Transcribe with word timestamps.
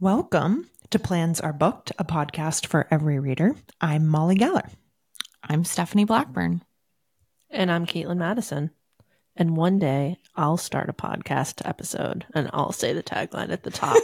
Welcome 0.00 0.68
to 0.90 0.98
Plans 0.98 1.40
Are 1.40 1.52
Booked, 1.52 1.92
a 2.00 2.04
podcast 2.04 2.66
for 2.66 2.88
every 2.90 3.20
reader. 3.20 3.54
I'm 3.80 4.08
Molly 4.08 4.34
Geller. 4.34 4.68
I'm 5.40 5.64
Stephanie 5.64 6.04
Blackburn. 6.04 6.64
And 7.48 7.70
I'm 7.70 7.86
Kaitlin 7.86 8.16
Madison. 8.16 8.72
And 9.36 9.56
one 9.56 9.78
day 9.78 10.16
I'll 10.34 10.56
start 10.56 10.88
a 10.88 10.92
podcast 10.92 11.62
episode 11.64 12.26
and 12.34 12.50
I'll 12.52 12.72
say 12.72 12.92
the 12.92 13.04
tagline 13.04 13.50
at 13.50 13.62
the 13.62 13.70
top. 13.70 14.02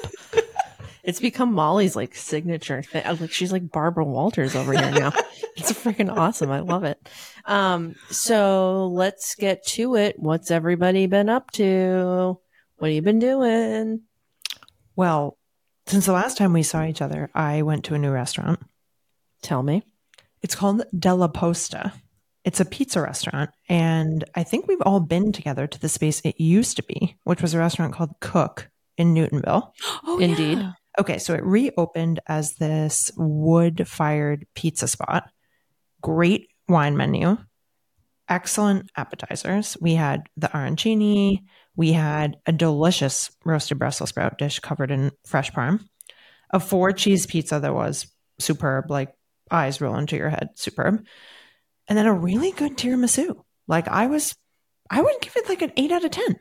it's 1.03 1.19
become 1.19 1.53
Molly's 1.53 1.97
like 1.97 2.15
signature 2.15 2.83
thing. 2.83 3.03
Like 3.05 3.33
she's 3.33 3.51
like 3.51 3.73
Barbara 3.73 4.05
Walters 4.05 4.55
over 4.55 4.73
here 4.73 4.93
now. 4.93 5.13
it's 5.57 5.73
freaking 5.73 6.17
awesome. 6.17 6.53
I 6.53 6.61
love 6.61 6.85
it. 6.85 7.05
Um, 7.47 7.97
so 8.11 8.87
let's 8.87 9.35
get 9.35 9.67
to 9.67 9.97
it. 9.97 10.21
What's 10.21 10.53
everybody 10.53 11.07
been 11.07 11.29
up 11.29 11.51
to? 11.53 12.39
What 12.77 12.89
have 12.89 12.95
you 12.95 13.03
been 13.03 13.19
doing? 13.19 14.03
Well, 14.95 15.37
since 15.91 16.07
the 16.07 16.13
last 16.13 16.37
time 16.39 16.53
we 16.53 16.63
saw 16.63 16.85
each 16.85 17.03
other, 17.03 17.31
I 17.35 17.63
went 17.63 17.85
to 17.85 17.95
a 17.95 17.99
new 17.99 18.11
restaurant. 18.11 18.61
Tell 19.43 19.63
me. 19.63 19.83
It's 20.43 20.55
called 20.55 20.85
Della 20.97 21.29
Posta. 21.29 21.93
It's 22.45 22.61
a 22.61 22.65
pizza 22.65 23.03
restaurant. 23.03 23.51
And 23.69 24.25
I 24.35 24.45
think 24.45 24.67
we've 24.67 24.81
all 24.83 25.01
been 25.01 25.33
together 25.33 25.67
to 25.67 25.81
the 25.81 25.89
space 25.89 26.21
it 26.25 26.41
used 26.41 26.77
to 26.77 26.83
be, 26.85 27.17
which 27.25 27.43
was 27.43 27.55
a 27.55 27.59
restaurant 27.59 27.93
called 27.93 28.15
Cook 28.21 28.71
in 28.97 29.15
Newtonville. 29.15 29.73
Oh, 30.07 30.19
Indeed. 30.19 30.59
yeah. 30.59 30.73
Okay, 30.99 31.19
so 31.19 31.35
it 31.35 31.45
reopened 31.45 32.21
as 32.27 32.55
this 32.55 33.11
wood 33.17 33.87
fired 33.87 34.47
pizza 34.55 34.89
spot. 34.89 35.31
Great 36.03 36.49
wine 36.69 36.97
menu, 36.97 37.37
excellent 38.29 38.91
appetizers. 38.97 39.77
We 39.81 39.95
had 39.95 40.23
the 40.37 40.49
arancini, 40.49 41.43
we 41.77 41.93
had 41.93 42.39
a 42.47 42.53
delicious 42.53 43.31
roasted 43.45 43.79
Brussels 43.79 44.11
sprout 44.11 44.39
dish 44.39 44.59
covered 44.61 44.91
in 44.91 45.13
fresh 45.25 45.53
parm, 45.53 45.85
a 46.51 46.61
four 46.61 46.93
cheese 46.93 47.27
pizza 47.27 47.61
that 47.61 47.75
was 47.75 48.07
superb, 48.39 48.91
like 48.91 49.15
eyes 49.51 49.81
roll 49.81 49.97
into 49.97 50.17
your 50.17 50.31
head, 50.31 50.51
superb, 50.55 51.05
and 51.89 51.99
then 51.99 52.07
a 52.07 52.15
really 52.15 52.53
good 52.53 52.77
tiramisu. 52.77 53.43
Like 53.67 53.89
I 53.89 54.07
was, 54.07 54.35
I 54.91 55.01
would 55.01 55.21
give 55.21 55.37
it 55.37 55.49
like 55.49 55.63
an 55.63 55.73
eight 55.77 55.93
out 55.93 56.05
of 56.05 56.11
10. 56.11 56.39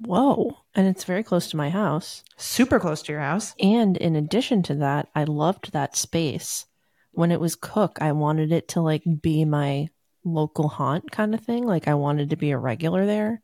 Whoa. 0.00 0.56
And 0.74 0.86
it's 0.86 1.04
very 1.04 1.22
close 1.22 1.50
to 1.50 1.56
my 1.56 1.68
house. 1.68 2.24
Super 2.36 2.80
close 2.80 3.02
to 3.02 3.12
your 3.12 3.20
house. 3.20 3.54
And 3.60 3.96
in 3.96 4.16
addition 4.16 4.62
to 4.64 4.76
that, 4.76 5.08
I 5.14 5.24
loved 5.24 5.72
that 5.72 5.96
space. 5.96 6.66
When 7.12 7.32
it 7.32 7.40
was 7.40 7.56
Cook, 7.56 7.98
I 8.00 8.12
wanted 8.12 8.52
it 8.52 8.68
to 8.68 8.80
like 8.80 9.02
be 9.20 9.44
my 9.44 9.88
local 10.24 10.68
haunt 10.68 11.10
kind 11.10 11.34
of 11.34 11.40
thing. 11.40 11.66
Like 11.66 11.88
I 11.88 11.94
wanted 11.94 12.30
to 12.30 12.36
be 12.36 12.50
a 12.50 12.58
regular 12.58 13.06
there. 13.06 13.42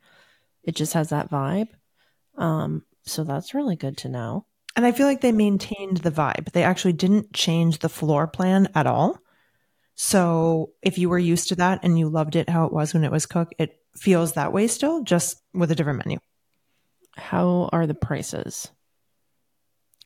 It 0.63 0.75
just 0.75 0.95
has 0.95 1.11
that 1.11 1.31
vibe. 1.31 1.69
Um, 2.37 2.85
so 3.05 3.25
that's 3.25 3.55
really 3.55 3.77
good 3.77 3.99
to 3.99 4.09
know. 4.09 4.47
And 4.75 4.85
I 4.85 4.93
feel 4.93 5.07
like 5.07 5.23
they 5.23 5.33
maintained 5.33 5.99
the 5.99 6.11
vibe. 6.11 6.53
They 6.53 6.63
actually 6.63 6.93
didn't 6.93 7.33
change 7.33 7.79
the 7.79 7.89
floor 7.89 8.27
plan 8.27 8.69
at 8.75 8.87
all. 8.87 9.19
So 9.95 10.73
if 10.83 10.99
you 10.99 11.09
were 11.09 11.19
used 11.19 11.49
to 11.49 11.55
that 11.57 11.81
and 11.83 11.99
you 11.99 12.11
loved 12.11 12.37
it 12.37 12.51
how 12.51 12.67
it 12.67 12.73
was 12.73 12.93
when 12.93 13.05
it 13.05 13.11
was 13.11 13.25
cooked, 13.25 13.55
it 13.59 13.81
feels 13.97 14.35
that 14.35 14.53
way 14.53 14.67
still, 14.67 15.03
just 15.03 15.41
with 15.55 15.71
a 15.71 15.75
different 15.75 16.05
menu. 16.05 16.19
How 17.17 17.71
are 17.73 17.87
the 17.87 17.95
prices? 17.95 18.71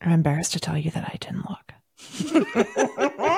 I'm 0.01 0.11
embarrassed 0.11 0.53
to 0.53 0.61
tell 0.61 0.77
you 0.77 0.91
that 0.91 1.03
I 1.03 1.17
didn't 1.19 1.49
look. 1.49 1.73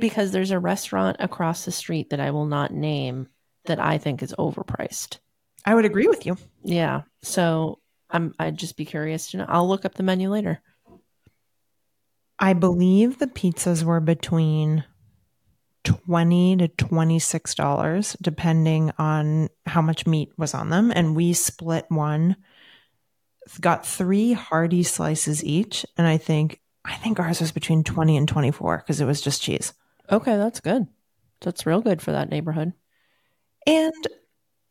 Because 0.00 0.32
there's 0.32 0.50
a 0.50 0.58
restaurant 0.58 1.16
across 1.20 1.64
the 1.64 1.72
street 1.72 2.10
that 2.10 2.20
I 2.20 2.30
will 2.30 2.46
not 2.46 2.72
name 2.72 3.28
that 3.66 3.78
I 3.78 3.98
think 3.98 4.22
is 4.22 4.34
overpriced. 4.38 5.18
I 5.64 5.74
would 5.74 5.84
agree 5.84 6.06
with 6.06 6.26
you. 6.26 6.36
Yeah. 6.64 7.02
So 7.22 7.80
I'm 8.10 8.34
I'd 8.38 8.56
just 8.56 8.76
be 8.76 8.84
curious 8.84 9.30
to 9.30 9.38
know. 9.38 9.46
I'll 9.48 9.68
look 9.68 9.84
up 9.84 9.94
the 9.94 10.02
menu 10.02 10.30
later. 10.30 10.60
I 12.38 12.54
believe 12.54 13.18
the 13.18 13.26
pizzas 13.26 13.82
were 13.84 14.00
between 14.00 14.84
twenty 15.84 16.56
to 16.56 16.68
twenty 16.68 17.18
six 17.18 17.54
dollars, 17.54 18.16
depending 18.20 18.92
on 18.98 19.48
how 19.66 19.82
much 19.82 20.06
meat 20.06 20.32
was 20.36 20.54
on 20.54 20.70
them. 20.70 20.90
And 20.94 21.14
we 21.14 21.34
split 21.34 21.86
one, 21.88 22.36
got 23.60 23.86
three 23.86 24.32
hearty 24.32 24.82
slices 24.82 25.44
each, 25.44 25.84
and 25.96 26.06
I 26.06 26.16
think 26.16 26.60
I 26.84 26.96
think 26.96 27.20
ours 27.20 27.40
was 27.40 27.52
between 27.52 27.84
twenty 27.84 28.16
and 28.16 28.26
twenty 28.26 28.50
four 28.50 28.78
because 28.78 29.00
it 29.00 29.06
was 29.06 29.20
just 29.20 29.42
cheese. 29.42 29.74
Okay, 30.10 30.36
that's 30.36 30.60
good. 30.60 30.86
That's 31.40 31.66
real 31.66 31.80
good 31.80 32.02
for 32.02 32.12
that 32.12 32.30
neighborhood. 32.30 32.72
And 33.66 34.06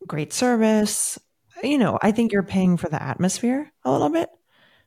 great 0.06 0.32
service. 0.32 1.18
You 1.62 1.78
know, 1.78 1.98
I 2.00 2.12
think 2.12 2.32
you're 2.32 2.42
paying 2.42 2.76
for 2.76 2.88
the 2.88 3.02
atmosphere 3.02 3.70
a 3.84 3.90
little 3.90 4.10
bit, 4.10 4.28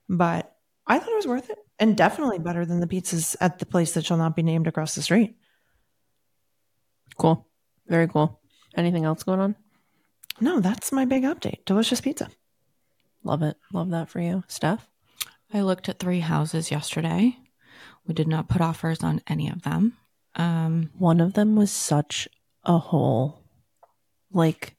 but 0.10 0.56
I 0.88 1.00
thought 1.00 1.12
it 1.12 1.16
was 1.16 1.28
worth 1.28 1.50
it. 1.50 1.58
And 1.80 1.98
definitely 1.98 2.40
better 2.40 2.66
than 2.66 2.80
the 2.80 2.88
pizzas 2.88 3.36
at 3.42 3.60
the 3.60 3.66
place 3.66 3.94
that 3.94 4.06
shall 4.06 4.18
not 4.18 4.36
be 4.36 4.44
named 4.44 4.68
across 4.68 4.96
the 4.96 5.02
street. 5.02 5.36
Cool. 7.18 7.48
Very 7.88 8.08
cool. 8.08 8.40
Anything 8.76 9.06
else 9.06 9.24
going 9.24 9.40
on? 9.40 9.56
No, 10.40 10.60
that's 10.60 10.92
my 10.92 11.06
big 11.06 11.24
update. 11.24 11.66
Delicious 11.66 12.02
pizza. 12.02 12.30
Love 13.24 13.44
it. 13.44 13.58
Love 13.72 13.90
that 13.92 14.10
for 14.10 14.20
you. 14.20 14.44
Steph? 14.48 14.88
I 15.54 15.62
looked 15.62 15.90
at 15.90 16.00
three 16.00 16.22
houses 16.22 16.72
yesterday. 16.72 17.38
We 18.08 18.14
did 18.14 18.28
not 18.28 18.50
put 18.50 18.62
offers 18.62 19.04
on 19.04 19.22
any 19.28 19.50
of 19.50 19.62
them. 19.62 19.98
Um, 20.36 20.90
One 20.98 21.22
of 21.22 21.34
them 21.34 21.56
was 21.56 21.72
such 21.72 22.28
a 22.64 22.78
hole. 22.78 23.44
Like, 24.32 24.76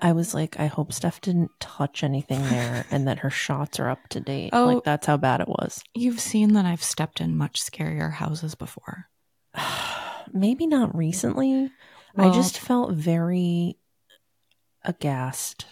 I 0.00 0.12
was 0.12 0.34
like, 0.34 0.58
I 0.58 0.66
hope 0.66 0.92
Steph 0.92 1.20
didn't 1.20 1.50
touch 1.60 2.02
anything 2.02 2.42
there 2.48 2.84
and 2.90 3.06
that 3.08 3.20
her 3.20 3.30
shots 3.30 3.80
are 3.80 3.88
up 3.88 4.08
to 4.10 4.20
date. 4.20 4.50
Oh. 4.52 4.66
Like, 4.66 4.84
that's 4.84 5.06
how 5.06 5.16
bad 5.16 5.40
it 5.40 5.48
was. 5.48 5.82
you've 5.94 6.20
seen 6.20 6.52
that 6.54 6.66
I've 6.66 6.82
stepped 6.82 7.20
in 7.20 7.36
much 7.36 7.62
scarier 7.62 8.12
houses 8.12 8.54
before. 8.54 9.08
Maybe 10.32 10.66
not 10.66 10.94
recently. 10.96 11.70
I 12.16 12.30
just 12.30 12.58
felt 12.58 12.92
very 12.92 13.78
aghast. 14.84 15.66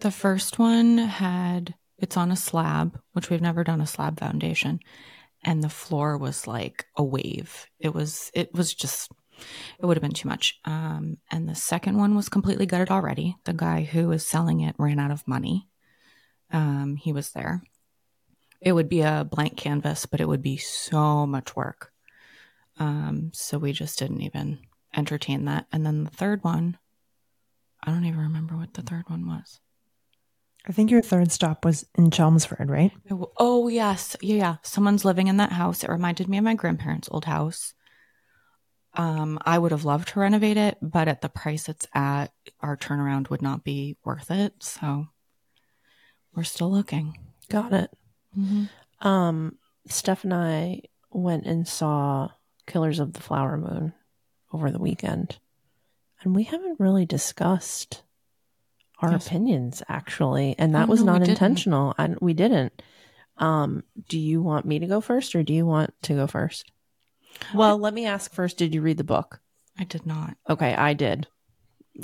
The 0.00 0.10
first 0.10 0.58
one 0.58 0.98
had 0.98 1.74
it's 1.98 2.16
on 2.16 2.30
a 2.30 2.36
slab, 2.36 2.98
which 3.12 3.30
we've 3.30 3.40
never 3.40 3.64
done 3.64 3.80
a 3.80 3.86
slab 3.86 4.18
foundation, 4.18 4.80
and 5.44 5.62
the 5.62 5.68
floor 5.68 6.16
was 6.16 6.46
like 6.46 6.86
a 6.96 7.04
wave. 7.04 7.66
It 7.78 7.94
was 7.94 8.30
it 8.34 8.52
was 8.54 8.74
just 8.74 9.10
it 9.78 9.86
would 9.86 9.96
have 9.96 10.02
been 10.02 10.12
too 10.12 10.28
much. 10.28 10.60
Um, 10.64 11.18
and 11.30 11.48
the 11.48 11.54
second 11.54 11.96
one 11.98 12.14
was 12.14 12.28
completely 12.28 12.66
gutted 12.66 12.90
already. 12.90 13.36
The 13.44 13.52
guy 13.52 13.82
who 13.82 14.08
was 14.08 14.26
selling 14.26 14.60
it 14.60 14.76
ran 14.78 14.98
out 14.98 15.10
of 15.10 15.26
money. 15.26 15.68
Um, 16.50 16.96
he 16.96 17.12
was 17.12 17.30
there. 17.30 17.62
It 18.60 18.72
would 18.72 18.88
be 18.88 19.02
a 19.02 19.26
blank 19.28 19.56
canvas, 19.56 20.06
but 20.06 20.20
it 20.20 20.28
would 20.28 20.42
be 20.42 20.56
so 20.56 21.26
much 21.26 21.54
work. 21.54 21.92
Um, 22.78 23.30
so 23.34 23.58
we 23.58 23.72
just 23.72 23.98
didn't 23.98 24.22
even 24.22 24.60
entertain 24.94 25.44
that. 25.46 25.66
And 25.72 25.84
then 25.84 26.04
the 26.04 26.10
third 26.10 26.42
one, 26.42 26.78
I 27.82 27.90
don't 27.90 28.04
even 28.04 28.20
remember 28.20 28.56
what 28.56 28.74
the 28.74 28.82
third 28.82 29.04
one 29.08 29.26
was. 29.26 29.60
I 30.66 30.72
think 30.72 30.90
your 30.90 31.02
third 31.02 31.30
stop 31.30 31.64
was 31.64 31.84
in 31.94 32.10
Chelmsford, 32.10 32.70
right? 32.70 32.90
Oh 33.36 33.68
yes, 33.68 34.16
yeah, 34.22 34.36
yeah. 34.36 34.56
Someone's 34.62 35.04
living 35.04 35.26
in 35.26 35.36
that 35.36 35.52
house. 35.52 35.84
It 35.84 35.90
reminded 35.90 36.28
me 36.28 36.38
of 36.38 36.44
my 36.44 36.54
grandparents' 36.54 37.08
old 37.10 37.26
house. 37.26 37.74
Um, 38.94 39.38
I 39.44 39.58
would 39.58 39.72
have 39.72 39.84
loved 39.84 40.08
to 40.08 40.20
renovate 40.20 40.56
it, 40.56 40.78
but 40.80 41.08
at 41.08 41.20
the 41.20 41.28
price 41.28 41.68
it's 41.68 41.86
at, 41.94 42.32
our 42.60 42.76
turnaround 42.76 43.28
would 43.28 43.42
not 43.42 43.64
be 43.64 43.96
worth 44.04 44.30
it. 44.30 44.54
So 44.62 45.08
we're 46.34 46.44
still 46.44 46.70
looking. 46.70 47.18
Got 47.50 47.72
it. 47.72 47.90
Mhm. 48.38 48.70
Um, 49.00 49.58
Steph 49.88 50.24
and 50.24 50.32
I 50.32 50.82
went 51.10 51.44
and 51.44 51.68
saw 51.68 52.30
Killers 52.66 53.00
of 53.00 53.12
the 53.12 53.20
Flower 53.20 53.58
Moon 53.58 53.92
over 54.52 54.70
the 54.70 54.78
weekend, 54.78 55.38
and 56.22 56.34
we 56.34 56.44
haven't 56.44 56.80
really 56.80 57.04
discussed 57.04 58.02
our 59.00 59.12
Yes. 59.12 59.26
opinions 59.26 59.82
actually, 59.88 60.54
and 60.58 60.74
that 60.74 60.88
Oh, 60.88 60.92
was 60.92 61.00
no, 61.00 61.04
we 61.04 61.08
not 61.10 61.20
didn't. 61.20 61.30
intentional, 61.30 61.94
and 61.98 62.18
we 62.20 62.32
didn't. 62.34 62.82
Um, 63.38 63.82
do 64.08 64.18
you 64.18 64.42
want 64.42 64.64
me 64.66 64.78
to 64.78 64.86
go 64.86 65.00
first, 65.00 65.34
or 65.34 65.42
do 65.42 65.52
you 65.52 65.66
want 65.66 65.92
to 66.02 66.14
go 66.14 66.26
first? 66.26 66.70
Well, 67.54 67.78
let 67.78 67.94
me 67.94 68.06
ask 68.06 68.32
first. 68.32 68.58
Did 68.58 68.74
you 68.74 68.80
read 68.80 68.96
the 68.96 69.04
book? 69.04 69.40
I 69.78 69.84
did 69.84 70.06
not. 70.06 70.36
Okay, 70.48 70.74
I 70.74 70.94
did. 70.94 71.26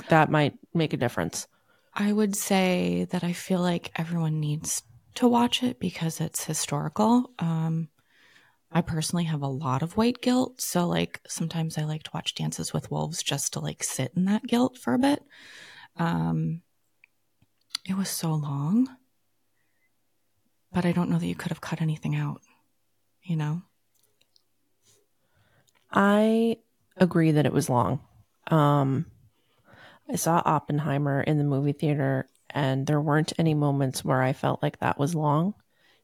That 0.09 0.29
might 0.29 0.53
make 0.73 0.93
a 0.93 0.97
difference. 0.97 1.47
I 1.93 2.11
would 2.13 2.35
say 2.35 3.05
that 3.11 3.23
I 3.23 3.33
feel 3.33 3.61
like 3.61 3.91
everyone 3.95 4.39
needs 4.39 4.83
to 5.15 5.27
watch 5.27 5.63
it 5.63 5.79
because 5.79 6.21
it's 6.21 6.45
historical. 6.45 7.31
Um, 7.39 7.89
I 8.71 8.81
personally 8.81 9.25
have 9.25 9.41
a 9.41 9.47
lot 9.47 9.81
of 9.81 9.97
white 9.97 10.21
guilt, 10.21 10.61
so 10.61 10.87
like 10.87 11.19
sometimes 11.27 11.77
I 11.77 11.83
like 11.83 12.03
to 12.03 12.11
watch 12.13 12.35
Dances 12.35 12.73
with 12.73 12.89
Wolves 12.89 13.21
just 13.21 13.53
to 13.53 13.59
like 13.59 13.83
sit 13.83 14.13
in 14.15 14.25
that 14.25 14.43
guilt 14.43 14.77
for 14.77 14.93
a 14.93 14.99
bit. 14.99 15.21
Um, 15.97 16.61
it 17.85 17.97
was 17.97 18.09
so 18.09 18.33
long, 18.33 18.87
but 20.71 20.85
I 20.85 20.91
don't 20.91 21.09
know 21.09 21.17
that 21.17 21.27
you 21.27 21.35
could 21.35 21.51
have 21.51 21.61
cut 21.61 21.81
anything 21.81 22.15
out. 22.15 22.41
You 23.23 23.35
know, 23.35 23.61
I 25.91 26.57
agree 26.97 27.31
that 27.31 27.45
it 27.45 27.53
was 27.53 27.69
long. 27.69 27.99
Um, 28.47 29.05
I 30.09 30.15
saw 30.15 30.41
Oppenheimer 30.43 31.21
in 31.21 31.37
the 31.37 31.43
movie 31.43 31.71
theater, 31.71 32.27
and 32.49 32.85
there 32.85 33.01
weren't 33.01 33.33
any 33.37 33.53
moments 33.53 34.03
where 34.03 34.21
I 34.21 34.33
felt 34.33 34.61
like 34.61 34.79
that 34.79 34.97
was 34.97 35.15
long. 35.15 35.53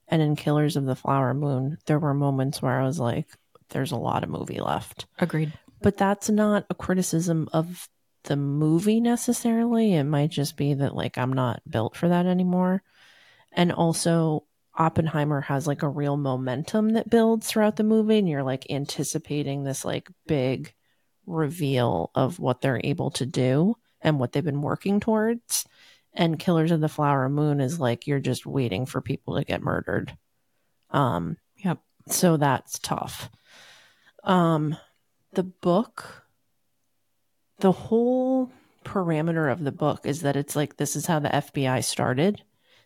And 0.07 0.21
in 0.21 0.35
Killers 0.35 0.77
of 0.77 0.85
the 0.85 0.95
Flower 0.95 1.33
Moon, 1.33 1.77
there 1.85 1.99
were 1.99 2.13
moments 2.13 2.61
where 2.61 2.79
I 2.79 2.85
was 2.85 2.99
like, 2.99 3.27
there's 3.69 3.91
a 3.91 3.97
lot 3.97 4.23
of 4.23 4.29
movie 4.29 4.61
left. 4.61 5.05
Agreed. 5.19 5.51
But 5.81 5.97
that's 5.97 6.29
not 6.29 6.65
a 6.69 6.75
criticism 6.75 7.49
of 7.51 7.89
the 8.27 8.35
movie 8.37 8.99
necessarily. 9.01 9.95
It 9.95 10.03
might 10.03 10.29
just 10.29 10.55
be 10.55 10.75
that, 10.75 10.95
like, 10.95 11.17
I'm 11.17 11.33
not 11.33 11.61
built 11.69 11.95
for 11.97 12.07
that 12.09 12.25
anymore. 12.25 12.83
And 13.51 13.71
also, 13.71 14.43
Oppenheimer 14.77 15.41
has 15.41 15.65
like 15.65 15.81
a 15.81 15.89
real 15.89 16.17
momentum 16.17 16.89
that 16.89 17.09
builds 17.09 17.47
throughout 17.47 17.77
the 17.77 17.83
movie, 17.83 18.19
and 18.19 18.29
you're 18.29 18.43
like 18.43 18.69
anticipating 18.69 19.63
this 19.63 19.83
like 19.83 20.09
big 20.27 20.73
reveal 21.25 22.11
of 22.13 22.39
what 22.39 22.61
they're 22.61 22.81
able 22.83 23.09
to 23.11 23.25
do 23.25 23.75
and 24.01 24.19
what 24.19 24.31
they've 24.31 24.43
been 24.43 24.61
working 24.61 24.99
towards. 24.99 25.65
And 26.13 26.39
Killers 26.39 26.71
of 26.71 26.79
the 26.79 26.89
Flower 26.89 27.27
Moon 27.29 27.59
is 27.59 27.79
like 27.79 28.07
you're 28.07 28.19
just 28.19 28.45
waiting 28.45 28.85
for 28.85 29.01
people 29.01 29.35
to 29.35 29.43
get 29.43 29.61
murdered. 29.61 30.15
Um, 30.91 31.37
Yep. 31.57 31.79
so 32.09 32.37
that's 32.37 32.79
tough. 32.79 33.29
Um, 34.23 34.77
the 35.33 35.43
book, 35.43 36.26
the 37.59 37.71
whole 37.71 38.51
parameter 38.83 39.51
of 39.51 39.63
the 39.63 39.71
book 39.71 40.05
is 40.05 40.21
that 40.21 40.35
it's 40.35 40.55
like 40.55 40.77
this 40.77 40.95
is 40.95 41.05
how 41.05 41.19
the 41.19 41.29
FBI 41.29 41.83
started, 41.83 42.41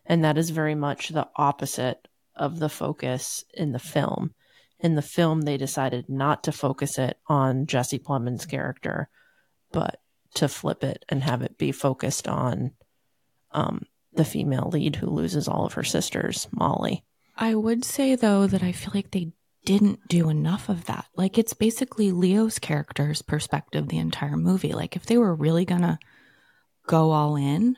and 0.06 0.24
that 0.24 0.38
is 0.38 0.50
very 0.50 0.76
much 0.76 1.10
the 1.10 1.28
opposite 1.36 2.08
of 2.36 2.60
the 2.60 2.70
focus 2.70 3.44
in 3.54 3.72
the 3.72 3.80
film. 3.80 4.34
In 4.80 4.96
the 4.96 5.02
film, 5.02 5.42
they 5.42 5.58
decided 5.58 6.10
not 6.10 6.44
to 6.46 6.52
focus 6.52 6.98
it 6.98 7.18
on 7.28 7.68
Jesse 7.68 8.00
Plemons' 8.00 8.50
character, 8.50 9.10
but 9.72 10.02
to 10.36 10.48
flip 10.48 10.84
it 10.84 11.06
and 11.10 11.22
have 11.24 11.42
it 11.42 11.58
be 11.58 11.72
focused 11.72 12.28
on 12.28 12.72
um, 13.52 13.86
the 14.14 14.26
female 14.26 14.70
lead 14.72 14.96
who 14.96 15.08
loses 15.08 15.48
all 15.48 15.66
of 15.66 15.74
her 15.74 15.84
sisters, 15.84 16.48
Molly. 16.52 17.04
I 17.38 17.56
would 17.56 17.86
say 17.86 18.16
though 18.16 18.48
that 18.48 18.64
I 18.64 18.72
feel 18.72 18.92
like 18.94 19.12
they 19.12 19.34
didn't 19.66 20.08
do 20.08 20.30
enough 20.30 20.70
of 20.70 20.86
that. 20.86 21.06
Like 21.16 21.38
it's 21.38 21.54
basically 21.54 22.12
Leo's 22.12 22.60
character's 22.60 23.22
perspective 23.22 23.88
the 23.88 24.00
entire 24.00 24.38
movie. 24.38 24.74
Like 24.74 24.96
if 24.96 25.06
they 25.06 25.18
were 25.18 25.36
really 25.36 25.66
gonna 25.66 26.00
go 26.88 27.12
all 27.12 27.36
in, 27.36 27.76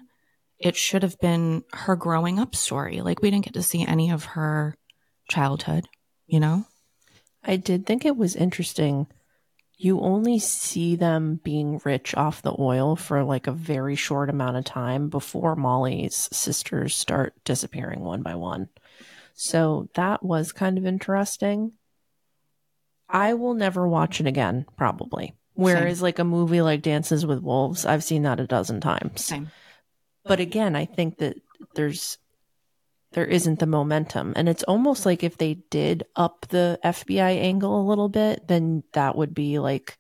it 0.59 0.75
should 0.75 1.03
have 1.03 1.19
been 1.19 1.63
her 1.73 1.95
growing 1.95 2.39
up 2.39 2.55
story. 2.55 3.01
Like 3.01 3.21
we 3.21 3.29
didn't 3.29 3.45
get 3.45 3.53
to 3.55 3.63
see 3.63 3.85
any 3.85 4.11
of 4.11 4.23
her 4.25 4.75
childhood, 5.29 5.87
you 6.25 6.39
know? 6.39 6.65
I 7.43 7.57
did 7.57 7.85
think 7.85 8.05
it 8.05 8.15
was 8.15 8.35
interesting. 8.35 9.07
You 9.77 9.99
only 9.99 10.39
see 10.39 10.95
them 10.95 11.41
being 11.43 11.81
rich 11.83 12.15
off 12.15 12.41
the 12.41 12.55
oil 12.57 12.95
for 12.95 13.23
like 13.23 13.47
a 13.47 13.51
very 13.51 13.95
short 13.95 14.29
amount 14.29 14.55
of 14.55 14.63
time 14.63 15.09
before 15.09 15.57
Molly's 15.57 16.29
sisters 16.31 16.95
start 16.95 17.33
disappearing 17.43 17.99
one 17.99 18.21
by 18.21 18.35
one. 18.35 18.69
So 19.33 19.89
that 19.95 20.23
was 20.23 20.51
kind 20.51 20.77
of 20.77 20.85
interesting. 20.85 21.73
I 23.09 23.33
will 23.33 23.53
never 23.53 23.87
watch 23.87 24.19
it 24.19 24.27
again, 24.27 24.65
probably. 24.77 25.35
Whereas, 25.55 26.01
like 26.01 26.17
a 26.17 26.23
movie 26.23 26.61
like 26.61 26.81
Dances 26.81 27.25
with 27.25 27.43
Wolves, 27.43 27.85
I've 27.85 28.03
seen 28.03 28.23
that 28.23 28.39
a 28.39 28.47
dozen 28.47 28.81
times. 28.81 29.25
Same. 29.25 29.51
But 30.23 30.39
again, 30.39 30.75
I 30.75 30.85
think 30.85 31.19
that 31.19 31.35
there's 31.75 32.17
there 33.13 33.25
isn't 33.25 33.59
the 33.59 33.65
momentum. 33.65 34.33
And 34.35 34.49
it's 34.49 34.63
almost 34.63 35.05
like 35.05 35.23
if 35.23 35.37
they 35.37 35.55
did 35.69 36.03
up 36.15 36.47
the 36.49 36.79
FBI 36.83 37.37
angle 37.37 37.79
a 37.79 37.87
little 37.87 38.09
bit, 38.09 38.47
then 38.47 38.83
that 38.93 39.15
would 39.15 39.33
be 39.33 39.59
like 39.59 39.97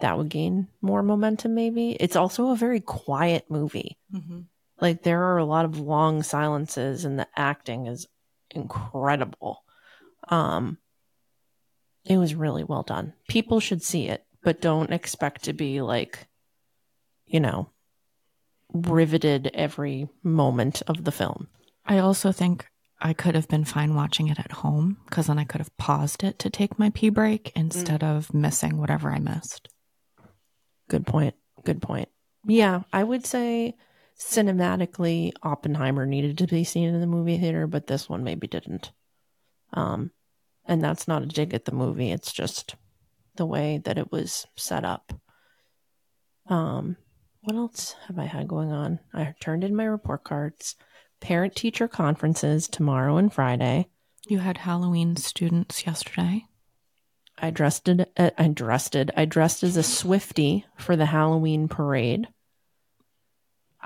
that 0.00 0.18
would 0.18 0.28
gain 0.28 0.68
more 0.82 1.02
momentum 1.02 1.54
maybe. 1.54 1.92
It's 1.92 2.16
also 2.16 2.50
a 2.50 2.56
very 2.56 2.80
quiet 2.80 3.46
movie. 3.48 3.96
Mm-hmm. 4.12 4.40
Like 4.80 5.02
there 5.02 5.22
are 5.24 5.38
a 5.38 5.44
lot 5.44 5.64
of 5.64 5.78
long 5.78 6.22
silences 6.22 7.04
and 7.04 7.18
the 7.18 7.28
acting 7.34 7.86
is 7.86 8.06
incredible. 8.50 9.64
Um 10.28 10.78
it 12.04 12.18
was 12.18 12.34
really 12.34 12.62
well 12.62 12.84
done. 12.84 13.14
People 13.28 13.58
should 13.58 13.82
see 13.82 14.08
it, 14.08 14.24
but 14.42 14.60
don't 14.60 14.92
expect 14.92 15.44
to 15.44 15.52
be 15.52 15.80
like 15.80 16.26
you 17.26 17.40
know 17.40 17.70
riveted 18.72 19.50
every 19.54 20.08
moment 20.22 20.82
of 20.86 21.04
the 21.04 21.12
film. 21.12 21.48
I 21.84 21.98
also 21.98 22.32
think 22.32 22.66
I 23.00 23.12
could 23.12 23.34
have 23.34 23.48
been 23.48 23.64
fine 23.64 23.94
watching 23.94 24.28
it 24.28 24.38
at 24.38 24.52
home 24.52 24.98
because 25.06 25.26
then 25.26 25.38
I 25.38 25.44
could 25.44 25.60
have 25.60 25.76
paused 25.76 26.24
it 26.24 26.38
to 26.40 26.50
take 26.50 26.78
my 26.78 26.90
pee 26.90 27.10
break 27.10 27.52
instead 27.54 28.02
of 28.02 28.32
missing 28.32 28.78
whatever 28.78 29.10
I 29.10 29.18
missed. 29.18 29.68
Good 30.88 31.06
point. 31.06 31.34
Good 31.64 31.82
point. 31.82 32.08
Yeah, 32.46 32.82
I 32.92 33.02
would 33.02 33.26
say 33.26 33.74
cinematically 34.18 35.32
Oppenheimer 35.42 36.06
needed 36.06 36.38
to 36.38 36.46
be 36.46 36.64
seen 36.64 36.88
in 36.88 37.00
the 37.00 37.06
movie 37.06 37.38
theater, 37.38 37.66
but 37.66 37.86
this 37.86 38.08
one 38.08 38.24
maybe 38.24 38.46
didn't. 38.46 38.92
Um 39.72 40.10
and 40.64 40.82
that's 40.82 41.06
not 41.06 41.22
a 41.22 41.26
dig 41.26 41.54
at 41.54 41.64
the 41.64 41.72
movie, 41.72 42.10
it's 42.10 42.32
just 42.32 42.74
the 43.36 43.46
way 43.46 43.80
that 43.84 43.98
it 43.98 44.10
was 44.10 44.46
set 44.56 44.84
up. 44.84 45.12
Um 46.48 46.96
what 47.42 47.56
else 47.56 47.94
have 48.08 48.18
I 48.18 48.24
had 48.24 48.48
going 48.48 48.72
on? 48.72 48.98
I 49.14 49.34
turned 49.40 49.62
in 49.62 49.76
my 49.76 49.84
report 49.84 50.24
cards. 50.24 50.74
Parent 51.20 51.54
teacher 51.54 51.86
conferences 51.86 52.66
tomorrow 52.66 53.16
and 53.18 53.32
Friday. 53.32 53.86
You 54.26 54.40
had 54.40 54.58
Halloween 54.58 55.14
students 55.14 55.86
yesterday. 55.86 56.46
I 57.38 57.50
dressed 57.50 57.88
it. 57.88 58.10
I 58.16 58.48
dressed 58.48 58.96
it. 58.96 59.10
I 59.16 59.26
dressed 59.26 59.62
as 59.62 59.76
a 59.76 59.82
Swifty 59.82 60.64
for 60.76 60.96
the 60.96 61.06
Halloween 61.06 61.68
parade. 61.68 62.26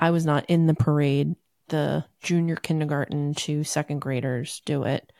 I 0.00 0.10
was 0.10 0.24
not 0.24 0.46
in 0.48 0.66
the 0.66 0.74
parade. 0.74 1.36
The 1.68 2.04
junior 2.22 2.56
kindergarten 2.56 3.34
to 3.34 3.62
second 3.62 4.00
graders 4.00 4.62
do 4.64 4.82
it, 4.82 5.12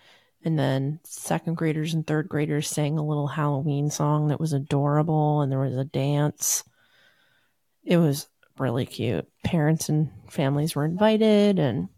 and 0.43 0.59
then 0.59 0.99
second 1.05 1.57
graders 1.57 1.95
and 1.95 2.05
third 2.05 2.29
graders 2.29 2.67
sang 2.67 2.99
a 2.99 3.07
little 3.07 3.29
Halloween 3.29 3.91
song 3.91 4.29
that 4.29 4.41
was 4.41 4.53
adorable, 4.53 5.43
and 5.43 5.53
there 5.53 5.61
was 5.61 5.77
a 5.77 5.85
dance. 5.85 6.65
It 7.85 7.99
was 7.99 8.27
really 8.59 8.87
cute. 8.87 9.29
Parents 9.45 9.89
and 9.91 10.11
families 10.29 10.75
were 10.75 10.87
invited, 10.87 11.59
and 11.59 11.89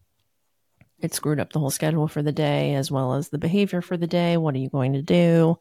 it 0.98 1.14
screwed 1.14 1.40
up 1.40 1.52
the 1.52 1.60
whole 1.60 1.70
schedule 1.70 2.08
for 2.08 2.22
the 2.22 2.32
day 2.32 2.74
as 2.74 2.90
well 2.90 3.14
as 3.14 3.28
the 3.28 3.38
behavior 3.38 3.80
for 3.80 3.96
the 3.96 4.06
day. 4.06 4.36
What 4.36 4.54
are 4.54 4.58
you 4.58 4.68
going 4.68 4.94
to 4.94 5.02
do? 5.02 5.58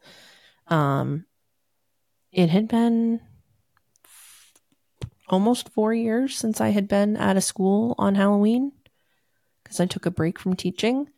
Um, 0.66 1.24
it 2.32 2.50
had 2.50 2.68
been 2.68 3.20
almost 5.32 5.70
four 5.70 5.94
years 5.94 6.36
since 6.36 6.60
I 6.60 6.68
had 6.68 6.86
been 6.86 7.16
at 7.16 7.36
a 7.36 7.40
school 7.40 7.94
on 7.98 8.14
Halloween 8.14 8.72
because 9.62 9.80
I 9.80 9.86
took 9.86 10.06
a 10.06 10.10
break 10.10 10.38
from 10.38 10.54
teaching. 10.54 11.08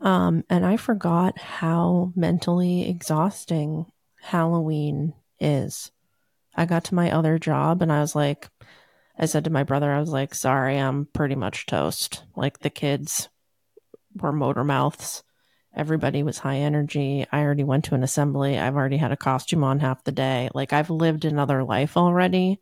Um, 0.00 0.44
and 0.48 0.64
I 0.64 0.78
forgot 0.78 1.38
how 1.38 2.12
mentally 2.16 2.88
exhausting 2.88 3.86
Halloween 4.22 5.12
is. 5.38 5.90
I 6.56 6.64
got 6.64 6.84
to 6.84 6.94
my 6.94 7.10
other 7.10 7.38
job 7.38 7.82
and 7.82 7.92
I 7.92 8.00
was 8.00 8.14
like, 8.14 8.48
I 9.18 9.26
said 9.26 9.44
to 9.44 9.50
my 9.50 9.64
brother, 9.64 9.92
I 9.92 10.00
was 10.00 10.08
like, 10.08 10.34
sorry, 10.34 10.78
I'm 10.78 11.06
pretty 11.12 11.34
much 11.34 11.66
toast. 11.66 12.24
Like 12.34 12.60
the 12.60 12.70
kids 12.70 13.28
were 14.14 14.32
motor 14.32 14.64
mouths. 14.64 15.22
Everybody 15.76 16.22
was 16.22 16.38
high 16.38 16.56
energy. 16.56 17.26
I 17.30 17.42
already 17.42 17.62
went 17.62 17.84
to 17.84 17.94
an 17.94 18.02
assembly. 18.02 18.58
I've 18.58 18.74
already 18.74 18.96
had 18.96 19.12
a 19.12 19.16
costume 19.16 19.62
on 19.62 19.80
half 19.80 20.02
the 20.02 20.12
day. 20.12 20.48
Like 20.54 20.72
I've 20.72 20.90
lived 20.90 21.26
another 21.26 21.62
life 21.62 21.98
already. 21.98 22.60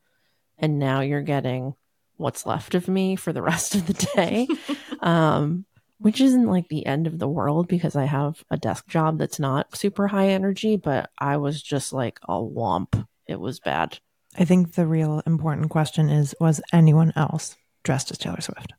And 0.58 0.78
now 0.78 1.00
you're 1.00 1.22
getting 1.22 1.74
what's 2.16 2.46
left 2.46 2.74
of 2.74 2.88
me 2.88 3.16
for 3.16 3.32
the 3.32 3.42
rest 3.50 3.74
of 3.74 3.86
the 3.86 4.08
day. 4.14 4.48
um, 5.00 5.64
which 5.98 6.20
isn't 6.20 6.46
like 6.46 6.68
the 6.68 6.86
end 6.86 7.06
of 7.06 7.18
the 7.18 7.28
world 7.28 7.66
because 7.68 7.96
I 7.96 8.04
have 8.04 8.44
a 8.50 8.56
desk 8.56 8.86
job 8.86 9.18
that's 9.18 9.40
not 9.40 9.76
super 9.76 10.06
high 10.06 10.28
energy, 10.28 10.76
but 10.76 11.10
I 11.18 11.36
was 11.36 11.60
just 11.60 11.92
like 11.92 12.20
a 12.22 12.34
womp. 12.34 13.06
It 13.26 13.40
was 13.40 13.60
bad. 13.60 13.98
I 14.36 14.44
think 14.44 14.74
the 14.74 14.86
real 14.86 15.22
important 15.26 15.70
question 15.70 16.08
is 16.08 16.34
was 16.40 16.60
anyone 16.72 17.12
else 17.16 17.56
dressed 17.82 18.10
as 18.10 18.18
Taylor 18.18 18.40
Swift? 18.40 18.72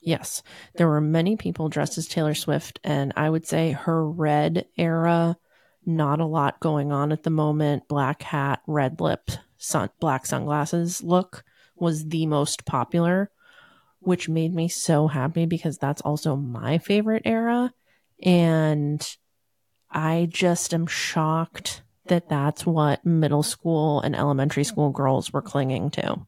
Yes, 0.00 0.42
there 0.76 0.88
were 0.88 1.00
many 1.00 1.36
people 1.36 1.68
dressed 1.68 1.98
as 1.98 2.08
Taylor 2.08 2.34
Swift, 2.34 2.80
and 2.82 3.12
I 3.14 3.30
would 3.30 3.46
say 3.46 3.72
her 3.72 4.08
red 4.08 4.66
era, 4.76 5.36
not 5.84 6.18
a 6.18 6.26
lot 6.26 6.58
going 6.58 6.90
on 6.90 7.12
at 7.12 7.22
the 7.22 7.30
moment. 7.30 7.86
Black 7.88 8.22
hat, 8.22 8.62
red 8.66 9.00
lipped, 9.00 9.38
sun, 9.62 9.90
black 10.00 10.26
sunglasses 10.26 11.02
look 11.02 11.44
was 11.76 12.06
the 12.06 12.26
most 12.26 12.64
popular, 12.64 13.30
which 14.00 14.28
made 14.28 14.54
me 14.54 14.68
so 14.68 15.06
happy 15.06 15.46
because 15.46 15.78
that's 15.78 16.02
also 16.02 16.36
my 16.36 16.78
favorite 16.78 17.22
era. 17.24 17.72
And 18.22 19.06
I 19.90 20.28
just 20.30 20.74
am 20.74 20.86
shocked 20.86 21.82
that 22.06 22.28
that's 22.28 22.66
what 22.66 23.06
middle 23.06 23.42
school 23.42 24.00
and 24.00 24.16
elementary 24.16 24.64
school 24.64 24.90
girls 24.90 25.32
were 25.32 25.42
clinging 25.42 25.90
to. 25.90 26.26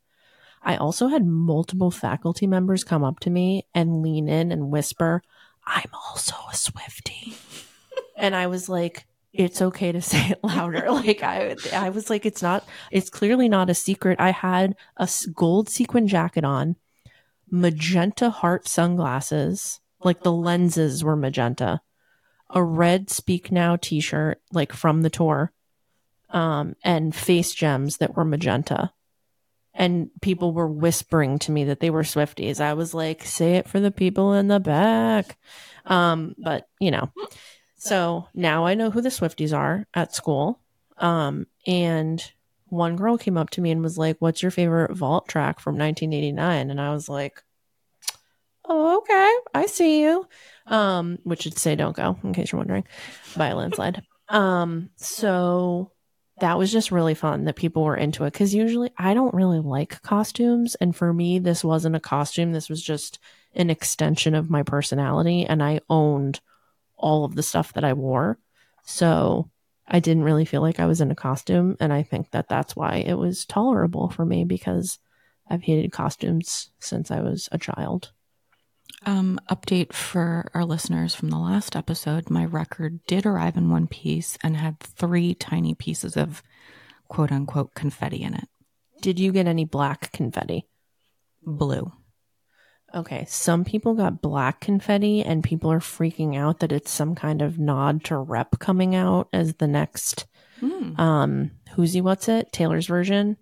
I 0.62 0.76
also 0.76 1.08
had 1.08 1.26
multiple 1.26 1.90
faculty 1.90 2.46
members 2.46 2.84
come 2.84 3.04
up 3.04 3.20
to 3.20 3.30
me 3.30 3.66
and 3.74 4.00
lean 4.00 4.28
in 4.28 4.50
and 4.50 4.70
whisper, 4.70 5.22
I'm 5.66 5.90
also 6.08 6.34
a 6.50 6.56
Swifty. 6.56 7.34
and 8.16 8.34
I 8.34 8.46
was 8.46 8.68
like, 8.68 9.06
it's 9.34 9.60
okay 9.60 9.92
to 9.92 10.00
say 10.12 10.30
it 10.30 10.40
louder. 10.42 10.86
Like 10.94 11.22
I, 11.22 11.56
I 11.72 11.90
was 11.90 12.08
like, 12.08 12.24
it's 12.24 12.42
not, 12.42 12.66
it's 12.90 13.10
clearly 13.10 13.48
not 13.48 13.68
a 13.68 13.74
secret. 13.74 14.20
I 14.20 14.30
had 14.30 14.76
a 14.96 15.08
gold 15.34 15.68
sequin 15.68 16.08
jacket 16.08 16.44
on, 16.44 16.76
magenta 17.50 18.30
heart 18.30 18.68
sunglasses, 18.68 19.80
like 20.02 20.22
the 20.22 20.32
lenses 20.32 21.02
were 21.02 21.16
magenta. 21.16 21.80
A 22.50 22.62
red 22.62 23.10
Speak 23.10 23.50
Now 23.50 23.76
t-shirt 23.76 24.40
like 24.52 24.72
from 24.72 25.02
the 25.02 25.10
tour. 25.10 25.52
Um 26.30 26.76
and 26.84 27.14
face 27.14 27.52
gems 27.52 27.98
that 27.98 28.16
were 28.16 28.24
magenta. 28.24 28.92
And 29.74 30.10
people 30.22 30.52
were 30.52 30.68
whispering 30.68 31.38
to 31.40 31.50
me 31.50 31.64
that 31.64 31.80
they 31.80 31.90
were 31.90 32.04
Swifties. 32.04 32.60
I 32.60 32.74
was 32.74 32.94
like, 32.94 33.24
say 33.24 33.56
it 33.56 33.68
for 33.68 33.80
the 33.80 33.90
people 33.90 34.32
in 34.34 34.46
the 34.46 34.60
back. 34.60 35.36
Um, 35.84 36.36
but 36.38 36.68
you 36.78 36.92
know, 36.92 37.10
so 37.84 38.28
now 38.32 38.64
I 38.64 38.72
know 38.74 38.90
who 38.90 39.02
the 39.02 39.10
Swifties 39.10 39.54
are 39.54 39.86
at 39.92 40.14
school. 40.14 40.58
Um, 40.96 41.46
and 41.66 42.32
one 42.68 42.96
girl 42.96 43.18
came 43.18 43.36
up 43.36 43.50
to 43.50 43.60
me 43.60 43.70
and 43.70 43.82
was 43.82 43.98
like, 43.98 44.16
What's 44.20 44.40
your 44.40 44.50
favorite 44.50 44.96
vault 44.96 45.28
track 45.28 45.60
from 45.60 45.76
1989? 45.76 46.70
And 46.70 46.80
I 46.80 46.92
was 46.94 47.10
like, 47.10 47.42
Oh, 48.66 48.98
okay. 48.98 49.34
I 49.54 49.66
see 49.66 50.00
you. 50.00 50.26
Um, 50.66 51.18
which 51.24 51.44
would 51.44 51.58
say 51.58 51.76
Don't 51.76 51.94
Go, 51.94 52.18
in 52.24 52.32
case 52.32 52.52
you're 52.52 52.58
wondering, 52.58 52.84
by 53.36 53.48
a 53.48 53.56
landslide. 53.56 54.02
Um, 54.30 54.88
so 54.96 55.92
that 56.40 56.56
was 56.56 56.72
just 56.72 56.90
really 56.90 57.14
fun 57.14 57.44
that 57.44 57.54
people 57.56 57.84
were 57.84 57.98
into 57.98 58.24
it 58.24 58.32
because 58.32 58.54
usually 58.54 58.92
I 58.96 59.12
don't 59.12 59.34
really 59.34 59.60
like 59.60 60.00
costumes. 60.00 60.74
And 60.76 60.96
for 60.96 61.12
me, 61.12 61.38
this 61.38 61.62
wasn't 61.62 61.96
a 61.96 62.00
costume. 62.00 62.52
This 62.52 62.70
was 62.70 62.80
just 62.80 63.18
an 63.54 63.68
extension 63.68 64.34
of 64.34 64.48
my 64.48 64.62
personality. 64.62 65.44
And 65.44 65.62
I 65.62 65.82
owned 65.90 66.40
all 66.96 67.24
of 67.24 67.34
the 67.34 67.42
stuff 67.42 67.72
that 67.74 67.84
I 67.84 67.92
wore. 67.92 68.38
So 68.84 69.50
I 69.86 70.00
didn't 70.00 70.24
really 70.24 70.44
feel 70.44 70.62
like 70.62 70.80
I 70.80 70.86
was 70.86 71.00
in 71.00 71.10
a 71.10 71.16
costume. 71.16 71.76
And 71.80 71.92
I 71.92 72.02
think 72.02 72.30
that 72.30 72.48
that's 72.48 72.74
why 72.74 72.96
it 72.96 73.14
was 73.14 73.44
tolerable 73.44 74.08
for 74.08 74.24
me 74.24 74.44
because 74.44 74.98
I've 75.48 75.62
hated 75.62 75.92
costumes 75.92 76.70
since 76.78 77.10
I 77.10 77.20
was 77.20 77.48
a 77.52 77.58
child. 77.58 78.12
Um, 79.06 79.38
update 79.50 79.92
for 79.92 80.50
our 80.54 80.64
listeners 80.64 81.14
from 81.14 81.28
the 81.28 81.38
last 81.38 81.76
episode 81.76 82.30
my 82.30 82.44
record 82.44 83.04
did 83.06 83.26
arrive 83.26 83.56
in 83.56 83.68
one 83.68 83.86
piece 83.86 84.38
and 84.42 84.56
had 84.56 84.80
three 84.80 85.34
tiny 85.34 85.74
pieces 85.74 86.16
of 86.16 86.42
quote 87.08 87.30
unquote 87.30 87.74
confetti 87.74 88.22
in 88.22 88.34
it. 88.34 88.48
Did 89.02 89.18
you 89.18 89.32
get 89.32 89.46
any 89.46 89.66
black 89.66 90.10
confetti? 90.12 90.66
Blue. 91.42 91.92
Okay, 92.94 93.24
some 93.28 93.64
people 93.64 93.94
got 93.94 94.22
black 94.22 94.60
confetti, 94.60 95.22
and 95.22 95.42
people 95.42 95.72
are 95.72 95.80
freaking 95.80 96.36
out 96.36 96.60
that 96.60 96.70
it's 96.72 96.90
some 96.92 97.14
kind 97.16 97.42
of 97.42 97.58
nod 97.58 98.04
to 98.04 98.16
rep 98.16 98.58
coming 98.60 98.94
out 98.94 99.28
as 99.32 99.54
the 99.54 99.66
next 99.66 100.26
Mm. 100.62 100.96
um 101.00 101.50
who's 101.74 101.94
he 101.94 102.00
what's 102.00 102.28
it 102.28 102.52
taylor's 102.52 102.86
version 102.86 103.36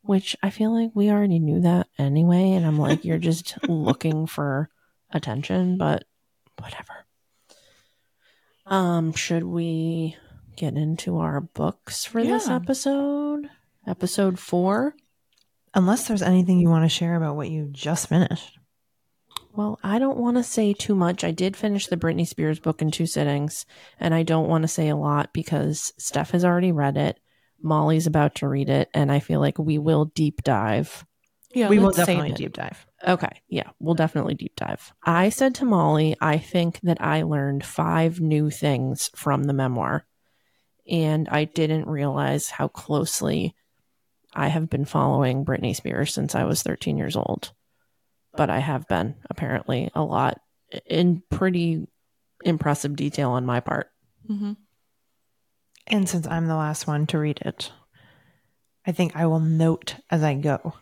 which 0.00 0.34
i 0.42 0.48
feel 0.48 0.72
like 0.72 0.90
we 0.94 1.10
already 1.10 1.38
knew 1.38 1.60
that 1.60 1.88
anyway. 1.98 2.52
And 2.52 2.64
i'm 2.64 2.78
like 2.78 3.04
you're 3.04 3.18
just 3.18 3.54
looking 3.68 4.26
for 4.26 4.70
attention 5.10 5.76
but 5.76 6.04
whatever. 6.58 7.04
Um 8.66 9.12
should 9.12 9.44
we 9.44 10.16
get 10.56 10.74
into 10.74 11.18
our 11.18 11.42
books 11.42 12.06
for 12.06 12.24
this 12.24 12.48
episode? 12.48 13.50
Episode 13.86 14.38
four? 14.38 14.94
Unless 15.74 16.08
there's 16.08 16.22
anything 16.22 16.58
you 16.60 16.70
want 16.70 16.84
to 16.86 16.88
share 16.88 17.14
about 17.14 17.36
what 17.36 17.50
you 17.50 17.68
just 17.70 18.08
finished. 18.08 18.58
Well 19.54 19.78
i 19.82 19.98
don't 19.98 20.18
want 20.18 20.36
to 20.36 20.42
say 20.42 20.72
too 20.72 20.94
much 20.94 21.24
i 21.24 21.30
did 21.30 21.56
finish 21.56 21.86
the 21.86 21.96
britney 21.96 22.26
spears 22.26 22.58
book 22.58 22.82
in 22.82 22.90
two 22.90 23.06
sittings 23.06 23.64
and 24.00 24.14
i 24.14 24.22
don't 24.22 24.48
want 24.48 24.62
to 24.62 24.68
say 24.68 24.88
a 24.88 24.96
lot 24.96 25.32
because 25.32 25.92
steph 25.98 26.30
has 26.30 26.44
already 26.44 26.72
read 26.72 26.96
it 26.96 27.18
molly's 27.62 28.06
about 28.06 28.34
to 28.34 28.48
read 28.48 28.68
it 28.68 28.88
and 28.92 29.10
i 29.10 29.18
feel 29.20 29.40
like 29.40 29.58
we 29.58 29.78
will 29.78 30.06
deep 30.06 30.42
dive 30.42 31.06
Yeah, 31.54 31.68
we 31.68 31.78
will 31.78 31.92
definitely 31.92 32.30
it. 32.32 32.36
deep 32.36 32.52
dive. 32.52 32.84
Okay, 33.06 33.40
yeah, 33.48 33.70
we'll 33.78 33.94
definitely 33.94 34.34
deep 34.34 34.56
dive. 34.56 34.92
I 35.04 35.28
said 35.28 35.54
to 35.56 35.64
Molly, 35.66 36.16
I 36.20 36.38
think 36.38 36.80
that 36.82 37.00
I 37.00 37.22
learned 37.22 37.64
five 37.64 38.18
new 38.18 38.50
things 38.50 39.10
from 39.14 39.44
the 39.44 39.52
memoir, 39.52 40.06
and 40.90 41.28
I 41.28 41.44
didn't 41.44 41.86
realize 41.86 42.48
how 42.48 42.68
closely 42.68 43.54
I 44.34 44.48
have 44.48 44.68
been 44.70 44.84
following 44.86 45.44
Britney 45.44 45.76
Spears 45.76 46.12
since 46.14 46.34
I 46.34 46.44
was 46.44 46.62
13 46.62 46.96
years 46.98 47.14
old. 47.14 47.52
But 48.36 48.50
I 48.50 48.58
have 48.58 48.88
been, 48.88 49.16
apparently, 49.30 49.90
a 49.94 50.02
lot 50.02 50.40
in 50.86 51.22
pretty 51.30 51.86
impressive 52.44 52.96
detail 52.96 53.30
on 53.30 53.46
my 53.46 53.60
part. 53.60 53.90
Mhm. 54.28 54.56
And 55.86 56.08
since 56.08 56.26
I'm 56.26 56.46
the 56.46 56.56
last 56.56 56.86
one 56.86 57.06
to 57.08 57.18
read 57.18 57.40
it, 57.44 57.70
I 58.86 58.92
think 58.92 59.14
I 59.16 59.26
will 59.26 59.40
note 59.40 59.96
as 60.10 60.22
I 60.22 60.34
go 60.34 60.74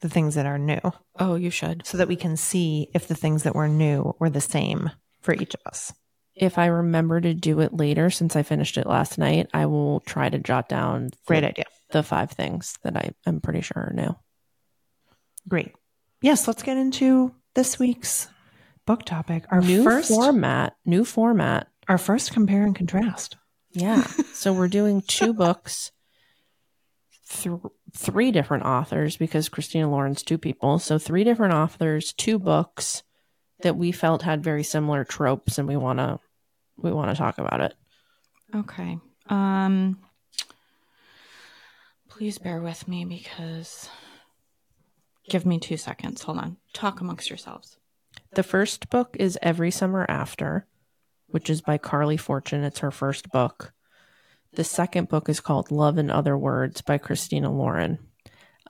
the 0.00 0.08
things 0.08 0.34
that 0.34 0.46
are 0.46 0.58
new 0.58 0.80
Oh, 1.18 1.34
you 1.34 1.50
should. 1.50 1.86
so 1.86 1.96
that 1.98 2.08
we 2.08 2.16
can 2.16 2.36
see 2.36 2.88
if 2.94 3.08
the 3.08 3.14
things 3.14 3.42
that 3.42 3.54
were 3.54 3.68
new 3.68 4.14
were 4.18 4.30
the 4.30 4.40
same 4.40 4.90
for 5.20 5.34
each 5.34 5.54
of 5.54 5.60
us. 5.66 5.92
If 6.34 6.58
I 6.58 6.66
remember 6.66 7.20
to 7.20 7.32
do 7.32 7.60
it 7.60 7.72
later, 7.72 8.10
since 8.10 8.36
I 8.36 8.42
finished 8.42 8.76
it 8.76 8.86
last 8.86 9.18
night, 9.18 9.48
I 9.54 9.66
will 9.66 10.00
try 10.00 10.28
to 10.28 10.38
jot 10.38 10.68
down 10.68 11.06
the, 11.08 11.16
Great 11.26 11.44
idea. 11.44 11.64
the 11.90 12.02
five 12.02 12.30
things 12.32 12.76
that 12.82 12.96
I 12.96 13.10
am 13.26 13.40
pretty 13.40 13.60
sure 13.62 13.82
are 13.90 13.92
new. 13.94 14.16
Great. 15.48 15.74
Yes, 16.24 16.48
let's 16.48 16.62
get 16.62 16.78
into 16.78 17.34
this 17.52 17.78
week's 17.78 18.28
book 18.86 19.04
topic. 19.04 19.44
Our 19.50 19.60
new 19.60 19.82
first 19.84 20.08
format, 20.08 20.74
new 20.86 21.04
format. 21.04 21.68
our 21.86 21.98
first 21.98 22.32
compare 22.32 22.62
and 22.64 22.74
contrast. 22.74 23.36
Yeah. 23.72 24.02
so 24.32 24.54
we're 24.54 24.68
doing 24.68 25.02
two 25.06 25.34
books, 25.44 25.92
th- 27.28 27.58
three 27.92 28.32
different 28.32 28.64
authors 28.64 29.18
because 29.18 29.50
Christina 29.50 29.90
Lauren's 29.90 30.22
two 30.22 30.38
people. 30.38 30.78
So 30.78 30.96
three 30.98 31.24
different 31.24 31.52
authors, 31.52 32.14
two 32.14 32.38
books 32.38 33.02
that 33.60 33.76
we 33.76 33.92
felt 33.92 34.22
had 34.22 34.42
very 34.42 34.62
similar 34.62 35.04
tropes, 35.04 35.58
and 35.58 35.68
we 35.68 35.76
want 35.76 35.98
to 35.98 36.20
we 36.78 36.90
want 36.90 37.10
to 37.10 37.16
talk 37.16 37.36
about 37.36 37.60
it. 37.60 37.74
Okay. 38.54 38.96
Um 39.28 39.98
please 42.08 42.38
bear 42.38 42.60
with 42.60 42.88
me 42.88 43.04
because 43.04 43.90
give 45.28 45.46
me 45.46 45.58
2 45.58 45.76
seconds. 45.76 46.22
Hold 46.22 46.38
on. 46.38 46.56
Talk 46.72 47.00
amongst 47.00 47.30
yourselves. 47.30 47.76
The 48.32 48.42
first 48.42 48.90
book 48.90 49.16
is 49.18 49.38
Every 49.42 49.70
Summer 49.70 50.06
After, 50.08 50.66
which 51.28 51.48
is 51.48 51.60
by 51.60 51.78
Carley 51.78 52.16
Fortune. 52.16 52.64
It's 52.64 52.80
her 52.80 52.90
first 52.90 53.30
book. 53.30 53.72
The 54.52 54.64
second 54.64 55.08
book 55.08 55.28
is 55.28 55.40
called 55.40 55.70
Love 55.70 55.98
and 55.98 56.10
Other 56.10 56.38
Words 56.38 56.80
by 56.80 56.98
Christina 56.98 57.52
Lauren. 57.52 57.98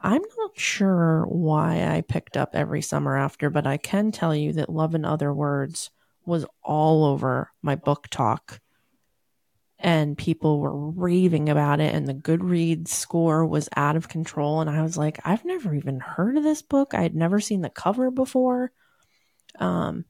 I'm 0.00 0.22
not 0.38 0.58
sure 0.58 1.24
why 1.28 1.86
I 1.86 2.02
picked 2.02 2.36
up 2.36 2.50
Every 2.54 2.82
Summer 2.82 3.16
After, 3.16 3.50
but 3.50 3.66
I 3.66 3.76
can 3.76 4.12
tell 4.12 4.34
you 4.34 4.52
that 4.54 4.68
Love 4.68 4.94
and 4.94 5.04
Other 5.06 5.32
Words 5.32 5.90
was 6.26 6.46
all 6.62 7.04
over 7.04 7.50
my 7.62 7.76
BookTok. 7.76 8.60
And 9.84 10.16
people 10.16 10.60
were 10.60 10.90
raving 10.92 11.50
about 11.50 11.78
it, 11.78 11.94
and 11.94 12.08
the 12.08 12.14
Goodreads 12.14 12.88
score 12.88 13.44
was 13.44 13.68
out 13.76 13.96
of 13.96 14.08
control. 14.08 14.62
And 14.62 14.70
I 14.70 14.80
was 14.80 14.96
like, 14.96 15.20
I've 15.26 15.44
never 15.44 15.74
even 15.74 16.00
heard 16.00 16.38
of 16.38 16.42
this 16.42 16.62
book. 16.62 16.94
I 16.94 17.02
had 17.02 17.14
never 17.14 17.38
seen 17.38 17.60
the 17.60 17.68
cover 17.68 18.10
before. 18.10 18.72
Um, 19.58 20.06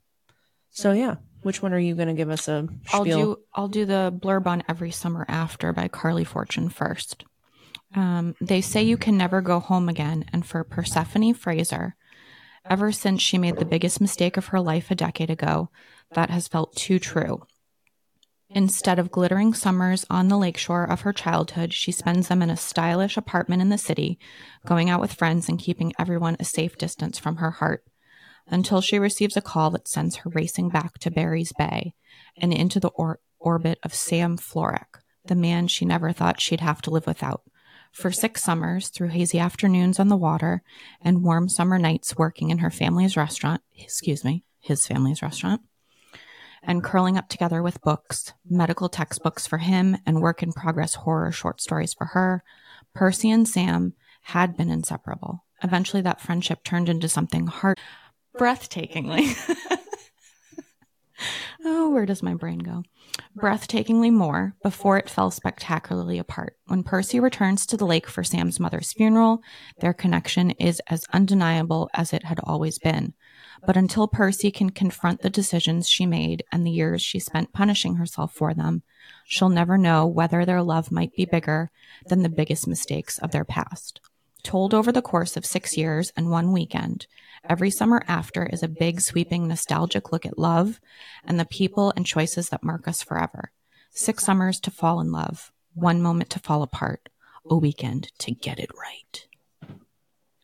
so 0.70 0.92
yeah, 0.92 1.16
which 1.42 1.60
one 1.60 1.74
are 1.74 1.78
you 1.78 1.96
going 1.96 2.08
to 2.08 2.14
give 2.14 2.30
us 2.30 2.46
a 2.46 2.68
I'll 2.92 3.04
do 3.04 3.36
I'll 3.52 3.68
do 3.68 3.84
the 3.84 4.14
blurb 4.16 4.46
on 4.46 4.62
Every 4.68 4.92
Summer 4.92 5.26
After 5.28 5.72
by 5.72 5.88
Carley 5.88 6.24
Fortune 6.24 6.68
first. 6.68 7.24
Um, 7.96 8.34
they 8.40 8.60
say 8.60 8.82
you 8.82 8.96
can 8.96 9.16
never 9.16 9.40
go 9.40 9.60
home 9.60 9.88
again, 9.88 10.24
and 10.32 10.46
for 10.46 10.64
Persephone 10.64 11.34
Fraser, 11.34 11.96
ever 12.64 12.92
since 12.92 13.22
she 13.22 13.38
made 13.38 13.56
the 13.56 13.64
biggest 13.64 14.00
mistake 14.00 14.36
of 14.36 14.46
her 14.46 14.60
life 14.60 14.90
a 14.90 14.94
decade 14.94 15.30
ago, 15.30 15.70
that 16.14 16.30
has 16.30 16.48
felt 16.48 16.74
too 16.76 16.98
true. 16.98 17.46
Instead 18.54 19.00
of 19.00 19.10
glittering 19.10 19.52
summers 19.52 20.06
on 20.08 20.28
the 20.28 20.38
lakeshore 20.38 20.84
of 20.84 21.00
her 21.00 21.12
childhood, 21.12 21.72
she 21.72 21.90
spends 21.90 22.28
them 22.28 22.40
in 22.40 22.48
a 22.48 22.56
stylish 22.56 23.16
apartment 23.16 23.60
in 23.60 23.68
the 23.68 23.76
city, 23.76 24.16
going 24.64 24.88
out 24.88 25.00
with 25.00 25.12
friends 25.12 25.48
and 25.48 25.58
keeping 25.58 25.92
everyone 25.98 26.36
a 26.38 26.44
safe 26.44 26.78
distance 26.78 27.18
from 27.18 27.36
her 27.36 27.50
heart 27.50 27.84
until 28.46 28.80
she 28.80 28.96
receives 28.98 29.36
a 29.36 29.42
call 29.42 29.70
that 29.70 29.88
sends 29.88 30.16
her 30.16 30.30
racing 30.30 30.68
back 30.68 30.98
to 30.98 31.10
Barry's 31.10 31.52
Bay 31.58 31.94
and 32.36 32.52
into 32.52 32.78
the 32.78 32.90
or- 32.90 33.18
orbit 33.40 33.78
of 33.82 33.92
Sam 33.92 34.36
Florek, 34.36 35.00
the 35.24 35.34
man 35.34 35.66
she 35.66 35.84
never 35.84 36.12
thought 36.12 36.40
she'd 36.40 36.60
have 36.60 36.80
to 36.82 36.90
live 36.90 37.08
without. 37.08 37.42
For 37.90 38.12
six 38.12 38.44
summers, 38.44 38.88
through 38.88 39.08
hazy 39.08 39.40
afternoons 39.40 39.98
on 39.98 40.08
the 40.08 40.16
water 40.16 40.62
and 41.00 41.24
warm 41.24 41.48
summer 41.48 41.78
nights 41.78 42.16
working 42.16 42.50
in 42.50 42.58
her 42.58 42.70
family's 42.70 43.16
restaurant, 43.16 43.62
excuse 43.76 44.24
me, 44.24 44.44
his 44.60 44.86
family's 44.86 45.22
restaurant, 45.22 45.62
and 46.66 46.82
curling 46.82 47.16
up 47.16 47.28
together 47.28 47.62
with 47.62 47.82
books, 47.82 48.32
medical 48.48 48.88
textbooks 48.88 49.46
for 49.46 49.58
him, 49.58 49.96
and 50.06 50.20
work 50.20 50.42
in 50.42 50.52
progress 50.52 50.94
horror 50.94 51.32
short 51.32 51.60
stories 51.60 51.94
for 51.94 52.06
her, 52.06 52.42
Percy 52.94 53.30
and 53.30 53.48
Sam 53.48 53.94
had 54.22 54.56
been 54.56 54.70
inseparable. 54.70 55.44
Eventually, 55.62 56.02
that 56.02 56.20
friendship 56.20 56.64
turned 56.64 56.88
into 56.88 57.08
something 57.08 57.46
heart 57.46 57.78
breathtakingly. 58.38 59.34
oh, 61.64 61.90
where 61.90 62.06
does 62.06 62.22
my 62.22 62.34
brain 62.34 62.58
go? 62.58 62.82
Breathtakingly 63.36 64.12
more 64.12 64.54
before 64.62 64.98
it 64.98 65.08
fell 65.08 65.30
spectacularly 65.30 66.18
apart. 66.18 66.56
When 66.66 66.82
Percy 66.82 67.20
returns 67.20 67.66
to 67.66 67.76
the 67.76 67.86
lake 67.86 68.08
for 68.08 68.24
Sam's 68.24 68.60
mother's 68.60 68.92
funeral, 68.92 69.42
their 69.80 69.94
connection 69.94 70.50
is 70.52 70.80
as 70.88 71.04
undeniable 71.12 71.88
as 71.94 72.12
it 72.12 72.24
had 72.24 72.40
always 72.44 72.78
been. 72.78 73.14
But 73.66 73.76
until 73.76 74.08
Percy 74.08 74.50
can 74.50 74.70
confront 74.70 75.22
the 75.22 75.30
decisions 75.30 75.88
she 75.88 76.06
made 76.06 76.44
and 76.52 76.66
the 76.66 76.70
years 76.70 77.02
she 77.02 77.18
spent 77.18 77.52
punishing 77.52 77.96
herself 77.96 78.32
for 78.34 78.52
them, 78.52 78.82
she'll 79.24 79.48
never 79.48 79.78
know 79.78 80.06
whether 80.06 80.44
their 80.44 80.62
love 80.62 80.92
might 80.92 81.14
be 81.14 81.24
bigger 81.24 81.70
than 82.06 82.22
the 82.22 82.28
biggest 82.28 82.66
mistakes 82.66 83.18
of 83.18 83.30
their 83.30 83.44
past. 83.44 84.00
Told 84.42 84.74
over 84.74 84.92
the 84.92 85.00
course 85.00 85.38
of 85.38 85.46
six 85.46 85.76
years 85.76 86.12
and 86.16 86.30
one 86.30 86.52
weekend, 86.52 87.06
every 87.48 87.70
summer 87.70 88.02
after 88.06 88.44
is 88.44 88.62
a 88.62 88.68
big, 88.68 89.00
sweeping, 89.00 89.48
nostalgic 89.48 90.12
look 90.12 90.26
at 90.26 90.38
love 90.38 90.80
and 91.24 91.40
the 91.40 91.46
people 91.46 91.92
and 91.96 92.04
choices 92.04 92.50
that 92.50 92.62
mark 92.62 92.86
us 92.86 93.02
forever. 93.02 93.52
Six 93.90 94.24
summers 94.24 94.60
to 94.60 94.70
fall 94.70 95.00
in 95.00 95.10
love, 95.10 95.50
one 95.72 96.02
moment 96.02 96.28
to 96.30 96.38
fall 96.38 96.62
apart, 96.62 97.08
a 97.48 97.56
weekend 97.56 98.12
to 98.18 98.32
get 98.32 98.58
it 98.58 98.70
right. 98.78 99.26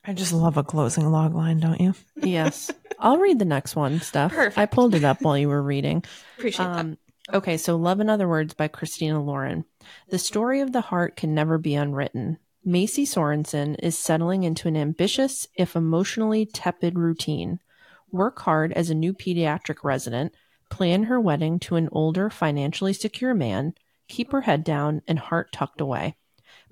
I 0.02 0.14
just 0.14 0.32
love 0.32 0.56
a 0.56 0.64
closing 0.64 1.10
log 1.10 1.34
line, 1.34 1.60
don't 1.60 1.80
you? 1.80 1.94
Yes. 2.16 2.70
I'll 3.00 3.18
read 3.18 3.38
the 3.38 3.44
next 3.44 3.74
one, 3.74 4.00
Steph. 4.00 4.32
Perfect. 4.32 4.58
I 4.58 4.66
pulled 4.66 4.94
it 4.94 5.04
up 5.04 5.22
while 5.22 5.38
you 5.38 5.48
were 5.48 5.62
reading. 5.62 6.04
Appreciate 6.38 6.66
Um, 6.66 6.98
okay, 7.32 7.56
so 7.56 7.76
Love 7.76 8.00
and 8.00 8.10
Other 8.10 8.28
Words 8.28 8.54
by 8.54 8.68
Christina 8.68 9.22
Lauren. 9.22 9.64
The 10.10 10.18
story 10.18 10.60
of 10.60 10.72
the 10.72 10.82
heart 10.82 11.16
can 11.16 11.34
never 11.34 11.58
be 11.58 11.74
unwritten. 11.74 12.38
Macy 12.64 13.06
Sorensen 13.06 13.76
is 13.78 13.98
settling 13.98 14.42
into 14.42 14.68
an 14.68 14.76
ambitious, 14.76 15.48
if 15.54 15.74
emotionally 15.74 16.44
tepid 16.44 16.98
routine. 16.98 17.58
Work 18.12 18.40
hard 18.40 18.72
as 18.72 18.90
a 18.90 18.94
new 18.94 19.14
pediatric 19.14 19.82
resident, 19.82 20.34
plan 20.68 21.04
her 21.04 21.18
wedding 21.18 21.58
to 21.60 21.76
an 21.76 21.88
older, 21.90 22.28
financially 22.28 22.92
secure 22.92 23.34
man, 23.34 23.74
keep 24.08 24.32
her 24.32 24.42
head 24.42 24.62
down 24.62 25.00
and 25.08 25.18
heart 25.18 25.52
tucked 25.52 25.80
away. 25.80 26.16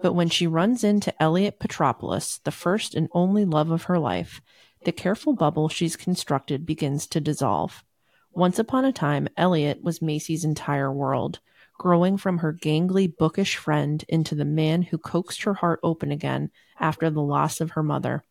But 0.01 0.13
when 0.13 0.29
she 0.29 0.47
runs 0.47 0.85
into 0.85 1.21
Elliot 1.23 1.59
Petropoulos, 1.59 2.43
the 2.45 2.51
first 2.51 2.95
and 2.95 3.09
only 3.13 3.45
love 3.45 3.71
of 3.71 3.85
her 3.85 3.99
life, 3.99 4.41
the 4.85 4.93
careful 4.93 5.35
bubble 5.35 5.69
she's 5.69 5.97
constructed 5.97 6.65
begins 6.65 7.07
to 7.09 7.21
dissolve. 7.21 7.85
Once 8.33 8.59
upon 8.59 8.85
a 8.85 8.93
time, 8.93 9.29
Elliot 9.37 9.83
was 9.83 10.01
Macy's 10.01 10.45
entire 10.45 10.93
world, 10.93 11.41
growing 11.79 12.17
from 12.17 12.39
her 12.39 12.53
gangly, 12.53 13.15
bookish 13.17 13.57
friend 13.57 14.05
into 14.09 14.35
the 14.35 14.45
man 14.45 14.83
who 14.83 14.99
coaxed 14.99 15.43
her 15.43 15.55
heart 15.55 15.81
open 15.83 16.11
again 16.11 16.51
after 16.79 17.11
the 17.11 17.23
loss 17.23 17.61
of 17.61 17.73
her 17.73 17.83
mother, 17.83 18.23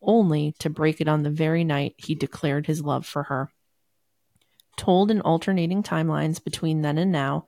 only 0.00 0.54
to 0.58 0.70
break 0.70 1.00
it 1.00 1.08
on 1.08 1.22
the 1.22 1.30
very 1.30 1.64
night 1.64 1.94
he 1.96 2.14
declared 2.14 2.66
his 2.66 2.82
love 2.82 3.06
for 3.06 3.24
her. 3.24 3.50
Told 4.76 5.10
in 5.10 5.20
alternating 5.20 5.82
timelines 5.82 6.42
between 6.42 6.82
then 6.82 6.98
and 6.98 7.12
now, 7.12 7.46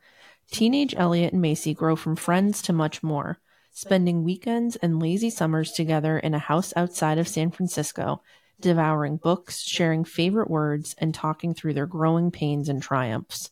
teenage 0.50 0.94
Elliot 0.96 1.32
and 1.32 1.42
Macy 1.42 1.75
grow 1.75 1.96
from 1.96 2.16
friends 2.16 2.62
to 2.62 2.73
much 2.73 3.02
more, 3.02 3.38
spending 3.73 4.23
weekends 4.23 4.76
and 4.76 5.00
lazy 5.00 5.30
summers 5.30 5.73
together 5.73 6.18
in 6.18 6.34
a 6.34 6.38
house 6.38 6.73
outside 6.76 7.18
of 7.18 7.26
San 7.26 7.50
Francisco, 7.50 8.23
devouring 8.61 9.16
books, 9.16 9.62
sharing 9.62 10.04
favorite 10.04 10.50
words, 10.50 10.94
and 10.99 11.14
talking 11.14 11.54
through 11.54 11.75
their 11.75 11.87
growing 11.87 12.30
pains 12.30 12.68
and 12.68 12.82
triumphs. 12.82 13.50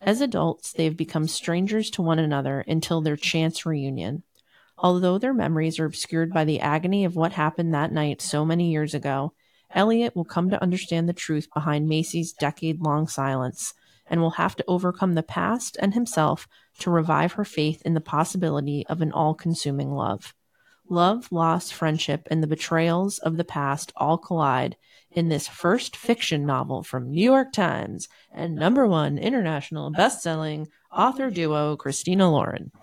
As 0.00 0.20
adults, 0.20 0.72
they 0.72 0.84
have 0.84 0.96
become 0.96 1.26
strangers 1.26 1.90
to 1.90 2.02
one 2.02 2.18
another 2.18 2.64
until 2.66 3.00
their 3.00 3.16
chance 3.16 3.64
reunion. 3.64 4.22
Although 4.78 5.18
their 5.18 5.32
memories 5.32 5.78
are 5.78 5.86
obscured 5.86 6.32
by 6.32 6.44
the 6.44 6.60
agony 6.60 7.04
of 7.04 7.16
what 7.16 7.32
happened 7.32 7.72
that 7.72 7.92
night 7.92 8.20
so 8.20 8.44
many 8.44 8.70
years 8.70 8.94
ago, 8.94 9.32
Elliot 9.70 10.14
will 10.14 10.24
come 10.24 10.50
to 10.50 10.62
understand 10.62 11.08
the 11.08 11.12
truth 11.12 11.48
behind 11.52 11.88
Macy's 11.88 12.32
decade 12.32 12.82
long 12.82 13.08
silence 13.08 13.74
and 14.06 14.20
will 14.20 14.30
have 14.30 14.54
to 14.56 14.64
overcome 14.68 15.14
the 15.14 15.22
past 15.22 15.76
and 15.80 15.94
himself 15.94 16.46
to 16.78 16.90
revive 16.90 17.32
her 17.32 17.44
faith 17.44 17.82
in 17.84 17.94
the 17.94 18.00
possibility 18.00 18.86
of 18.86 19.00
an 19.00 19.12
all 19.12 19.34
consuming 19.34 19.90
love. 19.90 20.34
Love, 20.88 21.30
loss, 21.32 21.70
friendship, 21.70 22.28
and 22.30 22.42
the 22.42 22.46
betrayals 22.46 23.18
of 23.18 23.36
the 23.36 23.44
past 23.44 23.92
all 23.96 24.18
collide 24.18 24.76
in 25.10 25.28
this 25.28 25.48
first 25.48 25.96
fiction 25.96 26.44
novel 26.46 26.82
from 26.82 27.10
New 27.10 27.24
York 27.24 27.52
Times 27.52 28.08
and 28.32 28.54
number 28.54 28.86
one 28.86 29.18
international 29.18 29.90
best-selling 29.90 30.68
author 30.92 31.30
duo 31.30 31.76
Christina 31.76 32.30
Lauren. 32.30 32.70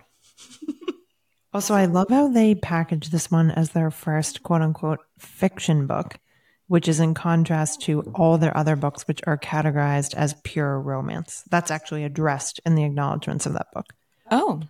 Also, 1.53 1.75
I 1.75 1.85
love 1.85 2.09
how 2.09 2.29
they 2.29 2.55
package 2.55 3.09
this 3.11 3.29
one 3.29 3.51
as 3.51 3.69
their 3.69 3.91
first 3.91 4.41
quote 4.41 4.63
unquote 4.63 4.97
fiction 5.19 5.85
book, 5.85 6.17
which 6.65 6.87
is 6.87 6.99
in 6.99 7.13
contrast 7.13 7.81
to 7.83 8.01
all 8.15 8.39
their 8.39 8.57
other 8.57 8.75
books, 8.75 9.07
which 9.07 9.21
are 9.27 9.37
categorized 9.37 10.15
as 10.15 10.33
pure 10.43 10.79
romance. 10.81 11.43
That's 11.51 11.69
actually 11.69 12.05
addressed 12.05 12.59
in 12.65 12.73
the 12.73 12.83
acknowledgments 12.83 13.45
of 13.45 13.53
that 13.53 13.67
book. 13.71 13.85
Oh, 14.31 14.63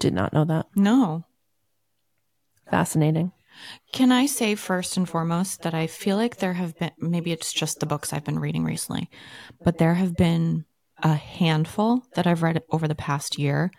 Did 0.00 0.12
not 0.12 0.32
know 0.32 0.44
that. 0.46 0.66
no. 0.74 1.24
Fascinating. 2.70 3.32
Can 3.92 4.10
I 4.10 4.26
say 4.26 4.54
first 4.54 4.96
and 4.96 5.08
foremost 5.08 5.62
that 5.62 5.74
I 5.74 5.86
feel 5.86 6.16
like 6.16 6.36
there 6.36 6.54
have 6.54 6.76
been, 6.78 6.90
maybe 6.98 7.30
it's 7.30 7.52
just 7.52 7.78
the 7.78 7.86
books 7.86 8.12
I've 8.12 8.24
been 8.24 8.40
reading 8.40 8.64
recently, 8.64 9.08
but 9.62 9.78
there 9.78 9.94
have 9.94 10.16
been 10.16 10.64
a 11.02 11.14
handful 11.14 12.02
that 12.14 12.26
I've 12.26 12.42
read 12.42 12.62
over 12.70 12.88
the 12.88 12.94
past 12.94 13.38
year 13.38 13.70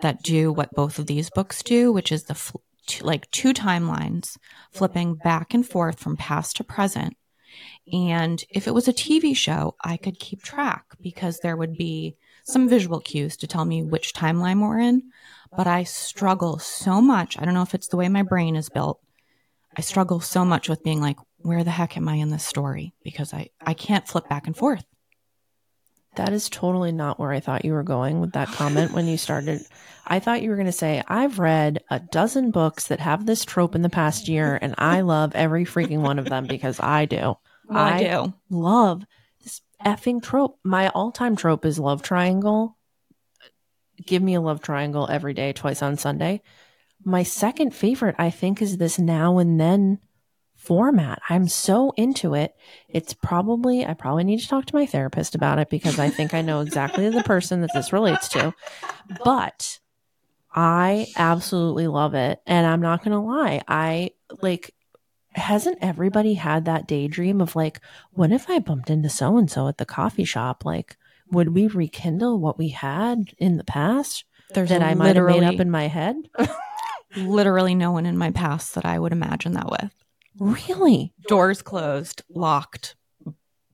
that 0.00 0.22
do 0.22 0.52
what 0.52 0.74
both 0.74 0.98
of 0.98 1.06
these 1.06 1.30
books 1.30 1.62
do, 1.62 1.92
which 1.92 2.12
is 2.12 2.24
the 2.24 2.34
fl- 2.34 2.58
two, 2.86 3.04
like 3.04 3.30
two 3.30 3.52
timelines 3.52 4.36
flipping 4.70 5.14
back 5.14 5.54
and 5.54 5.66
forth 5.66 6.00
from 6.00 6.16
past 6.16 6.56
to 6.56 6.64
present. 6.64 7.16
And 7.92 8.42
if 8.50 8.66
it 8.66 8.74
was 8.74 8.88
a 8.88 8.92
TV 8.92 9.36
show, 9.36 9.76
I 9.82 9.96
could 9.96 10.18
keep 10.18 10.42
track 10.42 10.84
because 11.00 11.40
there 11.40 11.56
would 11.56 11.76
be 11.76 12.16
some 12.44 12.68
visual 12.68 13.00
cues 13.00 13.36
to 13.38 13.46
tell 13.46 13.64
me 13.64 13.82
which 13.82 14.14
timeline 14.14 14.60
we're 14.60 14.78
in. 14.78 15.10
But 15.54 15.66
I 15.66 15.84
struggle 15.84 16.58
so 16.58 17.00
much. 17.00 17.38
I 17.38 17.44
don't 17.44 17.54
know 17.54 17.62
if 17.62 17.74
it's 17.74 17.88
the 17.88 17.96
way 17.96 18.08
my 18.08 18.22
brain 18.22 18.56
is 18.56 18.68
built. 18.68 19.00
I 19.76 19.80
struggle 19.80 20.20
so 20.20 20.44
much 20.44 20.68
with 20.68 20.82
being 20.82 21.00
like, 21.00 21.18
where 21.38 21.64
the 21.64 21.70
heck 21.70 21.96
am 21.96 22.08
I 22.08 22.14
in 22.14 22.30
this 22.30 22.44
story? 22.44 22.94
Because 23.02 23.34
I, 23.34 23.50
I 23.60 23.74
can't 23.74 24.06
flip 24.06 24.28
back 24.28 24.46
and 24.46 24.56
forth. 24.56 24.84
That 26.16 26.32
is 26.32 26.50
totally 26.50 26.92
not 26.92 27.18
where 27.18 27.32
I 27.32 27.40
thought 27.40 27.64
you 27.64 27.72
were 27.72 27.82
going 27.82 28.20
with 28.20 28.32
that 28.32 28.48
comment 28.48 28.92
when 28.92 29.06
you 29.06 29.16
started. 29.16 29.62
I 30.06 30.18
thought 30.18 30.42
you 30.42 30.50
were 30.50 30.56
going 30.56 30.66
to 30.66 30.72
say, 30.72 31.02
I've 31.08 31.38
read 31.38 31.82
a 31.90 32.00
dozen 32.00 32.50
books 32.50 32.88
that 32.88 33.00
have 33.00 33.24
this 33.24 33.46
trope 33.46 33.74
in 33.74 33.80
the 33.80 33.88
past 33.88 34.28
year, 34.28 34.58
and 34.60 34.74
I 34.76 35.00
love 35.00 35.34
every 35.34 35.64
freaking 35.64 36.00
one 36.00 36.18
of 36.18 36.26
them 36.26 36.46
because 36.46 36.78
I 36.80 37.06
do. 37.06 37.36
Well, 37.66 37.78
I, 37.78 38.02
do. 38.02 38.34
love 38.50 39.04
this 39.42 39.62
effing 39.84 40.22
trope. 40.22 40.58
My 40.62 40.90
all 40.90 41.12
time 41.12 41.34
trope 41.34 41.64
is 41.64 41.78
love 41.78 42.02
triangle. 42.02 42.76
Give 44.06 44.22
me 44.22 44.34
a 44.34 44.40
love 44.40 44.60
triangle 44.60 45.08
every 45.10 45.34
day, 45.34 45.52
twice 45.52 45.82
on 45.82 45.96
Sunday. 45.96 46.42
My 47.04 47.22
second 47.22 47.74
favorite, 47.74 48.16
I 48.18 48.30
think, 48.30 48.62
is 48.62 48.78
this 48.78 48.98
now 48.98 49.38
and 49.38 49.60
then 49.60 49.98
format. 50.54 51.20
I'm 51.28 51.48
so 51.48 51.92
into 51.96 52.34
it. 52.34 52.54
It's 52.88 53.14
probably, 53.14 53.84
I 53.84 53.94
probably 53.94 54.22
need 54.22 54.40
to 54.40 54.48
talk 54.48 54.66
to 54.66 54.76
my 54.76 54.86
therapist 54.86 55.34
about 55.34 55.58
it 55.58 55.68
because 55.68 55.98
I 55.98 56.08
think 56.08 56.34
I 56.34 56.42
know 56.42 56.60
exactly 56.60 57.08
the 57.08 57.24
person 57.24 57.62
that 57.62 57.70
this 57.74 57.92
relates 57.92 58.28
to. 58.28 58.54
But 59.24 59.80
I 60.54 61.08
absolutely 61.16 61.88
love 61.88 62.14
it. 62.14 62.40
And 62.46 62.66
I'm 62.66 62.80
not 62.80 63.02
going 63.04 63.12
to 63.12 63.18
lie. 63.18 63.62
I 63.66 64.12
like, 64.40 64.72
hasn't 65.34 65.78
everybody 65.80 66.34
had 66.34 66.66
that 66.66 66.86
daydream 66.86 67.40
of 67.40 67.56
like, 67.56 67.80
what 68.12 68.30
if 68.30 68.48
I 68.48 68.60
bumped 68.60 68.90
into 68.90 69.08
so 69.08 69.38
and 69.38 69.50
so 69.50 69.66
at 69.66 69.78
the 69.78 69.84
coffee 69.84 70.24
shop? 70.24 70.64
Like, 70.64 70.96
would 71.32 71.54
we 71.54 71.66
rekindle 71.66 72.38
what 72.38 72.58
we 72.58 72.68
had 72.68 73.32
in 73.38 73.56
the 73.56 73.64
past 73.64 74.24
There's 74.54 74.68
that 74.68 74.82
I 74.82 74.94
might 74.94 75.16
have 75.16 75.24
made 75.24 75.42
up 75.42 75.60
in 75.60 75.70
my 75.70 75.88
head? 75.88 76.16
literally 77.16 77.74
no 77.74 77.90
one 77.92 78.06
in 78.06 78.16
my 78.16 78.30
past 78.30 78.74
that 78.74 78.84
I 78.84 78.98
would 78.98 79.12
imagine 79.12 79.52
that 79.52 79.70
with. 79.70 79.92
really? 80.38 81.12
Doors 81.28 81.62
closed, 81.62 82.22
locked, 82.30 82.96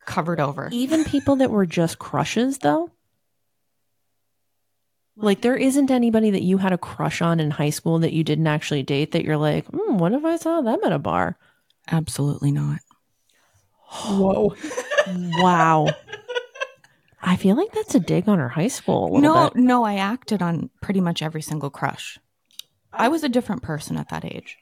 covered 0.05 0.41
over. 0.41 0.69
Even 0.73 1.05
people 1.05 1.37
that 1.37 1.51
were 1.51 1.67
just 1.67 1.99
crushes, 1.99 2.59
though? 2.59 2.91
Like, 5.17 5.41
there 5.41 5.57
isn't 5.57 5.91
anybody 5.91 6.31
that 6.31 6.43
you 6.43 6.59
had 6.59 6.73
a 6.73 6.79
crush 6.79 7.21
on 7.21 7.41
in 7.41 7.51
high 7.51 7.71
school 7.71 7.99
that 8.01 8.13
you 8.13 8.23
didn't 8.23 8.47
actually 8.47 8.85
date 8.85 9.13
that 9.13 9.25
you're 9.25 9.37
like, 9.37 9.67
hmm, 9.67 9.99
what 9.99 10.13
if 10.13 10.25
I 10.25 10.37
saw 10.37 10.61
them 10.61 10.79
at 10.85 10.93
a 10.93 10.99
bar? 10.99 11.37
Absolutely 11.91 12.53
not. 12.53 12.79
Whoa. 13.91 14.55
Wow. 15.09 15.89
I 17.23 17.37
feel 17.37 17.57
like 17.57 17.73
that's 17.73 17.95
a 17.95 18.01
dig 18.01 18.29
on 18.29 18.39
her 18.39 18.49
high 18.49 18.69
school. 18.69 19.17
A 19.17 19.21
No, 19.21 19.51
bit. 19.51 19.57
no, 19.63 19.85
I 19.85 19.97
acted 19.97 20.41
on 20.43 20.71
pretty 20.81 21.01
much 21.01 21.23
every 21.23 21.43
single 21.43 21.71
crush. 21.71 22.19
I 22.93 23.09
was 23.09 23.25
a 23.25 23.29
different 23.29 23.63
person 23.63 23.97
at 23.97 24.09
that 24.11 24.25
age. 24.25 24.57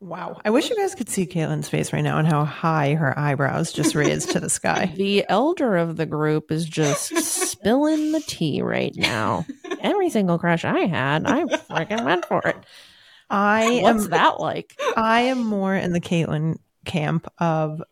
Wow. 0.00 0.40
I 0.44 0.50
wish 0.50 0.70
you 0.70 0.76
guys 0.76 0.94
could 0.94 1.08
see 1.08 1.26
Kaitlin's 1.26 1.68
face 1.68 1.92
right 1.92 2.02
now 2.02 2.18
and 2.18 2.26
how 2.28 2.44
high 2.44 2.94
her 2.94 3.18
eyebrows 3.18 3.72
just 3.72 3.94
raised 3.96 4.30
to 4.30 4.40
the 4.40 4.48
sky. 4.48 4.92
The 4.96 5.24
elder 5.28 5.76
of 5.76 5.96
the 5.96 6.06
group 6.06 6.50
is 6.52 6.64
just 6.66 7.16
spilling 7.24 8.12
the 8.12 8.20
tea 8.20 8.62
right 8.62 8.94
now. 8.94 9.44
Every 9.80 10.08
single 10.10 10.38
crush 10.38 10.64
I 10.64 10.86
had, 10.86 11.26
I 11.26 11.44
freaking 11.44 12.04
went 12.04 12.24
for 12.26 12.40
it. 12.46 12.56
I 13.28 13.80
What's 13.82 14.04
am 14.04 14.10
that 14.10 14.40
like? 14.40 14.78
I 14.96 15.22
am 15.22 15.44
more 15.44 15.74
in 15.74 15.92
the 15.92 16.00
Caitlin 16.00 16.58
camp 16.84 17.26
of 17.38 17.82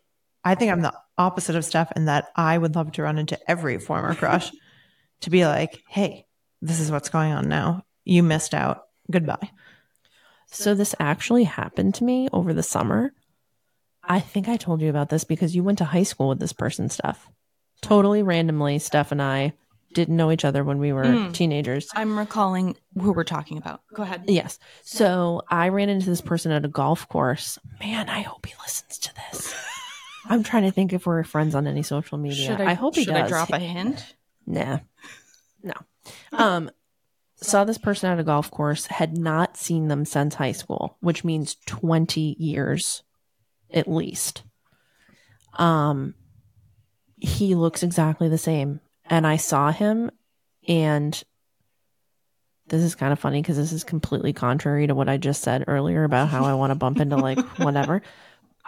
I 0.43 0.55
think 0.55 0.71
I'm 0.71 0.81
the 0.81 0.93
opposite 1.17 1.55
of 1.55 1.65
Steph 1.65 1.91
in 1.95 2.05
that 2.05 2.29
I 2.35 2.57
would 2.57 2.75
love 2.75 2.91
to 2.93 3.03
run 3.03 3.17
into 3.17 3.39
every 3.49 3.79
former 3.79 4.13
crush 4.15 4.51
to 5.21 5.29
be 5.29 5.45
like, 5.45 5.81
hey, 5.87 6.25
this 6.61 6.79
is 6.79 6.91
what's 6.91 7.09
going 7.09 7.31
on 7.31 7.47
now. 7.49 7.83
You 8.05 8.23
missed 8.23 8.53
out. 8.53 8.83
Goodbye. 9.11 9.51
So 10.51 10.73
this 10.75 10.95
actually 10.99 11.43
happened 11.43 11.95
to 11.95 12.03
me 12.03 12.29
over 12.31 12.53
the 12.53 12.63
summer. 12.63 13.13
I 14.03 14.19
think 14.21 14.47
I 14.47 14.55
told 14.57 14.81
you 14.81 14.89
about 14.89 15.09
this 15.09 15.23
because 15.25 15.55
you 15.55 15.63
went 15.63 15.79
to 15.79 15.85
high 15.85 16.03
school 16.03 16.29
with 16.29 16.39
this 16.39 16.53
person, 16.53 16.89
Steph. 16.89 17.27
Totally 17.81 18.23
randomly, 18.23 18.79
Steph 18.79 19.11
and 19.11 19.21
I 19.21 19.53
didn't 19.93 20.15
know 20.15 20.31
each 20.31 20.45
other 20.45 20.63
when 20.63 20.77
we 20.79 20.93
were 20.93 21.03
Mm. 21.03 21.33
teenagers. 21.33 21.89
I'm 21.95 22.17
recalling 22.17 22.75
who 22.99 23.11
we're 23.11 23.23
talking 23.23 23.57
about. 23.57 23.81
Go 23.93 24.03
ahead. 24.03 24.23
Yes. 24.27 24.59
So 24.83 25.41
I 25.49 25.69
ran 25.69 25.89
into 25.89 26.05
this 26.09 26.21
person 26.21 26.51
at 26.51 26.63
a 26.65 26.67
golf 26.69 27.07
course. 27.09 27.57
Man, 27.79 28.07
I 28.09 28.21
hope 28.21 28.45
he 28.45 28.53
listens 28.63 28.97
to 28.99 29.13
this. 29.15 29.53
I'm 30.29 30.43
trying 30.43 30.63
to 30.63 30.71
think 30.71 30.93
if 30.93 31.05
we're 31.05 31.23
friends 31.23 31.55
on 31.55 31.67
any 31.67 31.83
social 31.83 32.17
media. 32.17 32.47
Should 32.47 32.61
I, 32.61 32.71
I, 32.71 32.73
hope 32.73 32.95
he 32.95 33.03
should 33.03 33.13
does. 33.13 33.25
I 33.25 33.27
drop 33.27 33.49
a 33.51 33.59
hint? 33.59 34.15
Nah. 34.45 34.79
No. 35.63 35.73
Um 36.31 36.71
saw 37.35 37.63
this 37.63 37.77
person 37.77 38.11
at 38.11 38.19
a 38.19 38.23
golf 38.23 38.49
course, 38.49 38.87
had 38.87 39.15
not 39.15 39.57
seen 39.57 39.89
them 39.89 40.05
since 40.05 40.35
high 40.35 40.53
school, 40.53 40.97
which 41.01 41.23
means 41.23 41.55
20 41.65 42.35
years 42.39 43.03
at 43.71 43.87
least. 43.87 44.43
Um 45.57 46.15
he 47.17 47.55
looks 47.55 47.83
exactly 47.83 48.29
the 48.29 48.37
same 48.37 48.79
and 49.05 49.25
I 49.25 49.37
saw 49.37 49.71
him 49.71 50.11
and 50.67 51.23
this 52.67 52.83
is 52.83 52.95
kind 52.95 53.13
of 53.13 53.19
funny 53.19 53.41
because 53.41 53.57
this 53.57 53.71
is 53.71 53.83
completely 53.83 54.33
contrary 54.33 54.87
to 54.87 54.95
what 54.95 55.09
I 55.09 55.17
just 55.17 55.41
said 55.41 55.63
earlier 55.67 56.03
about 56.03 56.27
how 56.27 56.43
I 56.43 56.53
want 56.53 56.71
to 56.71 56.75
bump 56.75 56.99
into 56.99 57.15
like 57.15 57.39
whatever. 57.57 58.01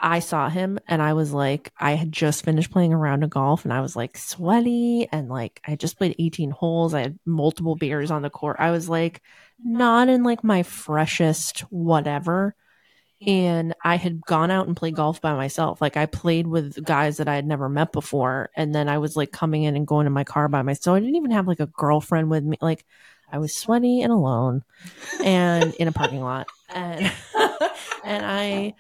I 0.01 0.19
saw 0.19 0.49
him 0.49 0.79
and 0.87 1.01
I 1.01 1.13
was 1.13 1.33
like, 1.33 1.71
I 1.77 1.91
had 1.91 2.11
just 2.11 2.45
finished 2.45 2.71
playing 2.71 2.93
a 2.93 2.97
round 2.97 3.23
of 3.23 3.29
golf 3.29 3.65
and 3.65 3.73
I 3.73 3.81
was 3.81 3.95
like 3.95 4.17
sweaty 4.17 5.07
and 5.11 5.29
like 5.29 5.61
I 5.67 5.75
just 5.75 5.97
played 5.97 6.15
18 6.17 6.51
holes. 6.51 6.93
I 6.93 7.01
had 7.01 7.19
multiple 7.25 7.75
beers 7.75 8.09
on 8.09 8.21
the 8.21 8.29
court. 8.29 8.57
I 8.59 8.71
was 8.71 8.87
like 8.87 9.21
not 9.63 10.07
in 10.07 10.23
like 10.23 10.43
my 10.43 10.63
freshest 10.63 11.61
whatever. 11.69 12.55
And 13.27 13.75
I 13.83 13.97
had 13.97 14.21
gone 14.21 14.49
out 14.49 14.67
and 14.67 14.77
played 14.77 14.95
golf 14.95 15.19
by 15.19 15.33
myself. 15.35 15.81
Like 15.81 15.97
I 15.97 16.05
played 16.05 16.47
with 16.47 16.81
guys 16.85 17.17
that 17.17 17.27
I 17.27 17.35
had 17.35 17.45
never 17.45 17.67
met 17.67 17.91
before. 17.91 18.49
And 18.55 18.73
then 18.73 18.87
I 18.87 18.99
was 18.99 19.17
like 19.17 19.33
coming 19.33 19.63
in 19.63 19.75
and 19.75 19.85
going 19.85 20.05
to 20.05 20.09
my 20.09 20.23
car 20.23 20.47
by 20.47 20.61
myself. 20.61 20.95
I 20.95 20.99
didn't 21.01 21.15
even 21.15 21.31
have 21.31 21.47
like 21.47 21.59
a 21.59 21.65
girlfriend 21.67 22.29
with 22.29 22.45
me. 22.45 22.57
Like 22.61 22.85
I 23.29 23.37
was 23.39 23.53
sweaty 23.53 24.01
and 24.01 24.13
alone 24.13 24.63
and 25.23 25.73
in 25.75 25.89
a 25.89 25.91
parking 25.91 26.21
lot. 26.21 26.47
And 26.69 27.11
and 28.05 28.25
I 28.25 28.75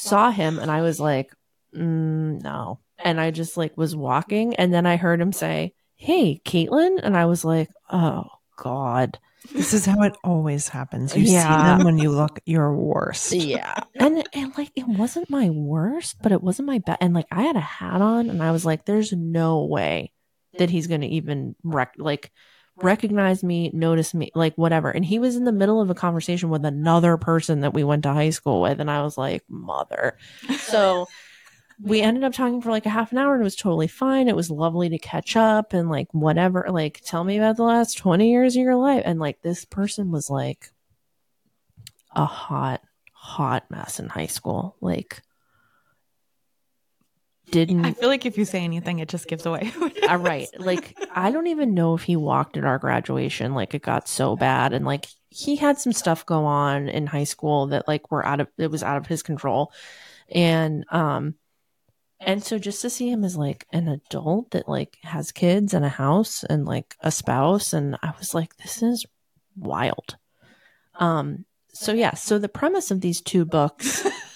saw 0.00 0.30
him 0.30 0.58
and 0.58 0.70
I 0.70 0.82
was 0.82 0.98
like, 1.00 1.32
mm, 1.74 2.42
no. 2.42 2.80
And 2.98 3.20
I 3.20 3.30
just 3.30 3.56
like 3.56 3.76
was 3.76 3.94
walking 3.96 4.54
and 4.56 4.72
then 4.72 4.86
I 4.86 4.96
heard 4.96 5.20
him 5.20 5.32
say, 5.32 5.74
Hey, 5.96 6.40
Kaitlin. 6.44 6.98
And 7.02 7.16
I 7.16 7.26
was 7.26 7.44
like, 7.44 7.68
oh 7.90 8.24
God. 8.56 9.18
This 9.54 9.72
is 9.72 9.86
how 9.86 10.02
it 10.02 10.14
always 10.22 10.68
happens. 10.68 11.16
You 11.16 11.24
Yeah. 11.24 11.42
see 11.42 11.64
them 11.64 11.84
when 11.84 11.98
you 11.98 12.10
look 12.10 12.40
your 12.44 12.74
worst. 12.74 13.32
Yeah. 13.32 13.74
And 13.96 14.22
and 14.34 14.56
like 14.56 14.70
it 14.76 14.86
wasn't 14.86 15.30
my 15.30 15.48
worst, 15.50 16.16
but 16.22 16.32
it 16.32 16.42
wasn't 16.42 16.66
my 16.68 16.78
best. 16.78 16.98
And 17.00 17.14
like 17.14 17.26
I 17.30 17.42
had 17.42 17.56
a 17.56 17.60
hat 17.60 18.00
on 18.02 18.28
and 18.30 18.42
I 18.42 18.50
was 18.52 18.64
like, 18.64 18.84
there's 18.84 19.12
no 19.12 19.64
way 19.64 20.12
that 20.58 20.68
he's 20.70 20.86
gonna 20.88 21.06
even 21.06 21.54
rec- 21.64 21.94
like 21.96 22.30
recognize 22.82 23.42
me, 23.42 23.70
notice 23.72 24.14
me, 24.14 24.30
like 24.34 24.54
whatever. 24.56 24.90
And 24.90 25.04
he 25.04 25.18
was 25.18 25.36
in 25.36 25.44
the 25.44 25.52
middle 25.52 25.80
of 25.80 25.90
a 25.90 25.94
conversation 25.94 26.48
with 26.48 26.64
another 26.64 27.16
person 27.16 27.60
that 27.60 27.74
we 27.74 27.84
went 27.84 28.02
to 28.04 28.12
high 28.12 28.30
school 28.30 28.60
with, 28.60 28.80
and 28.80 28.90
I 28.90 29.02
was 29.02 29.16
like, 29.18 29.42
mother. 29.48 30.16
So 30.58 31.06
we 31.82 32.02
ended 32.02 32.24
up 32.24 32.34
talking 32.34 32.60
for 32.60 32.70
like 32.70 32.86
a 32.86 32.90
half 32.90 33.12
an 33.12 33.18
hour 33.18 33.32
and 33.32 33.42
it 33.42 33.44
was 33.44 33.56
totally 33.56 33.86
fine. 33.86 34.28
It 34.28 34.36
was 34.36 34.50
lovely 34.50 34.88
to 34.90 34.98
catch 34.98 35.36
up 35.36 35.72
and 35.72 35.88
like 35.88 36.12
whatever. 36.12 36.66
Like, 36.68 37.00
tell 37.04 37.24
me 37.24 37.38
about 37.38 37.56
the 37.56 37.62
last 37.62 37.96
20 37.96 38.30
years 38.30 38.56
of 38.56 38.62
your 38.62 38.76
life. 38.76 39.02
And 39.04 39.18
like 39.18 39.40
this 39.40 39.64
person 39.64 40.10
was 40.10 40.28
like 40.28 40.70
a 42.14 42.26
hot, 42.26 42.82
hot 43.12 43.70
mess 43.70 43.98
in 43.98 44.08
high 44.08 44.26
school. 44.26 44.76
Like, 44.80 45.22
didn't 47.50 47.84
I 47.84 47.92
feel 47.92 48.08
like 48.08 48.26
if 48.26 48.38
you 48.38 48.44
say 48.44 48.62
anything, 48.62 48.98
it 48.98 49.08
just 49.08 49.28
gives 49.28 49.46
away. 49.46 49.72
it 49.80 50.10
uh, 50.10 50.16
right. 50.16 50.48
Like 50.58 50.96
I 51.12 51.30
don't 51.30 51.46
even 51.48 51.74
know 51.74 51.94
if 51.94 52.02
he 52.02 52.16
walked 52.16 52.56
at 52.56 52.64
our 52.64 52.78
graduation. 52.78 53.54
Like 53.54 53.74
it 53.74 53.82
got 53.82 54.08
so 54.08 54.36
bad, 54.36 54.72
and 54.72 54.84
like 54.84 55.06
he 55.28 55.56
had 55.56 55.78
some 55.78 55.92
stuff 55.92 56.26
go 56.26 56.44
on 56.44 56.88
in 56.88 57.06
high 57.06 57.24
school 57.24 57.68
that 57.68 57.86
like 57.86 58.10
were 58.10 58.24
out 58.24 58.40
of 58.40 58.48
it 58.58 58.70
was 58.70 58.82
out 58.82 58.96
of 58.96 59.06
his 59.06 59.22
control, 59.22 59.72
and 60.28 60.84
um, 60.90 61.34
and 62.20 62.42
so 62.42 62.58
just 62.58 62.82
to 62.82 62.90
see 62.90 63.10
him 63.10 63.24
as 63.24 63.36
like 63.36 63.66
an 63.72 63.88
adult 63.88 64.50
that 64.52 64.68
like 64.68 64.98
has 65.02 65.32
kids 65.32 65.74
and 65.74 65.84
a 65.84 65.90
house 65.90 66.44
and 66.44 66.66
like 66.66 66.96
a 67.00 67.10
spouse, 67.10 67.72
and 67.72 67.96
I 68.02 68.12
was 68.18 68.34
like, 68.34 68.56
this 68.56 68.82
is 68.82 69.06
wild. 69.56 70.16
Um. 70.94 71.44
So 71.72 71.92
yeah. 71.92 72.14
So 72.14 72.38
the 72.38 72.48
premise 72.48 72.90
of 72.90 73.00
these 73.00 73.20
two 73.20 73.44
books. 73.44 74.06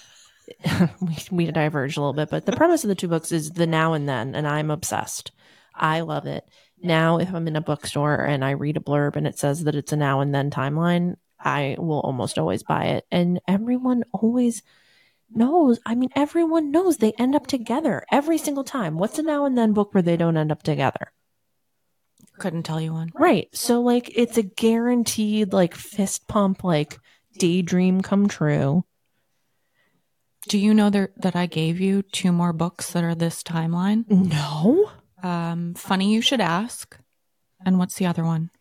we, 1.01 1.17
we 1.31 1.51
diverged 1.51 1.97
a 1.97 2.01
little 2.01 2.13
bit, 2.13 2.29
but 2.29 2.45
the 2.45 2.55
premise 2.55 2.83
of 2.83 2.89
the 2.89 2.95
two 2.95 3.07
books 3.07 3.31
is 3.31 3.51
the 3.51 3.67
now 3.67 3.93
and 3.93 4.07
then, 4.07 4.35
and 4.35 4.47
I'm 4.47 4.71
obsessed. 4.71 5.31
I 5.73 6.01
love 6.01 6.25
it. 6.25 6.47
Now, 6.81 7.17
if 7.17 7.33
I'm 7.33 7.47
in 7.47 7.55
a 7.55 7.61
bookstore 7.61 8.23
and 8.23 8.43
I 8.43 8.51
read 8.51 8.77
a 8.77 8.81
blurb 8.81 9.15
and 9.15 9.25
it 9.27 9.39
says 9.39 9.63
that 9.63 9.75
it's 9.75 9.91
a 9.91 9.97
now 9.97 10.19
and 10.19 10.33
then 10.33 10.51
timeline, 10.51 11.15
I 11.39 11.75
will 11.79 11.99
almost 12.01 12.37
always 12.37 12.63
buy 12.63 12.85
it. 12.85 13.05
And 13.11 13.39
everyone 13.47 14.03
always 14.11 14.61
knows. 15.29 15.79
I 15.85 15.95
mean, 15.95 16.09
everyone 16.15 16.71
knows 16.71 16.97
they 16.97 17.13
end 17.13 17.35
up 17.35 17.47
together 17.47 18.03
every 18.11 18.37
single 18.37 18.63
time. 18.63 18.97
What's 18.97 19.19
a 19.19 19.23
now 19.23 19.45
and 19.45 19.57
then 19.57 19.73
book 19.73 19.93
where 19.93 20.03
they 20.03 20.17
don't 20.17 20.37
end 20.37 20.51
up 20.51 20.63
together? 20.63 21.11
Couldn't 22.37 22.63
tell 22.63 22.81
you 22.81 22.93
one. 22.93 23.11
Right. 23.13 23.47
So, 23.53 23.81
like, 23.81 24.11
it's 24.13 24.37
a 24.37 24.43
guaranteed, 24.43 25.53
like, 25.53 25.73
fist 25.73 26.27
pump, 26.27 26.63
like, 26.63 26.97
daydream 27.39 28.01
come 28.01 28.27
true. 28.27 28.83
Do 30.47 30.57
you 30.57 30.73
know 30.73 30.89
there, 30.89 31.09
that 31.17 31.35
I 31.35 31.45
gave 31.47 31.79
you 31.79 32.01
two 32.03 32.31
more 32.31 32.53
books 32.53 32.91
that 32.91 33.03
are 33.03 33.15
this 33.15 33.41
timeline? 33.43 34.05
No. 34.09 34.91
Um, 35.23 35.73
funny 35.73 36.13
you 36.13 36.21
should 36.21 36.41
ask. 36.41 36.97
And 37.65 37.79
what's 37.79 37.95
the 37.95 38.05
other 38.05 38.23
one? 38.23 38.51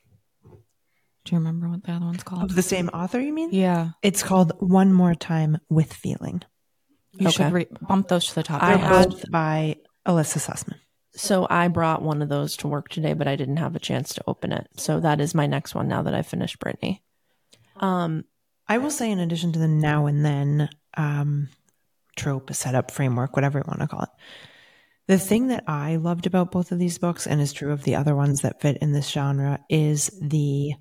Do 0.44 1.32
you 1.32 1.38
remember 1.38 1.68
what 1.68 1.82
the 1.84 1.92
other 1.92 2.06
one's 2.06 2.22
called? 2.22 2.44
Of 2.44 2.54
the 2.54 2.62
same 2.62 2.88
author, 2.90 3.20
you 3.20 3.32
mean? 3.32 3.50
Yeah, 3.52 3.90
It's 4.02 4.22
called 4.22 4.52
One 4.60 4.92
More 4.92 5.14
Time 5.14 5.58
with 5.68 5.92
Feeling. 5.92 6.42
you 7.12 7.28
Okay. 7.28 7.44
should 7.44 7.52
re- 7.52 7.66
bump 7.80 8.08
those 8.08 8.26
to 8.26 8.34
the 8.34 8.42
top. 8.42 8.62
I 8.62 8.66
They're 8.68 8.74
of 8.76 8.80
your 8.90 8.98
had- 8.98 9.08
both 9.10 9.30
by 9.30 9.76
Elissa 10.06 10.38
Sussman. 10.40 10.78
So 11.16 11.46
I 11.48 11.68
brought 11.68 12.02
one 12.02 12.22
of 12.22 12.28
those 12.28 12.56
to 12.58 12.68
work 12.68 12.88
today, 12.88 13.12
but 13.12 13.28
I 13.28 13.36
didn't 13.36 13.58
have 13.58 13.76
a 13.76 13.78
chance 13.78 14.12
to 14.14 14.24
open 14.26 14.50
it. 14.52 14.66
So 14.78 14.98
that 15.00 15.20
is 15.20 15.32
my 15.34 15.46
next 15.46 15.74
one 15.74 15.86
now 15.86 16.02
that 16.02 16.14
I 16.14 16.22
finished 16.22 16.58
Britney. 16.58 17.00
Um, 17.76 18.24
I 18.66 18.78
will 18.78 18.90
say, 18.90 19.10
in 19.12 19.20
addition 19.20 19.52
to 19.52 19.58
the 19.60 19.68
now 19.68 20.06
and 20.06 20.24
then 20.24 20.68
um, 20.96 21.48
trope, 22.16 22.52
setup, 22.54 22.90
framework, 22.90 23.36
whatever 23.36 23.58
you 23.58 23.64
want 23.66 23.80
to 23.80 23.86
call 23.86 24.02
it, 24.02 24.08
the 25.06 25.18
thing 25.18 25.48
that 25.48 25.64
I 25.66 25.96
loved 25.96 26.26
about 26.26 26.50
both 26.50 26.72
of 26.72 26.78
these 26.78 26.98
books, 26.98 27.26
and 27.26 27.40
is 27.40 27.52
true 27.52 27.72
of 27.72 27.84
the 27.84 27.96
other 27.96 28.14
ones 28.14 28.40
that 28.40 28.62
fit 28.62 28.78
in 28.80 28.92
this 28.92 29.10
genre, 29.10 29.60
is 29.68 30.10
the 30.22 30.72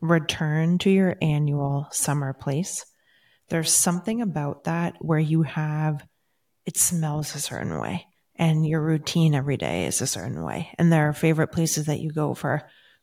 return 0.00 0.78
to 0.78 0.90
your 0.90 1.16
annual 1.20 1.88
summer 1.90 2.32
place. 2.32 2.84
There's 3.48 3.72
something 3.72 4.22
about 4.22 4.64
that 4.64 4.94
where 5.00 5.18
you 5.18 5.42
have 5.42 6.06
it 6.64 6.76
smells 6.76 7.34
a 7.34 7.40
certain 7.40 7.80
way, 7.80 8.06
and 8.36 8.64
your 8.64 8.80
routine 8.80 9.34
every 9.34 9.56
day 9.56 9.86
is 9.86 10.00
a 10.00 10.06
certain 10.06 10.44
way, 10.44 10.72
and 10.78 10.92
there 10.92 11.08
are 11.08 11.12
favorite 11.12 11.52
places 11.52 11.86
that 11.86 12.00
you 12.00 12.12
go 12.12 12.34
for 12.34 12.62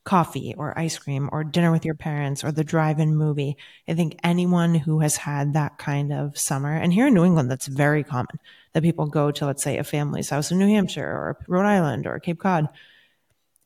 coffee 0.10 0.56
or 0.58 0.76
ice 0.76 0.98
cream 0.98 1.30
or 1.32 1.44
dinner 1.44 1.72
with 1.72 1.86
your 1.86 1.94
parents 1.94 2.44
or 2.44 2.52
the 2.52 2.64
drive-in 2.64 3.16
movie. 3.16 3.56
I 3.88 3.94
think 3.94 4.20
anyone 4.24 4.74
who 4.74 5.02
has 5.02 5.18
had 5.18 5.54
that 5.54 5.78
kind 5.78 6.12
of 6.12 6.36
summer, 6.36 6.76
and 6.76 6.92
here 6.92 7.06
in 7.06 7.14
New 7.14 7.26
England, 7.26 7.52
that's 7.52 7.68
very 7.68 8.04
common 8.04 8.40
that 8.74 8.82
people 8.82 9.06
go 9.06 9.30
to, 9.30 9.46
let's 9.46 9.62
say, 9.62 9.78
a 9.78 9.84
family's 9.84 10.32
house 10.32 10.50
in 10.50 10.58
New 10.58 10.68
Hampshire 10.68 11.06
or 11.06 11.38
Rhode 11.48 11.68
Island 11.68 12.08
or 12.08 12.20
Cape 12.20 12.40
Cod. 12.40 12.70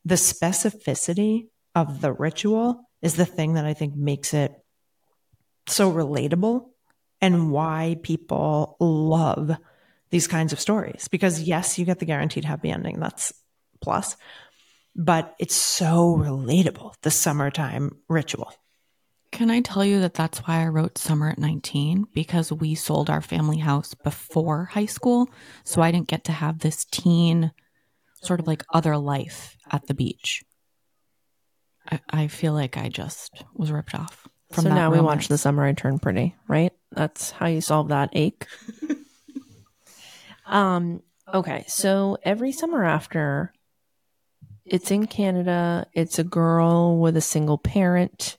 The 0.03 0.15
specificity 0.15 1.47
of 1.75 2.01
the 2.01 2.11
ritual 2.11 2.89
is 3.01 3.15
the 3.15 3.25
thing 3.25 3.53
that 3.53 3.63
I 3.63 3.73
think 3.73 3.95
makes 3.95 4.33
it 4.33 4.51
so 5.65 5.89
relatable 5.89 6.67
and 7.21 7.51
why 7.53 7.99
people 8.03 8.75
love 8.81 9.55
these 10.09 10.27
kinds 10.27 10.51
of 10.51 10.59
stories. 10.59 11.07
Because, 11.07 11.41
yes, 11.41 11.79
you 11.79 11.85
get 11.85 11.99
the 11.99 12.05
guaranteed 12.05 12.43
happy 12.43 12.69
ending, 12.69 12.99
that's 12.99 13.31
plus, 13.81 14.17
but 14.95 15.35
it's 15.39 15.55
so 15.55 16.15
relatable, 16.15 16.93
the 17.01 17.11
summertime 17.11 17.97
ritual. 18.07 18.53
Can 19.31 19.49
I 19.49 19.61
tell 19.61 19.83
you 19.83 19.99
that 20.01 20.13
that's 20.13 20.39
why 20.39 20.61
I 20.61 20.67
wrote 20.67 20.99
Summer 20.99 21.29
at 21.29 21.39
19? 21.39 22.05
Because 22.13 22.51
we 22.51 22.75
sold 22.75 23.09
our 23.09 23.21
family 23.21 23.57
house 23.57 23.95
before 23.95 24.65
high 24.65 24.85
school. 24.85 25.27
So 25.63 25.81
I 25.81 25.91
didn't 25.91 26.07
get 26.07 26.25
to 26.25 26.31
have 26.31 26.59
this 26.59 26.85
teen 26.85 27.51
sort 28.21 28.39
of 28.39 28.45
like 28.45 28.63
other 28.71 28.95
life 28.95 29.57
at 29.71 29.87
the 29.87 29.95
beach. 29.95 30.43
I, 31.91 31.99
I 32.11 32.27
feel 32.27 32.53
like 32.53 32.77
I 32.77 32.89
just 32.89 33.43
was 33.55 33.71
ripped 33.71 33.95
off. 33.95 34.27
From 34.51 34.65
so 34.65 34.69
that 34.69 34.75
now 34.75 34.91
we 34.91 34.99
watch. 34.99 35.27
The 35.27 35.37
Summer 35.39 35.65
I 35.65 35.73
Turn 35.73 35.97
Pretty, 35.97 36.35
right? 36.47 36.71
That's 36.91 37.31
how 37.31 37.47
you 37.47 37.59
solve 37.59 37.87
that 37.87 38.11
ache. 38.13 38.45
um, 40.45 41.01
okay, 41.33 41.65
so 41.67 42.19
every 42.21 42.51
summer 42.51 42.85
after, 42.85 43.51
it's 44.65 44.91
in 44.91 45.07
Canada. 45.07 45.87
It's 45.93 46.19
a 46.19 46.23
girl 46.23 46.97
with 46.99 47.17
a 47.17 47.21
single 47.21 47.57
parent. 47.57 48.37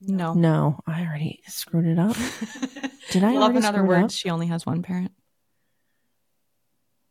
No. 0.00 0.34
No, 0.34 0.80
I 0.86 1.02
already 1.06 1.40
screwed 1.46 1.86
it 1.86 1.98
up. 1.98 2.16
Did 3.10 3.24
I 3.24 3.32
Love 3.34 3.42
already 3.42 3.58
in 3.58 3.64
other 3.64 3.84
words, 3.84 4.14
she 4.14 4.28
only 4.30 4.46
has 4.48 4.66
one 4.66 4.82
parent. 4.82 5.12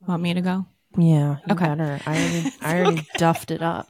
Want 0.08 0.21
me 0.21 0.34
to 0.34 0.41
go? 0.41 0.65
Yeah, 0.97 1.38
Okay. 1.49 1.65
better. 1.65 1.99
I 2.06 2.12
already, 2.15 2.51
I 2.62 2.77
already 2.77 3.08
duffed 3.17 3.51
it 3.51 3.62
up. 3.62 3.88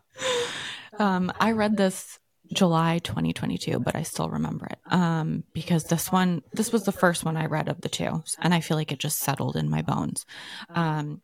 Um, 0.99 1.33
I 1.39 1.51
read 1.51 1.75
this 1.75 2.19
July 2.53 2.99
2022, 2.99 3.79
but 3.79 3.95
I 3.95 4.03
still 4.03 4.29
remember 4.29 4.67
it 4.67 4.79
um, 4.91 5.43
because 5.53 5.85
this 5.85 6.11
one, 6.11 6.43
this 6.53 6.71
was 6.71 6.83
the 6.85 6.91
first 6.91 7.25
one 7.25 7.35
I 7.35 7.47
read 7.47 7.67
of 7.67 7.81
the 7.81 7.89
two, 7.89 8.23
and 8.39 8.53
I 8.53 8.61
feel 8.61 8.77
like 8.77 8.91
it 8.91 8.99
just 8.99 9.19
settled 9.19 9.55
in 9.55 9.69
my 9.69 9.81
bones. 9.81 10.25
Um, 10.69 11.21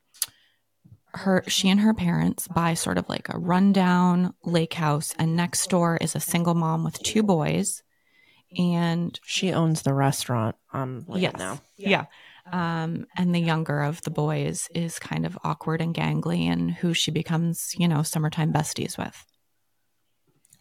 her, 1.14 1.44
she 1.48 1.70
and 1.70 1.80
her 1.80 1.94
parents 1.94 2.48
buy 2.48 2.74
sort 2.74 2.98
of 2.98 3.08
like 3.10 3.30
a 3.30 3.38
rundown 3.38 4.34
lake 4.44 4.74
house, 4.74 5.14
and 5.18 5.36
next 5.36 5.70
door 5.70 5.98
is 5.98 6.16
a 6.16 6.20
single 6.20 6.54
mom 6.56 6.84
with 6.84 7.02
two 7.04 7.24
boys, 7.24 7.84
and 8.58 9.20
She 9.24 9.54
owns 9.54 9.82
the 9.84 9.94
restaurant. 9.94 10.56
Um, 10.74 11.06
yes, 11.14 11.36
now. 11.38 11.62
yeah. 11.78 12.06
Um, 12.52 13.06
and 13.16 13.36
the 13.36 13.40
younger 13.40 13.82
of 13.82 14.02
the 14.02 14.10
boys 14.10 14.70
is 14.74 14.98
kind 14.98 15.26
of 15.26 15.38
awkward 15.44 15.82
and 15.82 15.94
gangly, 15.94 16.46
and 16.46 16.72
who 16.72 16.94
she 16.94 17.12
becomes, 17.12 17.74
you 17.78 17.88
know, 17.88 18.02
summertime 18.02 18.52
besties 18.52 18.98
with. 18.98 19.24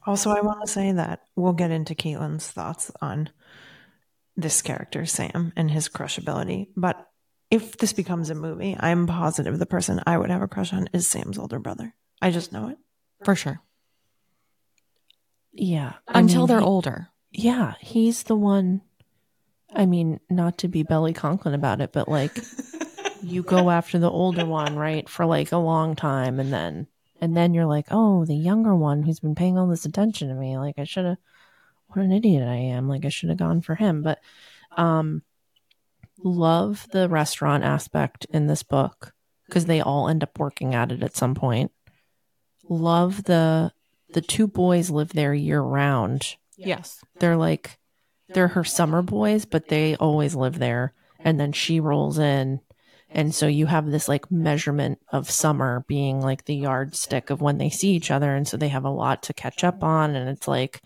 Also, 0.07 0.31
I 0.31 0.41
want 0.41 0.61
to 0.65 0.71
say 0.71 0.93
that 0.93 1.23
we'll 1.35 1.53
get 1.55 1.71
into 1.71 1.95
Kaitlin's 1.95 2.49
thoughts 2.49 2.91
on 3.01 3.31
this 4.37 4.63
character, 4.63 5.05
Sam, 5.07 5.53
and 5.57 5.71
his 5.71 5.89
crushability. 5.89 6.69
But 6.77 7.08
if 7.51 7.77
this 7.79 7.93
becomes 7.93 8.31
a 8.31 8.35
movie, 8.35 8.77
I'm 8.79 9.07
positive 9.07 9.59
the 9.59 9.67
person 9.67 10.03
I 10.07 10.19
would 10.19 10.31
have 10.31 10.43
a 10.43 10.49
crush 10.49 10.73
on 10.73 10.89
is 10.93 11.07
Sam's 11.09 11.39
older 11.39 11.59
brother. 11.59 11.95
I 12.21 12.31
just 12.31 12.53
know 12.53 12.69
it. 12.69 12.79
For 13.25 13.35
sure. 13.35 13.61
Yeah, 15.53 15.95
I 16.07 16.21
Until 16.21 16.43
mean, 16.43 16.47
they're 16.49 16.61
he- 16.61 16.65
older. 16.67 17.09
Yeah, 17.31 17.75
he's 17.81 18.25
the 18.25 18.37
one. 18.37 18.81
I 19.75 19.87
mean, 19.87 20.21
not 20.31 20.59
to 20.59 20.69
be 20.69 20.83
belly 20.83 21.13
conklin 21.13 21.55
about 21.55 21.81
it, 21.81 21.93
but 21.93 22.09
like, 22.09 22.39
you 23.23 23.43
go 23.43 23.71
after 23.71 23.99
the 23.99 24.11
older 24.11 24.47
one, 24.47 24.77
right, 24.77 25.09
for 25.09 25.27
like 25.27 25.53
a 25.53 25.59
long 25.59 25.95
time, 25.97 26.41
and 26.41 26.53
then 26.53 26.87
and 27.21 27.37
then 27.37 27.53
you're 27.53 27.67
like, 27.67 27.87
oh, 27.91 28.25
the 28.25 28.37
younger 28.37 28.75
one 28.75 29.03
who's 29.03 29.21
been 29.21 29.35
paying 29.35 29.59
all 29.59 29.67
this 29.67 29.85
attention 29.85 30.29
to 30.29 30.35
me. 30.35 30.57
Like, 30.57 30.79
I 30.79 30.85
should 30.85 31.05
have. 31.05 31.19
What 31.89 32.03
an 32.05 32.13
idiot 32.13 32.47
I 32.47 32.55
am! 32.55 32.89
Like, 32.89 33.05
I 33.05 33.09
should 33.09 33.31
have 33.31 33.39
gone 33.39 33.61
for 33.63 33.75
him. 33.75 34.03
But, 34.03 34.21
um, 34.77 35.23
love 36.23 36.87
the 36.93 37.09
restaurant 37.09 37.65
aspect 37.65 38.27
in 38.31 38.47
this 38.47 38.63
book 38.63 39.13
because 39.47 39.67
they 39.67 39.81
all 39.81 40.09
end 40.09 40.23
up 40.23 40.39
working 40.39 40.75
at 40.75 40.93
it 40.93 41.03
at 41.03 41.17
some 41.17 41.35
point. 41.35 41.71
Love 42.69 43.25
the 43.25 43.73
the 44.11 44.21
two 44.21 44.47
boys 44.47 44.91
live 44.91 45.11
there 45.13 45.35
year 45.35 45.61
round 45.61 46.37
Yes. 46.57 47.03
they're 47.21 47.37
like 47.37 47.79
they're 48.31 48.49
her 48.49 48.65
summer 48.65 49.03
boys 49.03 49.45
but 49.45 49.69
they 49.69 49.97
always 49.97 50.35
live 50.35 50.59
there. 50.59 50.93
And 51.21 51.39
then 51.41 51.53
she 51.53 51.81
rolls 51.81 52.19
in. 52.19 52.61
And 53.11 53.35
so 53.35 53.47
you 53.47 53.67
have 53.67 53.87
this 53.87 54.07
like 54.09 54.31
measurement 54.31 54.99
of 55.11 55.31
summer 55.31 55.85
being 55.89 56.21
like 56.21 56.45
the 56.45 56.55
yardstick 56.55 57.31
of 57.31 57.41
when 57.41 57.59
they 57.59 57.71
see 57.71 57.91
each 57.91 58.11
other. 58.11 58.35
And 58.35 58.47
so 58.47 58.57
they 58.57 58.69
have 58.69 58.85
a 58.85 58.91
lot 58.91 59.23
to 59.25 59.35
catch 59.35 59.65
up 59.65 59.83
on. 59.83 60.15
And 60.15 60.29
it's 60.29 60.47
like 60.47 60.83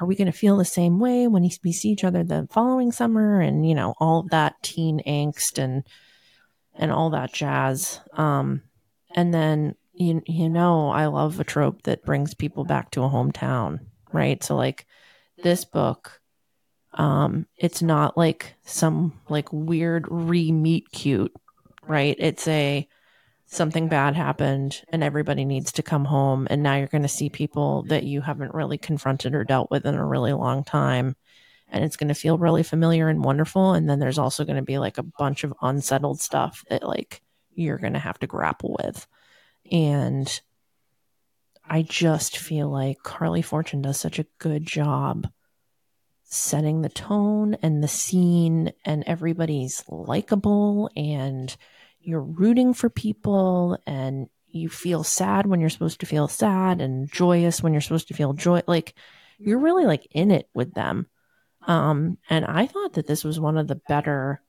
are 0.00 0.06
we 0.06 0.16
going 0.16 0.30
to 0.30 0.36
feel 0.36 0.56
the 0.56 0.64
same 0.64 0.98
way 0.98 1.26
when 1.26 1.48
we 1.62 1.72
see 1.72 1.88
each 1.90 2.04
other 2.04 2.24
the 2.24 2.48
following 2.50 2.92
summer? 2.92 3.40
And 3.40 3.68
you 3.68 3.74
know 3.74 3.94
all 3.98 4.24
that 4.30 4.62
teen 4.62 5.00
angst 5.06 5.62
and 5.62 5.84
and 6.74 6.90
all 6.90 7.10
that 7.10 7.32
jazz. 7.32 8.00
Um 8.14 8.62
and 9.14 9.32
then 9.32 9.74
you 9.92 10.22
you 10.26 10.48
know 10.48 10.88
I 10.88 11.06
love 11.06 11.38
a 11.40 11.44
trope 11.44 11.82
that 11.82 12.04
brings 12.04 12.34
people 12.34 12.64
back 12.64 12.90
to 12.92 13.02
a 13.02 13.08
hometown 13.08 13.80
right? 14.12 14.42
So 14.42 14.56
like 14.56 14.86
this 15.42 15.64
book 15.64 16.20
um 16.94 17.46
it's 17.56 17.82
not 17.82 18.16
like 18.18 18.54
some 18.64 19.20
like 19.28 19.52
weird 19.52 20.06
re-meet 20.10 20.90
cute 20.92 21.32
right? 21.86 22.16
It's 22.18 22.46
a 22.48 22.88
something 23.52 23.86
bad 23.86 24.16
happened 24.16 24.82
and 24.88 25.04
everybody 25.04 25.44
needs 25.44 25.72
to 25.72 25.82
come 25.82 26.06
home 26.06 26.46
and 26.48 26.62
now 26.62 26.74
you're 26.74 26.86
going 26.86 27.02
to 27.02 27.08
see 27.08 27.28
people 27.28 27.82
that 27.82 28.02
you 28.02 28.22
haven't 28.22 28.54
really 28.54 28.78
confronted 28.78 29.34
or 29.34 29.44
dealt 29.44 29.70
with 29.70 29.84
in 29.84 29.94
a 29.94 30.06
really 30.06 30.32
long 30.32 30.64
time 30.64 31.14
and 31.68 31.84
it's 31.84 31.96
going 31.96 32.08
to 32.08 32.14
feel 32.14 32.38
really 32.38 32.62
familiar 32.62 33.10
and 33.10 33.22
wonderful 33.22 33.74
and 33.74 33.90
then 33.90 33.98
there's 33.98 34.18
also 34.18 34.46
going 34.46 34.56
to 34.56 34.62
be 34.62 34.78
like 34.78 34.96
a 34.96 35.02
bunch 35.02 35.44
of 35.44 35.52
unsettled 35.60 36.18
stuff 36.18 36.64
that 36.70 36.82
like 36.82 37.20
you're 37.54 37.76
going 37.76 37.92
to 37.92 37.98
have 37.98 38.18
to 38.18 38.26
grapple 38.26 38.74
with. 38.82 39.06
And 39.70 40.40
i 41.64 41.82
just 41.82 42.38
feel 42.38 42.68
like 42.70 43.02
carley 43.02 43.42
fortune 43.42 43.82
does 43.82 44.00
such 44.00 44.18
a 44.18 44.26
good 44.38 44.66
job 44.66 45.28
setting 46.24 46.80
the 46.80 46.88
tone 46.88 47.54
and 47.62 47.84
the 47.84 47.88
scene 47.88 48.72
and 48.84 49.04
everybody's 49.06 49.84
likable 49.88 50.90
and 50.96 51.54
you're 52.02 52.20
rooting 52.20 52.74
for 52.74 52.90
people 52.90 53.78
and 53.86 54.28
you 54.48 54.68
feel 54.68 55.02
sad 55.04 55.46
when 55.46 55.60
you're 55.60 55.70
supposed 55.70 56.00
to 56.00 56.06
feel 56.06 56.28
sad 56.28 56.80
and 56.80 57.10
joyous 57.10 57.62
when 57.62 57.72
you're 57.72 57.80
supposed 57.80 58.08
to 58.08 58.14
feel 58.14 58.32
joy 58.32 58.60
like 58.66 58.94
you're 59.38 59.58
really 59.58 59.84
like 59.86 60.06
in 60.10 60.30
it 60.30 60.48
with 60.54 60.74
them 60.74 61.06
um 61.66 62.18
and 62.28 62.44
i 62.44 62.66
thought 62.66 62.92
that 62.94 63.06
this 63.06 63.24
was 63.24 63.40
one 63.40 63.56
of 63.56 63.68
the 63.68 63.80
better 63.88 64.42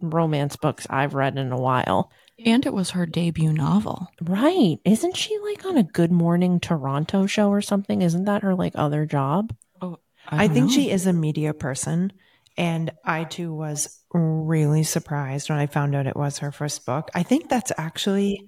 romance 0.00 0.56
books 0.56 0.86
i've 0.90 1.14
read 1.14 1.38
in 1.38 1.50
a 1.52 1.56
while 1.60 2.10
And 2.44 2.66
it 2.66 2.74
was 2.74 2.90
her 2.90 3.06
debut 3.06 3.52
novel. 3.52 4.08
right 4.20 4.78
isn't 4.84 5.16
she 5.16 5.38
like 5.38 5.64
on 5.64 5.76
a 5.76 5.82
good 5.82 6.12
morning 6.12 6.60
toronto 6.60 7.26
show 7.26 7.48
or 7.48 7.62
something 7.62 8.02
isn't 8.02 8.24
that 8.24 8.42
her 8.42 8.54
like 8.54 8.72
other 8.76 9.06
job 9.06 9.54
oh 9.80 9.98
I, 10.26 10.46
don't 10.46 10.54
think 10.54 10.66
know. 10.66 10.72
she 10.72 10.90
is 10.90 11.06
a 11.06 11.12
media 11.12 11.52
person. 11.52 12.10
And 12.56 12.92
I 13.04 13.24
too 13.24 13.52
was 13.52 14.00
really 14.12 14.84
surprised 14.84 15.50
when 15.50 15.58
I 15.58 15.66
found 15.66 15.94
out 15.94 16.06
it 16.06 16.16
was 16.16 16.38
her 16.38 16.52
first 16.52 16.86
book. 16.86 17.10
I 17.14 17.22
think 17.22 17.48
that's 17.48 17.72
actually 17.76 18.46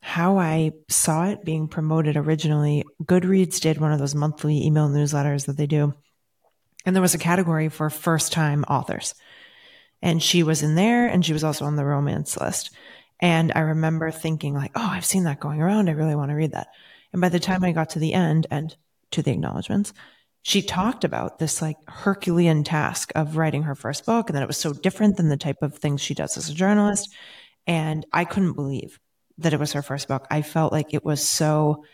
how 0.00 0.38
I 0.38 0.72
saw 0.88 1.26
it 1.26 1.44
being 1.44 1.68
promoted 1.68 2.16
originally. 2.16 2.84
Goodreads 3.02 3.60
did 3.60 3.78
one 3.78 3.92
of 3.92 3.98
those 3.98 4.14
monthly 4.14 4.66
email 4.66 4.88
newsletters 4.88 5.46
that 5.46 5.56
they 5.56 5.66
do. 5.66 5.94
And 6.84 6.94
there 6.94 7.02
was 7.02 7.14
a 7.14 7.18
category 7.18 7.68
for 7.68 7.88
first 7.88 8.32
time 8.32 8.64
authors. 8.64 9.14
And 10.02 10.22
she 10.22 10.42
was 10.42 10.62
in 10.62 10.74
there 10.74 11.06
and 11.06 11.24
she 11.24 11.32
was 11.32 11.44
also 11.44 11.64
on 11.64 11.76
the 11.76 11.84
romance 11.84 12.38
list. 12.38 12.70
And 13.20 13.52
I 13.54 13.60
remember 13.60 14.10
thinking 14.10 14.54
like, 14.54 14.72
oh, 14.74 14.88
I've 14.90 15.04
seen 15.04 15.24
that 15.24 15.40
going 15.40 15.62
around. 15.62 15.88
I 15.88 15.92
really 15.92 16.16
want 16.16 16.30
to 16.30 16.36
read 16.36 16.52
that. 16.52 16.68
And 17.12 17.22
by 17.22 17.30
the 17.30 17.40
time 17.40 17.64
I 17.64 17.72
got 17.72 17.90
to 17.90 17.98
the 17.98 18.12
end 18.12 18.46
and 18.50 18.76
to 19.12 19.22
the 19.22 19.30
acknowledgments, 19.30 19.94
she 20.44 20.60
talked 20.60 21.04
about 21.04 21.38
this 21.38 21.62
like 21.62 21.78
Herculean 21.88 22.64
task 22.64 23.10
of 23.14 23.38
writing 23.38 23.62
her 23.62 23.74
first 23.74 24.04
book 24.04 24.28
and 24.28 24.36
that 24.36 24.42
it 24.42 24.46
was 24.46 24.58
so 24.58 24.74
different 24.74 25.16
than 25.16 25.30
the 25.30 25.38
type 25.38 25.62
of 25.62 25.78
things 25.78 26.02
she 26.02 26.12
does 26.12 26.36
as 26.36 26.50
a 26.50 26.54
journalist. 26.54 27.10
And 27.66 28.04
I 28.12 28.26
couldn't 28.26 28.52
believe 28.52 29.00
that 29.38 29.54
it 29.54 29.58
was 29.58 29.72
her 29.72 29.80
first 29.80 30.06
book. 30.06 30.26
I 30.30 30.42
felt 30.42 30.70
like 30.70 30.92
it 30.92 31.02
was 31.02 31.26
so 31.26 31.86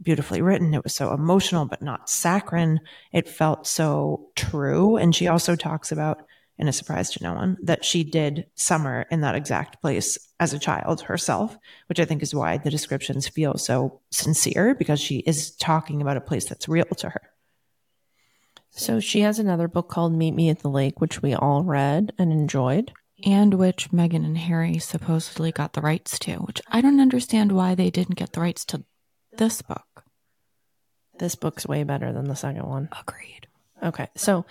beautifully 0.00 0.40
written. 0.40 0.72
It 0.72 0.82
was 0.82 0.94
so 0.94 1.12
emotional, 1.12 1.66
but 1.66 1.82
not 1.82 2.08
saccharine. 2.08 2.80
It 3.12 3.28
felt 3.28 3.66
so 3.66 4.30
true. 4.34 4.96
And 4.96 5.14
she 5.14 5.28
also 5.28 5.54
talks 5.54 5.92
about, 5.92 6.22
in 6.56 6.66
a 6.66 6.72
surprise 6.72 7.10
to 7.10 7.22
no 7.22 7.34
one, 7.34 7.58
that 7.64 7.84
she 7.84 8.04
did 8.04 8.46
summer 8.54 9.04
in 9.10 9.20
that 9.20 9.34
exact 9.34 9.82
place 9.82 10.16
as 10.40 10.54
a 10.54 10.58
child 10.58 11.02
herself, 11.02 11.58
which 11.88 12.00
I 12.00 12.06
think 12.06 12.22
is 12.22 12.34
why 12.34 12.56
the 12.56 12.70
descriptions 12.70 13.28
feel 13.28 13.58
so 13.58 14.00
sincere 14.10 14.74
because 14.74 14.98
she 14.98 15.18
is 15.18 15.50
talking 15.56 16.00
about 16.00 16.16
a 16.16 16.22
place 16.22 16.46
that's 16.46 16.70
real 16.70 16.86
to 16.86 17.10
her. 17.10 17.20
So 18.78 19.00
she 19.00 19.20
has 19.20 19.38
another 19.38 19.68
book 19.68 19.88
called 19.88 20.12
meet 20.12 20.34
me 20.34 20.48
at 20.48 20.60
the 20.60 20.68
lake 20.70 21.00
which 21.00 21.20
we 21.22 21.34
all 21.34 21.62
read 21.62 22.12
and 22.18 22.32
enjoyed 22.32 22.92
and 23.24 23.54
which 23.54 23.90
Meghan 23.90 24.24
and 24.24 24.38
Harry 24.38 24.78
supposedly 24.78 25.50
got 25.50 25.72
the 25.72 25.80
rights 25.80 26.18
to, 26.20 26.36
which 26.36 26.62
I 26.68 26.80
don't 26.80 27.00
understand 27.00 27.52
why 27.52 27.74
they 27.74 27.90
didn't 27.90 28.14
get 28.16 28.32
the 28.32 28.40
rights 28.40 28.64
to 28.66 28.84
this 29.36 29.62
book. 29.62 30.04
this 31.18 31.34
book's 31.34 31.66
way 31.66 31.82
better 31.82 32.12
than 32.12 32.28
the 32.28 32.36
second 32.36 32.64
one 32.66 32.88
Agreed. 33.00 33.48
Okay. 33.82 34.08
So, 34.16 34.46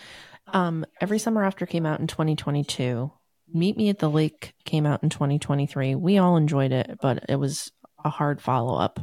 um, 0.47 0.85
Every 1.01 1.19
Summer 1.19 1.43
After 1.43 1.65
came 1.65 1.85
out 1.85 1.99
in 1.99 2.07
2022. 2.07 3.11
Meet 3.53 3.77
Me 3.77 3.89
at 3.89 3.99
the 3.99 4.09
Lake 4.09 4.53
came 4.65 4.85
out 4.85 5.03
in 5.03 5.09
2023. 5.09 5.95
We 5.95 6.17
all 6.17 6.35
enjoyed 6.35 6.71
it, 6.71 6.99
but 7.01 7.23
it 7.29 7.37
was 7.37 7.71
a 8.03 8.09
hard 8.09 8.41
follow 8.41 8.77
up 8.77 8.99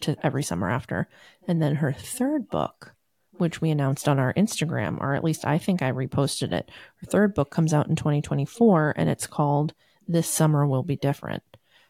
to 0.00 0.16
Every 0.22 0.42
Summer 0.42 0.70
After. 0.70 1.08
And 1.46 1.60
then 1.60 1.76
her 1.76 1.92
third 1.92 2.48
book, 2.48 2.94
which 3.40 3.60
we 3.60 3.70
announced 3.70 4.08
on 4.08 4.18
our 4.18 4.32
Instagram, 4.34 5.00
or 5.00 5.14
at 5.14 5.24
least 5.24 5.44
I 5.44 5.58
think 5.58 5.82
I 5.82 5.90
reposted 5.90 6.52
it. 6.52 6.70
Her 6.96 7.06
third 7.06 7.34
book 7.34 7.50
comes 7.50 7.74
out 7.74 7.88
in 7.88 7.96
2024 7.96 8.94
and 8.96 9.08
it's 9.08 9.26
called 9.26 9.74
This 10.06 10.28
Summer 10.28 10.66
Will 10.66 10.82
Be 10.82 10.96
Different. 10.96 11.42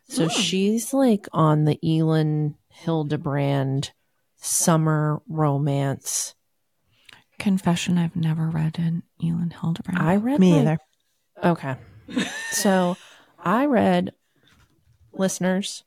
So 0.08 0.24
hmm. 0.24 0.40
she's 0.40 0.92
like 0.94 1.26
on 1.32 1.64
the 1.64 1.78
Elin 1.84 2.56
Hilderbrand 2.84 3.90
summer 4.36 5.20
romance. 5.28 6.34
Confession: 7.38 7.96
I've 7.98 8.16
never 8.16 8.48
read 8.48 8.78
an 8.78 9.02
Elin 9.22 9.54
Hilderbrand. 9.56 10.00
I 10.00 10.16
read 10.16 10.40
Me 10.40 10.52
like- 10.52 10.60
either. 10.60 10.78
Okay. 11.42 11.76
So 12.52 12.96
I 13.38 13.66
read, 13.66 14.12
listeners, 15.12 15.84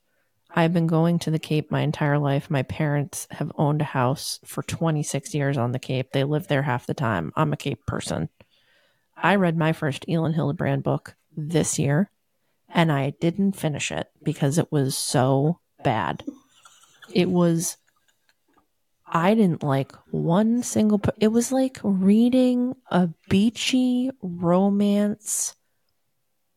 I've 0.56 0.72
been 0.72 0.86
going 0.86 1.18
to 1.20 1.32
the 1.32 1.40
Cape 1.40 1.72
my 1.72 1.80
entire 1.80 2.18
life. 2.18 2.48
My 2.48 2.62
parents 2.62 3.26
have 3.32 3.50
owned 3.58 3.82
a 3.82 3.84
house 3.84 4.38
for 4.44 4.62
26 4.62 5.34
years 5.34 5.58
on 5.58 5.72
the 5.72 5.80
Cape. 5.80 6.12
They 6.12 6.22
live 6.22 6.46
there 6.46 6.62
half 6.62 6.86
the 6.86 6.94
time. 6.94 7.32
I'm 7.34 7.52
a 7.52 7.56
Cape 7.56 7.84
person. 7.86 8.28
I 9.16 9.34
read 9.34 9.58
my 9.58 9.72
first 9.72 10.04
Elin 10.08 10.32
Hilderbrand 10.32 10.84
book 10.84 11.16
this 11.36 11.76
year, 11.76 12.10
and 12.68 12.92
I 12.92 13.10
didn't 13.20 13.56
finish 13.56 13.90
it 13.90 14.08
because 14.22 14.56
it 14.56 14.70
was 14.70 14.96
so 14.96 15.58
bad. 15.82 16.22
It 17.12 17.28
was 17.28 17.76
I 19.06 19.34
didn't 19.34 19.62
like 19.62 19.92
one 20.10 20.62
single 20.62 21.00
it 21.20 21.28
was 21.28 21.52
like 21.52 21.78
reading 21.82 22.74
a 22.90 23.10
beachy 23.28 24.10
romance 24.22 25.54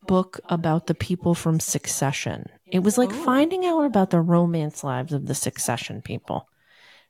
book 0.08 0.40
about 0.48 0.88
the 0.88 0.94
people 0.94 1.34
from 1.36 1.60
Succession. 1.60 2.46
It 2.66 2.80
was 2.80 2.98
like 2.98 3.10
Oh. 3.10 3.24
finding 3.24 3.64
out 3.64 3.84
about 3.84 4.10
the 4.10 4.20
romance 4.20 4.82
lives 4.82 5.12
of 5.12 5.26
the 5.26 5.34
Succession 5.34 6.02
people. 6.02 6.48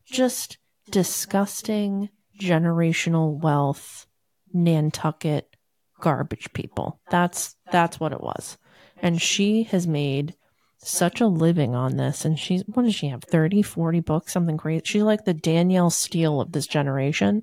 Just 0.05 0.59
disgusting 0.91 2.11
generational 2.39 3.41
wealth 3.41 4.07
Nantucket 4.53 5.57
garbage 6.01 6.53
people. 6.53 7.01
That's 7.11 7.57
that's 7.73 7.99
what 7.99 8.13
it 8.13 8.21
was. 8.21 8.59
And 9.01 9.21
she 9.21 9.65
has 9.65 9.87
made 9.87 10.35
such 10.79 11.21
a 11.21 11.27
living 11.27 11.75
on 11.75 11.97
this 11.97 12.25
and 12.25 12.39
she's 12.39 12.63
what 12.67 12.85
does 12.85 12.95
she 12.95 13.09
have 13.09 13.25
30 13.25 13.63
40 13.63 13.99
books 13.99 14.33
something 14.33 14.57
crazy 14.57 14.81
she's 14.85 15.03
like 15.03 15.25
the 15.25 15.35
Danielle 15.35 15.91
Steel 15.91 16.41
of 16.41 16.53
this 16.53 16.69
generation 16.69 17.43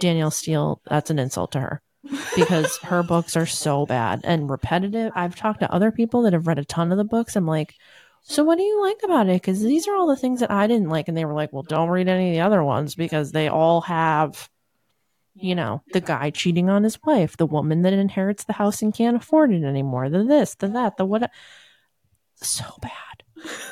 Danielle 0.00 0.32
Steel 0.32 0.82
that's 0.90 1.10
an 1.10 1.20
insult 1.20 1.52
to 1.52 1.60
her 1.60 1.80
because 2.34 2.78
her 2.78 3.02
books 3.02 3.36
are 3.36 3.46
so 3.46 3.84
bad 3.86 4.20
and 4.24 4.48
repetitive 4.50 5.12
i've 5.14 5.36
talked 5.36 5.60
to 5.60 5.72
other 5.72 5.90
people 5.90 6.22
that 6.22 6.32
have 6.32 6.46
read 6.46 6.58
a 6.58 6.64
ton 6.64 6.90
of 6.92 6.98
the 6.98 7.04
books 7.04 7.36
i'm 7.36 7.46
like 7.46 7.74
so 8.22 8.42
what 8.42 8.56
do 8.56 8.62
you 8.62 8.82
like 8.82 8.98
about 9.02 9.28
it 9.28 9.40
because 9.40 9.62
these 9.62 9.86
are 9.86 9.94
all 9.94 10.06
the 10.06 10.16
things 10.16 10.40
that 10.40 10.50
i 10.50 10.66
didn't 10.66 10.88
like 10.88 11.08
and 11.08 11.16
they 11.16 11.24
were 11.24 11.34
like 11.34 11.52
well 11.52 11.62
don't 11.62 11.90
read 11.90 12.08
any 12.08 12.30
of 12.30 12.34
the 12.34 12.40
other 12.40 12.64
ones 12.64 12.94
because 12.94 13.32
they 13.32 13.48
all 13.48 13.82
have 13.82 14.48
you 15.34 15.54
know 15.54 15.82
the 15.92 16.00
guy 16.00 16.30
cheating 16.30 16.68
on 16.70 16.84
his 16.84 16.98
wife 17.04 17.36
the 17.36 17.46
woman 17.46 17.82
that 17.82 17.92
inherits 17.92 18.44
the 18.44 18.52
house 18.52 18.82
and 18.82 18.94
can't 18.94 19.16
afford 19.16 19.52
it 19.52 19.62
anymore 19.62 20.08
the 20.08 20.24
this 20.24 20.54
the 20.56 20.68
that 20.68 20.96
the 20.96 21.04
what 21.04 21.30
so 22.42 22.64
bad. 22.80 22.92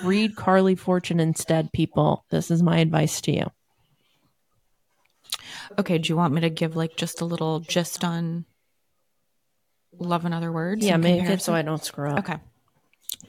Read 0.02 0.36
Carley 0.36 0.74
Fortune 0.74 1.20
instead, 1.20 1.72
people. 1.72 2.24
This 2.30 2.50
is 2.50 2.62
my 2.62 2.78
advice 2.78 3.20
to 3.22 3.32
you. 3.32 3.50
Okay, 5.78 5.98
do 5.98 6.08
you 6.08 6.16
want 6.16 6.34
me 6.34 6.40
to 6.40 6.50
give 6.50 6.76
like 6.76 6.96
just 6.96 7.20
a 7.20 7.24
little 7.24 7.60
gist 7.60 8.04
on 8.04 8.44
love 9.98 10.24
and 10.24 10.34
other 10.34 10.50
words? 10.50 10.84
Yeah, 10.84 10.96
in 10.96 11.02
make 11.02 11.24
it 11.24 11.42
so 11.42 11.54
I 11.54 11.62
don't 11.62 11.84
screw 11.84 12.10
up. 12.10 12.18
Okay. 12.20 12.36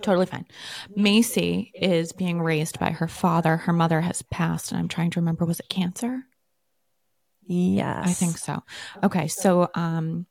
Totally 0.02 0.26
fine. 0.26 0.46
Macy 0.96 1.72
is 1.76 2.12
being 2.12 2.42
raised 2.42 2.80
by 2.80 2.92
her 2.92 3.08
father. 3.08 3.58
Her 3.58 3.74
mother 3.74 4.02
has 4.02 4.22
passed, 4.22 4.72
and 4.72 4.80
I'm 4.80 4.88
trying 4.88 5.12
to 5.12 5.20
remember 5.20 5.46
was 5.46 5.60
it 5.60 5.70
cancer? 5.70 6.24
Yes. 7.46 8.08
I 8.08 8.14
think 8.14 8.38
so. 8.38 8.64
Okay, 9.04 9.28
so 9.28 9.70
um 9.76 10.26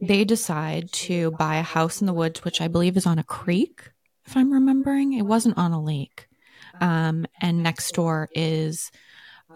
they 0.00 0.24
decide 0.24 0.90
to 0.92 1.32
buy 1.32 1.56
a 1.56 1.62
house 1.62 2.00
in 2.00 2.06
the 2.06 2.14
woods, 2.14 2.44
which 2.44 2.60
I 2.60 2.68
believe 2.68 2.96
is 2.96 3.06
on 3.06 3.18
a 3.18 3.24
creek, 3.24 3.90
if 4.26 4.36
I'm 4.36 4.52
remembering. 4.52 5.12
It 5.12 5.26
wasn't 5.26 5.58
on 5.58 5.72
a 5.72 5.82
lake. 5.82 6.28
Um, 6.80 7.26
and 7.40 7.62
next 7.62 7.92
door 7.94 8.30
is 8.34 8.90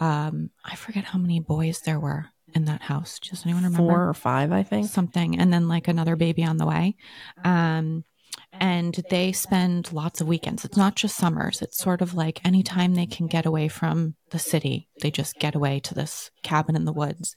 um 0.00 0.50
I 0.64 0.76
forget 0.76 1.04
how 1.04 1.18
many 1.18 1.40
boys 1.40 1.80
there 1.80 2.00
were 2.00 2.26
in 2.54 2.64
that 2.66 2.82
house. 2.82 3.18
Does 3.18 3.44
anyone 3.44 3.64
remember? 3.64 3.78
Four 3.92 4.08
or 4.08 4.14
five, 4.14 4.52
I 4.52 4.62
think. 4.62 4.86
something 4.88 5.38
and 5.38 5.52
then 5.52 5.68
like 5.68 5.88
another 5.88 6.16
baby 6.16 6.44
on 6.44 6.56
the 6.58 6.66
way 6.66 6.94
um 7.44 8.04
and 8.52 9.02
they 9.10 9.32
spend 9.32 9.92
lots 9.92 10.20
of 10.20 10.26
weekends 10.28 10.64
it's 10.64 10.76
not 10.76 10.94
just 10.94 11.16
summers 11.16 11.62
it's 11.62 11.78
sort 11.78 12.00
of 12.02 12.14
like 12.14 12.44
anytime 12.44 12.94
they 12.94 13.06
can 13.06 13.26
get 13.26 13.46
away 13.46 13.68
from 13.68 14.14
the 14.30 14.38
city 14.38 14.88
they 15.00 15.10
just 15.10 15.38
get 15.38 15.54
away 15.54 15.78
to 15.80 15.94
this 15.94 16.30
cabin 16.42 16.76
in 16.76 16.84
the 16.84 16.92
woods 16.92 17.34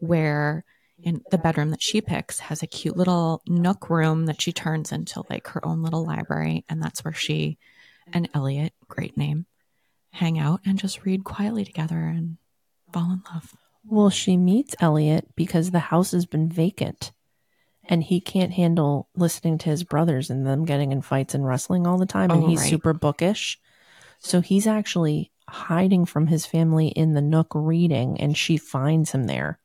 where 0.00 0.64
in 1.02 1.20
the 1.30 1.38
bedroom 1.38 1.70
that 1.70 1.82
she 1.82 2.00
picks 2.00 2.40
has 2.40 2.62
a 2.62 2.66
cute 2.66 2.96
little 2.96 3.42
nook 3.46 3.90
room 3.90 4.26
that 4.26 4.40
she 4.40 4.52
turns 4.52 4.92
into 4.92 5.22
like 5.30 5.46
her 5.48 5.64
own 5.66 5.82
little 5.82 6.04
library 6.04 6.64
and 6.68 6.82
that's 6.82 7.04
where 7.04 7.14
she 7.14 7.58
and 8.12 8.28
elliot 8.34 8.72
great 8.88 9.16
name 9.16 9.46
hang 10.16 10.38
out 10.38 10.60
and 10.64 10.78
just 10.78 11.04
read 11.04 11.24
quietly 11.24 11.64
together 11.64 11.98
and 11.98 12.38
fall 12.92 13.10
in 13.12 13.22
love 13.32 13.54
Well, 13.84 14.10
she 14.10 14.36
meets 14.36 14.74
Elliot 14.80 15.28
because 15.36 15.70
the 15.70 15.78
house 15.78 16.12
has 16.12 16.26
been 16.26 16.48
vacant 16.48 17.12
and 17.84 18.02
he 18.02 18.20
can't 18.20 18.52
handle 18.52 19.08
listening 19.14 19.58
to 19.58 19.70
his 19.70 19.84
brothers 19.84 20.30
and 20.30 20.46
them 20.46 20.64
getting 20.64 20.90
in 20.90 21.02
fights 21.02 21.34
and 21.34 21.46
wrestling 21.46 21.86
all 21.86 21.98
the 21.98 22.06
time. 22.06 22.30
And 22.30 22.42
Oh, 22.42 22.48
he's 22.48 22.60
right. 22.60 22.70
super 22.70 22.92
bookish. 22.92 23.60
So 24.18 24.40
he's 24.40 24.66
actually 24.66 25.30
hiding 25.48 26.06
from 26.06 26.26
his 26.26 26.46
family 26.46 26.88
in 26.88 27.12
the 27.12 27.20
nook 27.22 27.52
reading 27.54 28.20
and 28.20 28.36
she 28.36 28.56
finds 28.56 29.12
him 29.12 29.24
there. 29.24 29.60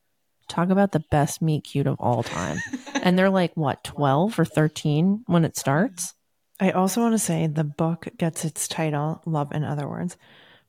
Talk 0.48 0.70
about 0.70 0.92
the 0.92 1.04
best 1.10 1.42
meet 1.42 1.64
cute 1.64 1.88
of 1.88 1.96
all 2.00 2.24
time. 2.24 2.60
and 3.02 3.18
they're 3.18 3.30
like, 3.30 3.56
what, 3.56 3.84
12 3.84 4.38
or 4.38 4.46
13 4.46 5.24
when 5.28 5.46
it 5.46 5.58
starts? 5.58 6.14
I 6.62 6.70
also 6.70 7.02
want 7.02 7.16
to 7.16 7.20
say 7.20 7.48
the 7.48 7.64
book 7.64 8.08
gets 8.18 8.46
its 8.46 8.68
title, 8.68 9.24
Love 9.26 9.50
and 9.52 9.66
Other 9.66 9.90
Words, 9.90 10.16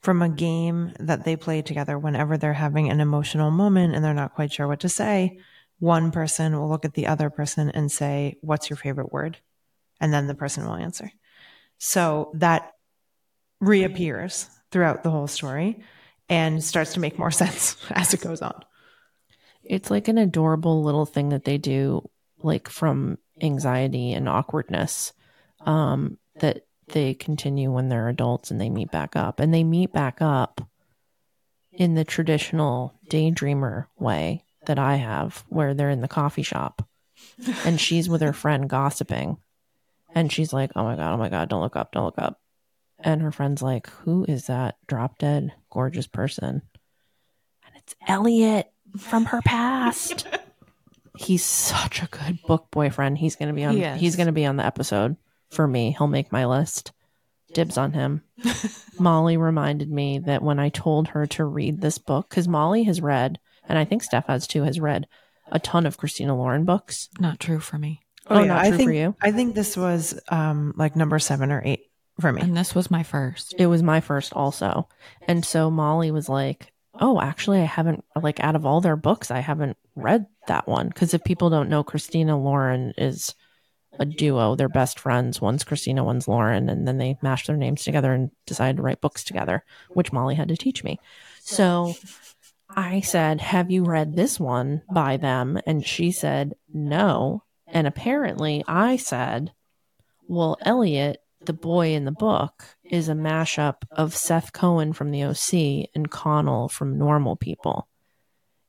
from 0.00 0.22
a 0.22 0.28
game 0.30 0.94
that 0.98 1.24
they 1.24 1.36
play 1.36 1.60
together 1.60 1.98
whenever 1.98 2.38
they're 2.38 2.54
having 2.54 2.88
an 2.90 3.00
emotional 3.00 3.50
moment 3.50 3.94
and 3.94 4.02
they're 4.02 4.14
not 4.14 4.34
quite 4.34 4.50
sure 4.50 4.66
what 4.66 4.80
to 4.80 4.88
say. 4.88 5.38
One 5.80 6.10
person 6.10 6.58
will 6.58 6.70
look 6.70 6.86
at 6.86 6.94
the 6.94 7.08
other 7.08 7.28
person 7.28 7.68
and 7.68 7.92
say, 7.92 8.38
What's 8.40 8.70
your 8.70 8.78
favorite 8.78 9.12
word? 9.12 9.36
And 10.00 10.14
then 10.14 10.28
the 10.28 10.34
person 10.34 10.64
will 10.64 10.76
answer. 10.76 11.12
So 11.76 12.32
that 12.36 12.72
reappears 13.60 14.48
throughout 14.70 15.02
the 15.02 15.10
whole 15.10 15.26
story 15.26 15.84
and 16.26 16.64
starts 16.64 16.94
to 16.94 17.00
make 17.00 17.18
more 17.18 17.30
sense 17.42 17.76
as 17.90 18.14
it 18.14 18.22
goes 18.22 18.40
on. 18.40 18.64
It's 19.62 19.90
like 19.90 20.08
an 20.08 20.16
adorable 20.16 20.82
little 20.82 21.06
thing 21.06 21.28
that 21.28 21.44
they 21.44 21.58
do, 21.58 22.08
like 22.42 22.70
from 22.70 23.18
anxiety 23.42 24.14
and 24.14 24.26
awkwardness, 24.26 25.12
um, 25.66 26.18
that 26.40 26.66
they 26.88 27.14
continue 27.14 27.72
when 27.72 27.88
they're 27.88 28.08
adults 28.08 28.50
and 28.50 28.60
they 28.60 28.70
meet 28.70 28.90
back 28.90 29.16
up. 29.16 29.40
And 29.40 29.52
they 29.52 29.64
meet 29.64 29.92
back 29.92 30.20
up 30.20 30.60
in 31.72 31.94
the 31.94 32.04
traditional 32.04 32.94
daydreamer 33.08 33.86
way 33.98 34.44
that 34.66 34.78
I 34.78 34.96
have, 34.96 35.44
where 35.48 35.74
they're 35.74 35.90
in 35.90 36.00
the 36.00 36.08
coffee 36.08 36.42
shop 36.42 36.86
and 37.64 37.80
she's 37.80 38.08
with 38.08 38.20
her 38.20 38.32
friend 38.32 38.68
gossiping. 38.68 39.38
And 40.14 40.30
she's 40.30 40.52
like, 40.52 40.72
Oh 40.76 40.84
my 40.84 40.96
God, 40.96 41.14
oh 41.14 41.16
my 41.16 41.28
God, 41.28 41.48
don't 41.48 41.62
look 41.62 41.76
up, 41.76 41.92
don't 41.92 42.04
look 42.04 42.18
up. 42.18 42.40
And 42.98 43.22
her 43.22 43.32
friend's 43.32 43.62
like, 43.62 43.88
Who 44.04 44.24
is 44.28 44.46
that 44.46 44.76
drop 44.86 45.18
dead, 45.18 45.52
gorgeous 45.70 46.06
person? 46.06 46.62
And 47.64 47.76
it's 47.76 47.94
Elliot 48.06 48.70
from 48.98 49.26
her 49.26 49.40
past. 49.42 50.26
he's 51.16 51.44
such 51.44 52.02
a 52.02 52.06
good 52.06 52.42
book 52.42 52.68
boyfriend. 52.70 53.18
He's 53.18 53.36
gonna 53.36 53.52
be 53.52 53.64
on 53.64 53.76
He 53.76 53.82
he's 53.98 54.16
gonna 54.16 54.32
be 54.32 54.46
on 54.46 54.56
the 54.56 54.66
episode 54.66 55.16
for 55.52 55.66
me. 55.66 55.94
He'll 55.96 56.06
make 56.06 56.32
my 56.32 56.46
list. 56.46 56.92
Dibs 57.54 57.76
on 57.76 57.92
him. 57.92 58.22
Molly 58.98 59.36
reminded 59.36 59.90
me 59.90 60.18
that 60.20 60.42
when 60.42 60.58
I 60.58 60.70
told 60.70 61.08
her 61.08 61.26
to 61.28 61.44
read 61.44 61.80
this 61.80 61.98
book, 61.98 62.28
because 62.30 62.48
Molly 62.48 62.84
has 62.84 63.00
read, 63.00 63.38
and 63.68 63.78
I 63.78 63.84
think 63.84 64.02
Steph 64.02 64.26
has 64.26 64.46
too, 64.46 64.62
has 64.62 64.80
read 64.80 65.06
a 65.50 65.58
ton 65.58 65.84
of 65.86 65.98
Christina 65.98 66.34
Lauren 66.36 66.64
books. 66.64 67.08
not 67.20 67.38
true 67.40 67.60
for 67.60 67.76
me 67.78 68.00
Oh, 68.28 68.42
not 68.44 68.64
I 68.64 68.68
true 68.68 68.76
think, 68.78 68.88
for 68.88 68.92
you? 68.94 69.14
I 69.20 69.32
think 69.32 69.54
this 69.54 69.76
was 69.76 70.18
um, 70.28 70.72
like 70.76 70.96
number 70.96 71.18
seven 71.18 71.50
or 71.52 71.60
eight 71.64 71.90
for 72.20 72.32
me. 72.32 72.40
and 72.40 72.56
this 72.56 72.74
was 72.74 72.90
my 72.90 73.02
first 73.02 73.54
It 73.58 73.66
was 73.66 73.82
my 73.82 74.00
first 74.00 74.32
also. 74.32 74.88
And 75.28 75.44
so 75.44 75.70
Molly 75.70 76.10
was 76.10 76.28
like, 76.28 76.72
Oh, 77.00 77.20
actually, 77.20 77.60
I 77.60 77.64
haven't, 77.64 78.04
like, 78.20 78.38
out 78.40 78.54
of 78.54 78.66
all 78.66 78.80
their 78.82 78.96
books, 78.96 79.30
I 79.30 79.40
haven't 79.40 79.78
read 79.96 80.26
that 80.46 80.68
one. 80.68 80.88
Because 80.88 81.14
if 81.14 81.24
people 81.24 81.48
don't 81.48 81.70
know, 81.70 81.82
Christina 81.82 82.38
Lauren 82.38 82.92
is 82.98 83.34
a 83.98 84.04
duo. 84.04 84.56
They're 84.56 84.68
best 84.68 84.98
friends. 84.98 85.40
One's 85.40 85.64
Christina, 85.64 86.04
one's 86.04 86.28
Lauren. 86.28 86.68
And 86.68 86.86
then 86.86 86.98
they 86.98 87.18
mashed 87.22 87.46
their 87.46 87.56
names 87.56 87.84
together 87.84 88.12
and 88.12 88.30
decided 88.46 88.76
to 88.76 88.82
write 88.82 89.00
books 89.00 89.24
together, 89.24 89.64
which 89.90 90.12
Molly 90.12 90.34
had 90.34 90.48
to 90.48 90.56
teach 90.56 90.82
me. 90.82 90.98
So 91.40 91.94
I 92.68 93.00
said, 93.00 93.40
Have 93.40 93.70
you 93.70 93.84
read 93.84 94.16
this 94.16 94.40
one 94.40 94.82
by 94.92 95.16
them? 95.16 95.58
And 95.66 95.84
she 95.86 96.10
said, 96.12 96.54
No. 96.72 97.44
And 97.66 97.86
apparently 97.86 98.64
I 98.66 98.96
said, 98.96 99.52
Well, 100.26 100.56
Elliot, 100.62 101.22
the 101.44 101.52
boy 101.52 101.94
in 101.94 102.04
the 102.04 102.12
book, 102.12 102.64
is 102.84 103.08
a 103.08 103.14
mashup 103.14 103.82
of 103.90 104.14
Seth 104.14 104.52
Cohen 104.52 104.92
from 104.92 105.10
the 105.10 105.24
OC 105.24 105.90
and 105.94 106.10
Connell 106.10 106.68
from 106.68 106.98
Normal 106.98 107.36
People. 107.36 107.88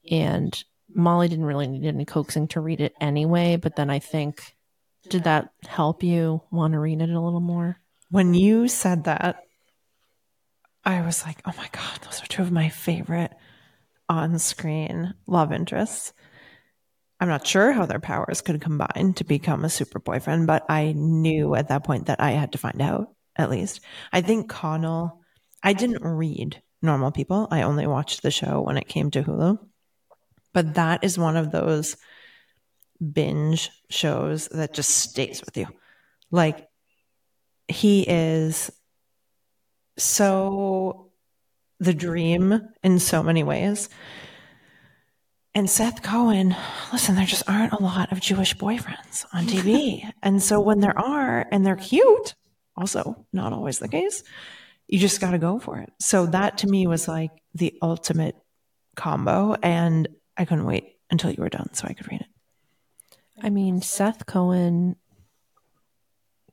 And 0.09 0.61
Molly 0.93 1.28
didn't 1.28 1.45
really 1.45 1.67
need 1.67 1.86
any 1.86 2.05
coaxing 2.05 2.47
to 2.49 2.61
read 2.61 2.82
it 2.82 2.93
anyway, 2.99 3.55
but 3.55 3.76
then 3.76 3.89
I 3.89 3.99
think, 3.99 4.55
did 5.10 5.26
that 5.26 5.49
help 5.68 6.04
you 6.04 6.41
want 6.51 6.74
to 6.74 6.80
read 6.80 7.01
it 7.01 7.10
a 7.10 7.20
little 7.20 7.39
more? 7.39 7.80
when 8.14 8.36
you 8.36 8.68
said 8.68 9.06
that, 9.06 9.38
I 10.86 11.01
was 11.01 11.26
like, 11.26 11.41
oh 11.45 11.54
my 11.58 11.68
God, 11.72 11.99
those 12.04 12.22
are 12.22 12.28
two 12.28 12.43
of 12.43 12.51
my 12.51 12.70
favorite 12.70 13.32
on 14.08 14.38
screen 14.38 15.16
love 15.26 15.51
interests. 15.51 16.14
I'm 17.20 17.28
not 17.28 17.47
sure 17.47 17.72
how 17.72 17.88
their 17.88 17.99
powers 17.99 18.41
could 18.41 18.62
combine 18.62 19.14
to 19.16 19.24
become 19.24 19.66
a 19.66 19.70
super 19.70 19.97
boyfriend, 19.97 20.45
but 20.45 20.64
I 20.70 20.93
knew 20.95 21.56
at 21.56 21.70
that 21.70 21.86
point 21.86 22.06
that 22.06 22.22
I 22.22 22.32
had 22.32 22.51
to 22.51 22.60
find 22.60 22.84
out 22.84 23.08
at 23.36 23.49
least. 23.49 23.80
I 24.12 24.22
think 24.22 24.47
Connell, 24.47 25.20
I 25.64 25.74
didn't 25.74 26.04
read 26.04 26.62
Normal 26.84 27.10
People. 27.12 27.47
I 27.49 27.64
only 27.64 27.88
watched 27.88 28.22
the 28.22 28.30
show 28.30 28.62
when 28.62 28.78
it 28.78 28.88
came 28.88 29.10
to 29.10 29.24
Hulu. 29.24 29.58
But 30.54 30.76
that 30.76 31.04
is 31.04 31.18
one 31.18 31.36
of 31.36 31.49
those 31.49 31.97
binge 33.12 33.70
shows 33.89 34.47
that 34.49 34.74
just 34.74 34.89
stays 34.89 35.41
with 35.43 35.58
you. 35.58 35.68
Like 36.32 36.68
he 37.68 38.01
is 38.08 38.72
so 39.97 41.12
the 41.80 41.93
dream 41.93 42.68
in 42.84 42.99
so 42.99 43.24
many 43.24 43.43
ways. 43.43 43.89
And 45.56 45.70
Seth 45.70 46.01
Cohen, 46.01 46.56
listen, 46.91 47.16
there 47.16 47.26
just 47.26 47.47
aren't 47.47 47.74
a 47.74 47.84
lot 47.84 48.12
of 48.12 48.20
Jewish 48.20 48.56
boyfriends 48.56 49.26
on 49.34 49.45
TV. 49.45 50.10
and 50.24 50.41
so 50.41 50.60
when 50.60 50.80
there 50.80 50.97
are 50.97 51.45
and 51.51 51.66
they're 51.66 51.76
cute, 51.76 52.34
also 52.76 53.26
not 53.32 53.54
always 53.54 53.78
the 53.78 53.88
case, 53.88 54.24
you 54.88 54.97
just 54.97 55.22
got 55.22 55.32
to 55.32 55.38
go 55.38 55.60
for 55.60 55.78
it. 55.78 55.91
So 55.99 56.26
that 56.28 56.60
to 56.60 56.68
me 56.68 56.88
was 56.88 57.08
like 57.08 57.32
the 57.54 57.78
ultimate 57.82 58.36
combo. 58.95 59.56
And 59.62 60.08
I 60.36 60.45
couldn't 60.45 60.66
wait 60.66 60.95
until 61.12 61.30
you 61.30 61.41
were 61.41 61.49
done 61.49 61.74
so 61.74 61.88
I 61.88 61.93
could 61.93 62.12
read 62.12 62.22
it. 62.22 62.28
I 63.43 63.49
mean, 63.49 63.81
Seth 63.81 64.25
Cohen, 64.25 64.95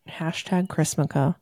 hashtag 0.09 0.67
Chrismukkah, 0.67 1.37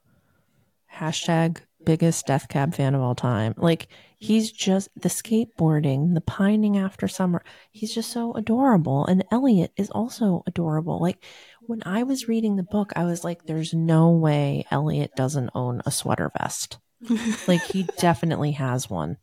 hashtag 0.95 1.63
biggest 1.87 2.27
death 2.27 2.49
cab 2.49 2.75
fan 2.75 2.95
of 2.95 3.01
all 3.01 3.15
time. 3.15 3.55
Like, 3.57 3.89
he's 4.19 4.53
just 4.53 4.91
the 4.95 5.09
skateboarding, 5.09 6.13
the 6.13 6.21
pining 6.21 6.77
after 6.77 7.09
summer. 7.09 7.43
He's 7.71 7.95
just 7.95 8.13
so 8.13 8.35
adorable. 8.35 9.07
And 9.07 9.25
Elliot 9.31 9.73
is 9.79 9.89
also 9.89 10.43
adorable. 10.47 10.99
Like, 11.01 11.25
when 11.63 11.83
I 11.87 12.03
was 12.03 12.29
reading 12.29 12.57
the 12.57 12.63
book, 12.63 12.93
I 12.95 13.05
was 13.05 13.25
like, 13.25 13.45
there's 13.45 13.73
no 13.73 14.11
way 14.11 14.67
Elliot 14.71 15.13
doesn't 15.17 15.51
own 15.55 15.81
a 15.87 15.91
sweater 15.91 16.31
vest. 16.39 16.79
like, 17.49 17.63
he 17.63 17.89
definitely 17.97 18.53
has 18.53 18.91
one. 18.91 19.17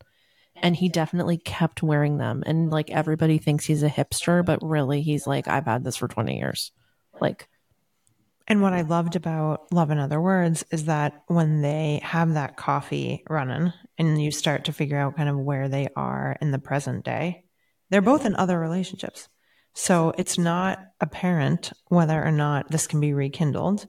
And 0.57 0.75
he 0.75 0.89
definitely 0.89 1.37
kept 1.37 1.83
wearing 1.83 2.17
them. 2.17 2.43
And 2.45 2.71
like, 2.71 2.89
everybody 2.89 3.37
thinks 3.37 3.65
he's 3.65 3.83
a 3.83 3.89
hipster, 3.89 4.43
but 4.43 4.59
really, 4.61 5.01
he's 5.01 5.27
like, 5.27 5.47
I've 5.47 5.65
had 5.65 5.83
this 5.83 5.97
for 5.97 6.07
20 6.07 6.37
years. 6.37 6.71
Like, 7.19 7.47
And 8.47 8.61
what 8.61 8.73
I 8.73 8.81
loved 8.81 9.15
about 9.15 9.71
Love 9.71 9.89
and 9.89 9.99
Other 9.99 10.21
Words 10.21 10.63
is 10.71 10.85
that 10.85 11.23
when 11.27 11.61
they 11.61 11.99
have 12.03 12.33
that 12.33 12.57
coffee 12.57 13.23
running 13.29 13.73
and 13.97 14.21
you 14.21 14.29
start 14.31 14.65
to 14.65 14.73
figure 14.73 14.97
out 14.97 15.17
kind 15.17 15.29
of 15.29 15.37
where 15.37 15.67
they 15.67 15.87
are 15.95 16.37
in 16.41 16.51
the 16.51 16.59
present 16.59 17.03
day, 17.03 17.43
they're 17.89 18.01
both 18.01 18.25
in 18.25 18.35
other 18.35 18.59
relationships. 18.59 19.29
So 19.73 20.13
it's 20.17 20.37
not 20.37 20.79
apparent 21.01 21.73
whether 21.87 22.23
or 22.23 22.31
not 22.31 22.69
this 22.69 22.87
can 22.87 22.99
be 22.99 23.13
rekindled. 23.13 23.87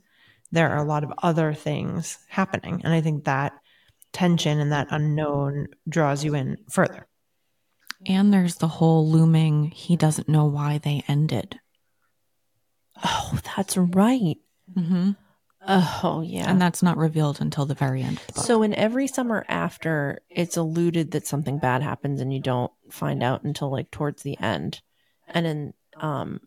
There 0.52 0.70
are 0.70 0.78
a 0.78 0.88
lot 0.88 1.04
of 1.04 1.12
other 1.22 1.52
things 1.52 2.18
happening. 2.28 2.80
And 2.82 2.92
I 2.92 3.00
think 3.00 3.24
that 3.24 3.52
tension 4.16 4.58
and 4.58 4.72
that 4.72 4.88
unknown 4.90 5.68
draws 5.86 6.24
you 6.24 6.34
in 6.34 6.56
further. 6.70 7.06
And 8.06 8.32
there's 8.32 8.56
the 8.56 8.66
whole 8.68 9.06
looming, 9.06 9.70
he 9.72 9.94
doesn't 9.94 10.28
know 10.28 10.46
why 10.46 10.78
they 10.78 11.04
ended. 11.06 11.60
oh, 13.04 13.38
that's 13.56 13.76
right. 13.76 14.38
Mm-hmm. 14.74 15.10
Oh, 15.68 16.22
yeah. 16.24 16.48
And 16.50 16.62
that's 16.62 16.82
not 16.82 16.96
revealed 16.96 17.42
until 17.42 17.66
the 17.66 17.74
very 17.74 18.02
end 18.02 18.16
of 18.18 18.26
the 18.28 18.32
book. 18.34 18.44
So 18.44 18.62
in 18.62 18.72
every 18.72 19.06
summer 19.06 19.44
after, 19.48 20.22
it's 20.30 20.56
alluded 20.56 21.10
that 21.10 21.26
something 21.26 21.58
bad 21.58 21.82
happens 21.82 22.20
and 22.22 22.32
you 22.32 22.40
don't 22.40 22.72
find 22.90 23.22
out 23.22 23.42
until 23.44 23.70
like 23.70 23.90
towards 23.90 24.22
the 24.22 24.38
end. 24.40 24.80
And 25.28 25.46
in 25.46 25.74
um 26.00 26.40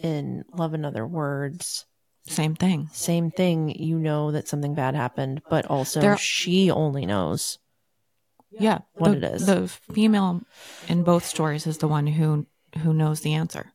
in 0.00 0.44
Love 0.52 0.74
and 0.74 0.86
Other 0.86 1.06
Words, 1.06 1.86
Same 2.26 2.54
thing. 2.54 2.88
same 2.92 3.30
thing, 3.30 3.68
you 3.68 3.98
know 3.98 4.30
that 4.30 4.48
something 4.48 4.74
bad 4.74 4.94
happened, 4.94 5.42
but 5.50 5.66
also 5.66 6.00
There- 6.00 6.16
she 6.16 6.70
only 6.70 7.04
knows. 7.04 7.58
Yeah. 8.50 8.78
What 8.94 9.10
the, 9.10 9.16
it 9.16 9.24
is. 9.24 9.46
The 9.46 9.68
female 9.68 10.40
in 10.88 11.02
both 11.02 11.24
stories 11.26 11.66
is 11.66 11.78
the 11.78 11.88
one 11.88 12.06
who 12.06 12.46
who 12.82 12.92
knows 12.92 13.20
the 13.20 13.34
answer. 13.34 13.72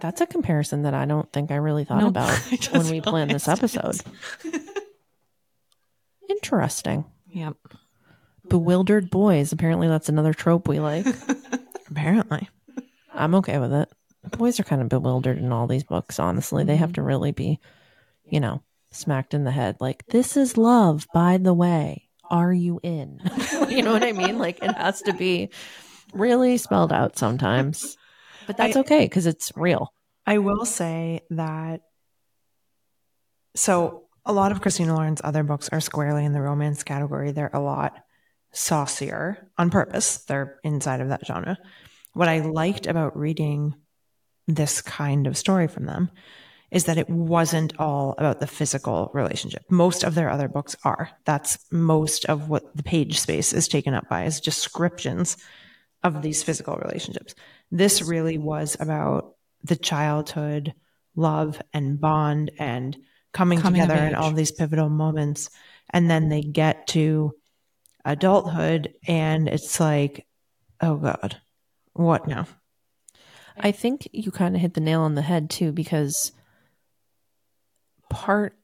That's 0.00 0.20
a 0.20 0.26
comparison 0.26 0.82
that 0.82 0.94
I 0.94 1.04
don't 1.04 1.32
think 1.32 1.50
I 1.50 1.56
really 1.56 1.84
thought 1.84 2.02
about 2.02 2.36
when 2.72 2.88
we 2.88 3.00
planned 3.00 3.30
this 3.30 3.46
episode. 3.46 4.00
Interesting. 6.28 7.04
Yep. 7.28 7.56
Bewildered 8.48 9.10
boys. 9.10 9.52
Apparently 9.52 9.86
that's 9.86 10.08
another 10.08 10.34
trope 10.34 10.66
we 10.66 10.80
like. 10.80 11.06
Apparently. 11.90 12.48
I'm 13.14 13.34
okay 13.36 13.58
with 13.58 13.72
it. 13.72 13.90
Boys 14.36 14.58
are 14.58 14.64
kind 14.64 14.82
of 14.82 14.88
bewildered 14.88 15.38
in 15.38 15.52
all 15.52 15.66
these 15.66 15.84
books, 15.84 16.18
honestly. 16.18 16.64
They 16.64 16.76
have 16.76 16.88
mm-hmm. 16.88 16.94
to 16.94 17.02
really 17.02 17.32
be, 17.32 17.60
you 18.32 18.40
know, 18.40 18.62
smacked 18.90 19.34
in 19.34 19.44
the 19.44 19.50
head. 19.50 19.76
Like, 19.78 20.06
this 20.06 20.36
is 20.36 20.56
love, 20.56 21.06
by 21.12 21.36
the 21.36 21.52
way. 21.52 22.08
Are 22.30 22.52
you 22.52 22.80
in? 22.82 23.20
you 23.68 23.82
know 23.82 23.92
what 23.92 24.02
I 24.02 24.12
mean? 24.12 24.38
Like, 24.38 24.62
it 24.62 24.72
has 24.72 25.02
to 25.02 25.12
be 25.12 25.50
really 26.14 26.56
spelled 26.56 26.92
out 26.92 27.18
sometimes. 27.18 27.98
But 28.46 28.56
that's 28.56 28.76
I- 28.76 28.80
okay 28.80 29.04
because 29.04 29.26
it's 29.26 29.52
real. 29.54 29.92
I 30.26 30.38
will 30.38 30.64
say 30.64 31.20
that. 31.30 31.82
So, 33.54 34.04
a 34.24 34.32
lot 34.32 34.50
of 34.50 34.62
Christina 34.62 34.94
Lauren's 34.94 35.20
other 35.22 35.42
books 35.42 35.68
are 35.70 35.80
squarely 35.80 36.24
in 36.24 36.32
the 36.32 36.40
romance 36.40 36.84
category. 36.84 37.32
They're 37.32 37.50
a 37.52 37.60
lot 37.60 37.98
saucier 38.52 39.50
on 39.58 39.68
purpose, 39.68 40.18
they're 40.18 40.58
inside 40.64 41.00
of 41.00 41.08
that 41.08 41.26
genre. 41.26 41.58
What 42.14 42.28
I 42.28 42.40
liked 42.40 42.86
about 42.86 43.16
reading 43.16 43.74
this 44.46 44.80
kind 44.80 45.26
of 45.26 45.36
story 45.36 45.68
from 45.68 45.86
them 45.86 46.10
is 46.72 46.84
that 46.84 46.96
it 46.96 47.08
wasn't 47.08 47.78
all 47.78 48.14
about 48.16 48.40
the 48.40 48.46
physical 48.46 49.10
relationship. 49.12 49.62
Most 49.70 50.02
of 50.02 50.14
their 50.14 50.30
other 50.30 50.48
books 50.48 50.74
are. 50.84 51.10
That's 51.26 51.58
most 51.70 52.24
of 52.24 52.48
what 52.48 52.74
the 52.74 52.82
page 52.82 53.20
space 53.20 53.52
is 53.52 53.68
taken 53.68 53.92
up 53.92 54.08
by 54.08 54.24
is 54.24 54.40
descriptions 54.40 55.36
of 56.02 56.22
these 56.22 56.42
physical 56.42 56.76
relationships. 56.76 57.34
This 57.70 58.00
really 58.00 58.38
was 58.38 58.76
about 58.80 59.36
the 59.62 59.76
childhood 59.76 60.72
love 61.14 61.60
and 61.74 62.00
bond 62.00 62.50
and 62.58 62.96
coming, 63.34 63.60
Coming 63.60 63.82
together 63.82 64.02
in 64.02 64.14
all 64.14 64.30
these 64.30 64.50
pivotal 64.50 64.88
moments. 64.88 65.50
And 65.90 66.10
then 66.10 66.30
they 66.30 66.40
get 66.40 66.86
to 66.88 67.34
adulthood 68.02 68.94
and 69.06 69.46
it's 69.46 69.78
like, 69.78 70.26
oh 70.80 70.96
God, 70.96 71.36
what 71.92 72.26
now? 72.26 72.46
I 73.58 73.72
think 73.72 74.08
you 74.12 74.30
kind 74.30 74.54
of 74.54 74.62
hit 74.62 74.72
the 74.72 74.80
nail 74.80 75.02
on 75.02 75.16
the 75.16 75.22
head 75.22 75.50
too, 75.50 75.72
because 75.72 76.32
part 78.12 78.56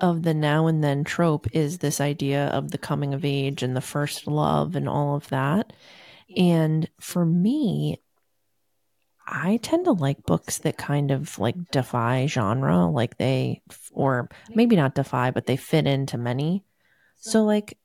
of 0.00 0.22
the 0.22 0.34
now 0.34 0.66
and 0.66 0.84
then 0.84 1.02
trope 1.02 1.46
is 1.52 1.78
this 1.78 2.00
idea 2.00 2.46
of 2.48 2.70
the 2.70 2.78
coming 2.78 3.14
of 3.14 3.24
age 3.24 3.62
and 3.62 3.74
the 3.74 3.80
first 3.80 4.26
love 4.26 4.76
and 4.76 4.88
all 4.88 5.16
of 5.16 5.28
that. 5.28 5.72
And 6.36 6.88
for 7.00 7.26
me, 7.26 8.00
I 9.26 9.58
tend 9.62 9.86
to 9.86 9.92
like 9.92 10.24
books 10.24 10.58
that 10.58 10.76
kind 10.76 11.10
of 11.10 11.38
like 11.38 11.70
defy 11.70 12.26
genre, 12.26 12.86
like 12.86 13.18
they, 13.18 13.62
or 13.92 14.28
maybe 14.54 14.76
not 14.76 14.94
defy, 14.94 15.30
but 15.30 15.46
they 15.46 15.56
fit 15.56 15.86
into 15.86 16.18
many. 16.18 16.64
So, 17.16 17.44
like, 17.44 17.78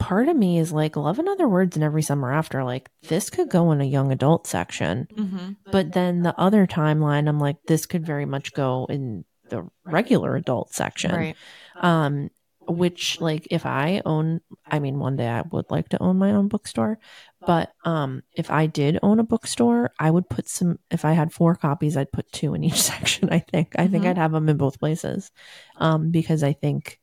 part 0.00 0.28
of 0.28 0.36
me 0.36 0.58
is 0.58 0.72
like, 0.72 0.96
Love 0.96 1.18
and 1.18 1.28
Other 1.28 1.46
Words 1.46 1.76
and 1.76 1.84
Every 1.84 2.02
Summer 2.02 2.32
After, 2.32 2.64
like, 2.64 2.90
this 3.08 3.30
could 3.30 3.50
go 3.50 3.72
in 3.72 3.80
a 3.80 3.84
young 3.84 4.10
adult 4.10 4.46
section. 4.46 5.06
Mm-hmm. 5.14 5.52
But 5.70 5.92
then 5.92 6.22
the 6.22 6.38
other 6.40 6.66
timeline, 6.66 7.28
I'm 7.28 7.38
like, 7.38 7.56
this 7.66 7.86
could 7.86 8.06
very 8.06 8.24
much 8.24 8.54
go 8.54 8.86
in 8.88 9.24
the 9.50 9.68
regular 9.84 10.36
adult 10.36 10.72
section. 10.74 11.12
Right. 11.12 11.36
Um, 11.80 12.30
which 12.66 13.20
like 13.20 13.46
if 13.50 13.66
I 13.66 14.00
own, 14.06 14.40
I 14.70 14.78
mean, 14.78 14.98
one 14.98 15.16
day 15.16 15.28
I 15.28 15.42
would 15.52 15.70
like 15.70 15.90
to 15.90 16.02
own 16.02 16.16
my 16.16 16.30
own 16.32 16.48
bookstore, 16.48 16.98
but 17.46 17.70
um, 17.84 18.22
if 18.32 18.50
I 18.50 18.64
did 18.64 18.98
own 19.02 19.20
a 19.20 19.22
bookstore, 19.24 19.92
I 19.98 20.10
would 20.10 20.30
put 20.30 20.48
some. 20.48 20.78
If 20.90 21.04
I 21.04 21.12
had 21.12 21.30
four 21.30 21.56
copies, 21.56 21.94
I'd 21.94 22.10
put 22.10 22.32
two 22.32 22.54
in 22.54 22.64
each 22.64 22.80
section. 22.92 23.28
I 23.30 23.40
think. 23.40 23.74
I 23.78 23.86
think 23.86 24.04
Mhm. 24.04 24.08
I'd 24.10 24.16
have 24.18 24.32
them 24.32 24.48
in 24.48 24.56
both 24.56 24.80
places, 24.80 25.30
um, 25.76 26.10
because 26.10 26.42
I 26.42 26.54
think, 26.54 27.00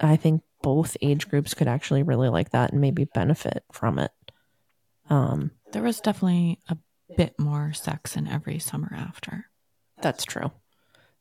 I 0.00 0.14
think 0.14 0.42
both 0.62 0.96
age 1.02 1.28
groups 1.28 1.54
could 1.54 1.66
actually 1.66 2.04
really 2.04 2.28
like 2.28 2.50
that 2.50 2.70
and 2.70 2.80
maybe 2.80 3.04
benefit 3.04 3.64
from 3.72 3.98
it. 3.98 4.12
Um, 5.10 5.50
There 5.72 5.82
was 5.82 6.00
definitely 6.00 6.60
a 6.68 6.76
bit 7.16 7.34
more 7.38 7.72
sex 7.72 8.16
in 8.16 8.28
every 8.28 8.60
summer 8.60 8.92
after. 8.94 9.46
That's 10.02 10.24
true. 10.24 10.52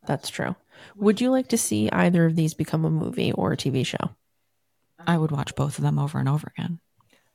That's 0.07 0.29
true. 0.29 0.55
Would 0.95 1.21
you 1.21 1.29
like 1.29 1.49
to 1.49 1.57
see 1.57 1.89
either 1.91 2.25
of 2.25 2.35
these 2.35 2.53
become 2.55 2.85
a 2.85 2.89
movie 2.89 3.31
or 3.31 3.53
a 3.53 3.57
TV 3.57 3.85
show? 3.85 4.15
I 5.05 5.17
would 5.17 5.31
watch 5.31 5.55
both 5.55 5.77
of 5.77 5.83
them 5.83 5.99
over 5.99 6.17
and 6.17 6.27
over 6.27 6.51
again. 6.57 6.79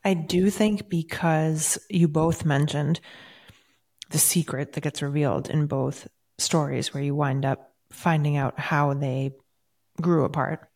I 0.05 0.15
do 0.15 0.51
think 0.51 0.89
because 0.89 1.79
you 1.89 2.09
both 2.09 2.45
mentioned 2.45 3.01
the 4.11 4.19
secret 4.19 4.73
that 4.73 4.81
gets 4.81 5.01
revealed 5.01 5.49
in 5.49 5.67
both 5.67 6.09
stories, 6.39 6.93
where 6.93 7.03
you 7.03 7.15
wind 7.15 7.45
up 7.45 7.73
finding 7.91 8.37
out 8.37 8.59
how 8.59 8.95
they 8.95 9.33
grew 10.01 10.25
apart. 10.25 10.69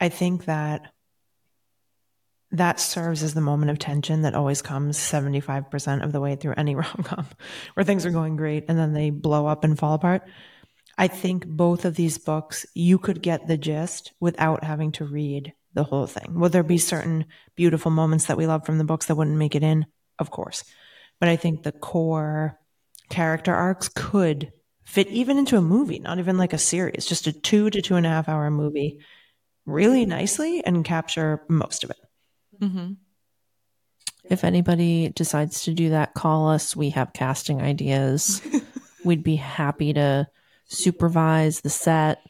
I 0.00 0.08
think 0.08 0.44
that 0.44 0.92
that 2.52 2.80
serves 2.80 3.22
as 3.22 3.34
the 3.34 3.40
moment 3.40 3.70
of 3.70 3.78
tension 3.78 4.22
that 4.22 4.34
always 4.34 4.62
comes 4.62 4.96
75% 4.96 6.02
of 6.02 6.12
the 6.12 6.20
way 6.20 6.36
through 6.36 6.54
any 6.56 6.74
rom 6.76 7.02
com 7.04 7.26
where 7.74 7.84
things 7.84 8.06
are 8.06 8.10
going 8.10 8.36
great 8.36 8.64
and 8.68 8.78
then 8.78 8.92
they 8.92 9.10
blow 9.10 9.46
up 9.46 9.64
and 9.64 9.78
fall 9.78 9.94
apart. 9.94 10.22
I 10.98 11.06
think 11.06 11.46
both 11.46 11.84
of 11.84 11.94
these 11.94 12.18
books, 12.18 12.66
you 12.74 12.98
could 12.98 13.22
get 13.22 13.46
the 13.46 13.56
gist 13.56 14.12
without 14.18 14.64
having 14.64 14.90
to 14.92 15.04
read 15.04 15.54
the 15.72 15.84
whole 15.84 16.08
thing. 16.08 16.34
Will 16.34 16.48
there 16.48 16.64
be 16.64 16.76
certain 16.76 17.26
beautiful 17.54 17.92
moments 17.92 18.26
that 18.26 18.36
we 18.36 18.48
love 18.48 18.66
from 18.66 18.78
the 18.78 18.84
books 18.84 19.06
that 19.06 19.14
wouldn't 19.14 19.36
make 19.36 19.54
it 19.54 19.62
in? 19.62 19.86
Of 20.18 20.32
course. 20.32 20.64
But 21.20 21.28
I 21.28 21.36
think 21.36 21.62
the 21.62 21.72
core 21.72 22.58
character 23.08 23.54
arcs 23.54 23.88
could 23.88 24.52
fit 24.84 25.06
even 25.08 25.38
into 25.38 25.56
a 25.56 25.62
movie, 25.62 26.00
not 26.00 26.18
even 26.18 26.36
like 26.36 26.52
a 26.52 26.58
series, 26.58 27.06
just 27.06 27.28
a 27.28 27.32
two 27.32 27.70
to 27.70 27.80
two 27.80 27.94
and 27.94 28.04
a 28.04 28.10
half 28.10 28.28
hour 28.28 28.50
movie 28.50 28.98
really 29.66 30.04
nicely 30.04 30.64
and 30.64 30.84
capture 30.84 31.42
most 31.48 31.84
of 31.84 31.90
it. 31.90 31.98
Mm-hmm. 32.60 32.92
If 34.24 34.44
anybody 34.44 35.10
decides 35.10 35.62
to 35.64 35.74
do 35.74 35.90
that, 35.90 36.14
call 36.14 36.48
us. 36.48 36.74
We 36.74 36.90
have 36.90 37.12
casting 37.12 37.62
ideas. 37.62 38.42
We'd 39.04 39.22
be 39.22 39.36
happy 39.36 39.92
to 39.92 40.26
supervise 40.68 41.60
the 41.60 41.70
set. 41.70 42.20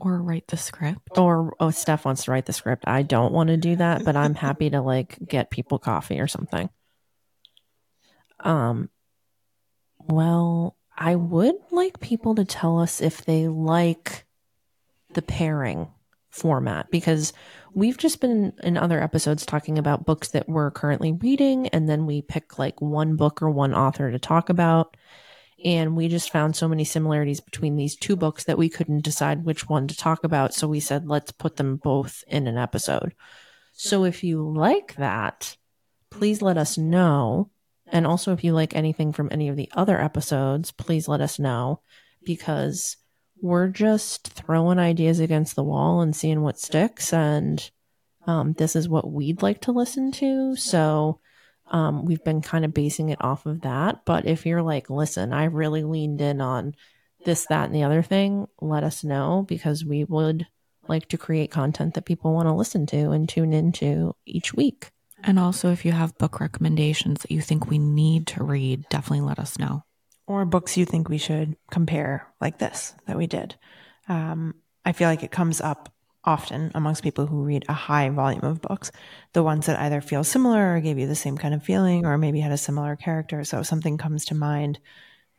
Or 0.00 0.16
write 0.22 0.46
the 0.48 0.56
script. 0.56 1.18
Or 1.18 1.54
oh, 1.60 1.70
Steph 1.70 2.06
wants 2.06 2.24
to 2.24 2.30
write 2.30 2.46
the 2.46 2.54
script. 2.54 2.84
I 2.86 3.02
don't 3.02 3.34
want 3.34 3.48
to 3.48 3.58
do 3.58 3.76
that, 3.76 4.04
but 4.04 4.16
I'm 4.16 4.34
happy 4.46 4.70
to 4.70 4.80
like 4.80 5.18
get 5.28 5.50
people 5.50 5.78
coffee 5.78 6.20
or 6.20 6.26
something. 6.26 6.70
Um, 8.40 8.88
well, 9.98 10.76
I 10.96 11.16
would 11.16 11.56
like 11.70 12.00
people 12.00 12.34
to 12.36 12.46
tell 12.46 12.78
us 12.78 13.02
if 13.02 13.24
they 13.26 13.48
like 13.48 14.24
the 15.12 15.22
pairing 15.22 15.88
format 16.30 16.90
because 16.90 17.32
we've 17.74 17.98
just 17.98 18.20
been 18.20 18.52
in 18.62 18.76
other 18.76 19.02
episodes 19.02 19.44
talking 19.44 19.78
about 19.78 20.06
books 20.06 20.28
that 20.28 20.48
we're 20.48 20.70
currently 20.70 21.12
reading 21.12 21.68
and 21.68 21.88
then 21.88 22.06
we 22.06 22.22
pick 22.22 22.58
like 22.58 22.80
one 22.80 23.16
book 23.16 23.42
or 23.42 23.50
one 23.50 23.74
author 23.74 24.10
to 24.10 24.18
talk 24.18 24.48
about 24.48 24.96
and 25.64 25.96
we 25.96 26.08
just 26.08 26.30
found 26.32 26.56
so 26.56 26.68
many 26.68 26.84
similarities 26.84 27.40
between 27.40 27.76
these 27.76 27.96
two 27.96 28.16
books 28.16 28.44
that 28.44 28.58
we 28.58 28.68
couldn't 28.68 29.04
decide 29.04 29.44
which 29.44 29.68
one 29.68 29.86
to 29.86 29.96
talk 29.96 30.24
about 30.24 30.54
so 30.54 30.66
we 30.68 30.80
said 30.80 31.06
let's 31.06 31.32
put 31.32 31.56
them 31.56 31.76
both 31.76 32.24
in 32.26 32.46
an 32.46 32.56
episode 32.56 33.14
so 33.72 34.04
if 34.04 34.24
you 34.24 34.42
like 34.50 34.94
that 34.96 35.56
please 36.10 36.42
let 36.42 36.56
us 36.56 36.76
know 36.76 37.50
and 37.86 38.06
also 38.06 38.32
if 38.32 38.44
you 38.44 38.52
like 38.52 38.74
anything 38.74 39.12
from 39.12 39.28
any 39.30 39.48
of 39.48 39.56
the 39.56 39.70
other 39.72 40.00
episodes 40.00 40.70
please 40.70 41.08
let 41.08 41.20
us 41.20 41.38
know 41.38 41.80
because 42.24 42.96
we're 43.42 43.68
just 43.68 44.28
throwing 44.28 44.78
ideas 44.78 45.20
against 45.20 45.56
the 45.56 45.64
wall 45.64 46.00
and 46.00 46.14
seeing 46.14 46.42
what 46.42 46.58
sticks. 46.58 47.12
And 47.12 47.70
um, 48.26 48.52
this 48.54 48.76
is 48.76 48.88
what 48.88 49.10
we'd 49.10 49.42
like 49.42 49.62
to 49.62 49.72
listen 49.72 50.12
to. 50.12 50.56
So 50.56 51.20
um, 51.70 52.04
we've 52.04 52.24
been 52.24 52.40
kind 52.42 52.64
of 52.64 52.74
basing 52.74 53.08
it 53.10 53.22
off 53.22 53.46
of 53.46 53.62
that. 53.62 54.04
But 54.04 54.26
if 54.26 54.46
you're 54.46 54.62
like, 54.62 54.90
listen, 54.90 55.32
I 55.32 55.44
really 55.44 55.84
leaned 55.84 56.20
in 56.20 56.40
on 56.40 56.74
this, 57.24 57.46
that, 57.48 57.66
and 57.66 57.74
the 57.74 57.84
other 57.84 58.02
thing, 58.02 58.46
let 58.60 58.84
us 58.84 59.04
know 59.04 59.44
because 59.46 59.84
we 59.84 60.04
would 60.04 60.46
like 60.88 61.08
to 61.08 61.18
create 61.18 61.50
content 61.50 61.94
that 61.94 62.04
people 62.04 62.32
want 62.32 62.48
to 62.48 62.54
listen 62.54 62.86
to 62.86 63.10
and 63.10 63.28
tune 63.28 63.52
into 63.52 64.14
each 64.26 64.54
week. 64.54 64.90
And 65.22 65.38
also, 65.38 65.70
if 65.70 65.84
you 65.84 65.92
have 65.92 66.16
book 66.18 66.40
recommendations 66.40 67.22
that 67.22 67.30
you 67.30 67.42
think 67.42 67.68
we 67.68 67.78
need 67.78 68.26
to 68.28 68.42
read, 68.42 68.88
definitely 68.88 69.26
let 69.26 69.38
us 69.38 69.58
know 69.58 69.84
or 70.30 70.44
books 70.44 70.76
you 70.76 70.84
think 70.84 71.08
we 71.08 71.18
should 71.18 71.56
compare 71.72 72.24
like 72.40 72.58
this 72.58 72.94
that 73.06 73.16
we 73.16 73.26
did. 73.26 73.56
Um, 74.08 74.54
I 74.84 74.92
feel 74.92 75.08
like 75.08 75.24
it 75.24 75.32
comes 75.32 75.60
up 75.60 75.92
often 76.24 76.70
amongst 76.74 77.02
people 77.02 77.26
who 77.26 77.42
read 77.42 77.64
a 77.68 77.72
high 77.72 78.10
volume 78.10 78.44
of 78.44 78.60
books, 78.60 78.92
the 79.32 79.42
ones 79.42 79.66
that 79.66 79.78
either 79.80 80.00
feel 80.00 80.22
similar 80.24 80.74
or 80.74 80.80
gave 80.80 80.98
you 80.98 81.06
the 81.06 81.14
same 81.14 81.38
kind 81.38 81.54
of 81.54 81.62
feeling 81.62 82.04
or 82.04 82.18
maybe 82.18 82.40
had 82.40 82.52
a 82.52 82.58
similar 82.58 82.96
character. 82.96 83.44
So 83.44 83.60
if 83.60 83.66
something 83.66 83.96
comes 83.96 84.26
to 84.26 84.34
mind 84.34 84.78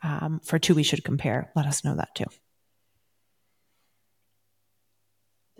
um, 0.03 0.41
for 0.43 0.57
two 0.57 0.73
we 0.73 0.83
should 0.83 1.03
compare, 1.03 1.51
let 1.55 1.67
us 1.67 1.83
know 1.83 1.95
that 1.95 2.15
too. 2.15 2.25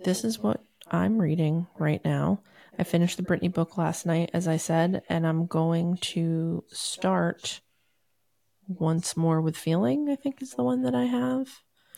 This 0.04 0.24
is 0.24 0.38
what 0.38 0.64
I'm 0.90 1.18
reading 1.18 1.68
right 1.78 2.04
now. 2.04 2.40
I 2.78 2.84
finished 2.84 3.16
the 3.16 3.22
Britney 3.22 3.52
book 3.52 3.76
last 3.78 4.06
night, 4.06 4.30
as 4.32 4.48
I 4.48 4.56
said, 4.56 5.02
and 5.08 5.26
I'm 5.26 5.46
going 5.46 5.98
to 5.98 6.64
start 6.68 7.60
once 8.66 9.16
More 9.16 9.40
with 9.40 9.56
Feeling, 9.56 10.08
I 10.08 10.16
think 10.16 10.42
is 10.42 10.52
the 10.52 10.64
one 10.64 10.82
that 10.82 10.94
I 10.94 11.04
have. 11.04 11.48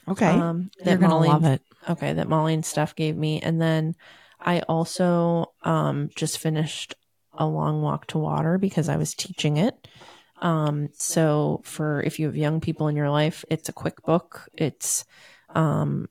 Okay. 0.08 0.26
Um, 0.26 0.70
that 0.78 0.90
You're 0.90 0.98
gonna 0.98 1.18
love 1.18 1.44
it. 1.44 1.62
Okay, 1.88 2.12
that 2.12 2.28
Molly 2.28 2.54
and 2.54 2.64
Steph 2.64 2.94
gave 2.94 3.16
me. 3.16 3.40
And 3.40 3.60
then 3.60 3.94
I 4.40 4.60
also 4.60 5.52
um, 5.62 6.10
just 6.14 6.38
finished 6.38 6.94
A 7.32 7.46
Long 7.46 7.82
Walk 7.82 8.06
to 8.08 8.18
Water 8.18 8.58
because 8.58 8.88
I 8.88 8.96
was 8.96 9.14
teaching 9.14 9.56
it. 9.56 9.88
Um, 10.40 10.88
so 10.94 11.60
for 11.64 12.02
if 12.02 12.18
you 12.18 12.26
have 12.26 12.36
young 12.36 12.60
people 12.60 12.88
in 12.88 12.96
your 12.96 13.10
life, 13.10 13.44
it's 13.50 13.68
a 13.68 13.72
quick 13.72 14.02
book. 14.02 14.48
It's 14.54 15.04
um, 15.50 16.08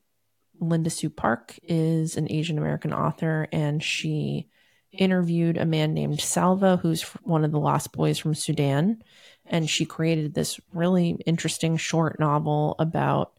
Linda 0.60 0.90
Sue 0.90 1.10
Park 1.10 1.58
is 1.62 2.16
an 2.16 2.30
Asian 2.30 2.58
American 2.58 2.92
author, 2.92 3.48
and 3.52 3.82
she 3.82 4.48
interviewed 4.92 5.56
a 5.56 5.66
man 5.66 5.92
named 5.92 6.20
Salva, 6.20 6.76
who's 6.76 7.02
one 7.22 7.44
of 7.44 7.50
the 7.50 7.58
lost 7.58 7.92
boys 7.92 8.18
from 8.18 8.34
Sudan 8.34 9.02
and 9.46 9.68
she 9.68 9.84
created 9.84 10.34
this 10.34 10.58
really 10.72 11.10
interesting 11.26 11.76
short 11.76 12.18
novel 12.18 12.76
about 12.78 13.32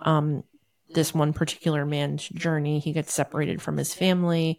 um, 0.00 0.42
this 0.94 1.14
one 1.14 1.32
particular 1.32 1.84
man's 1.84 2.28
journey. 2.28 2.78
He 2.78 2.92
gets 2.92 3.12
separated 3.12 3.60
from 3.60 3.76
his 3.76 3.94
family. 3.94 4.58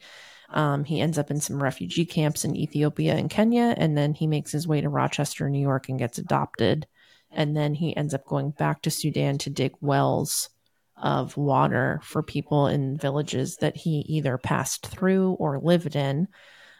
Um, 0.49 0.83
he 0.83 1.01
ends 1.01 1.17
up 1.17 1.31
in 1.31 1.39
some 1.39 1.61
refugee 1.61 2.05
camps 2.05 2.45
in 2.45 2.55
Ethiopia 2.55 3.15
and 3.15 3.29
Kenya, 3.29 3.73
and 3.77 3.97
then 3.97 4.13
he 4.13 4.27
makes 4.27 4.51
his 4.51 4.67
way 4.67 4.81
to 4.81 4.89
Rochester, 4.89 5.49
New 5.49 5.61
York, 5.61 5.89
and 5.89 5.97
gets 5.97 6.17
adopted. 6.17 6.85
And 7.31 7.57
then 7.57 7.73
he 7.73 7.95
ends 7.97 8.13
up 8.13 8.25
going 8.25 8.51
back 8.51 8.83
to 8.83 8.91
Sudan 8.91 9.39
to 9.39 9.49
dig 9.49 9.73
wells 9.81 10.49
of 10.95 11.35
water 11.35 11.99
for 12.03 12.21
people 12.21 12.67
in 12.67 12.97
villages 12.97 13.57
that 13.57 13.75
he 13.75 14.05
either 14.07 14.37
passed 14.37 14.85
through 14.85 15.31
or 15.33 15.59
lived 15.59 15.95
in. 15.95 16.27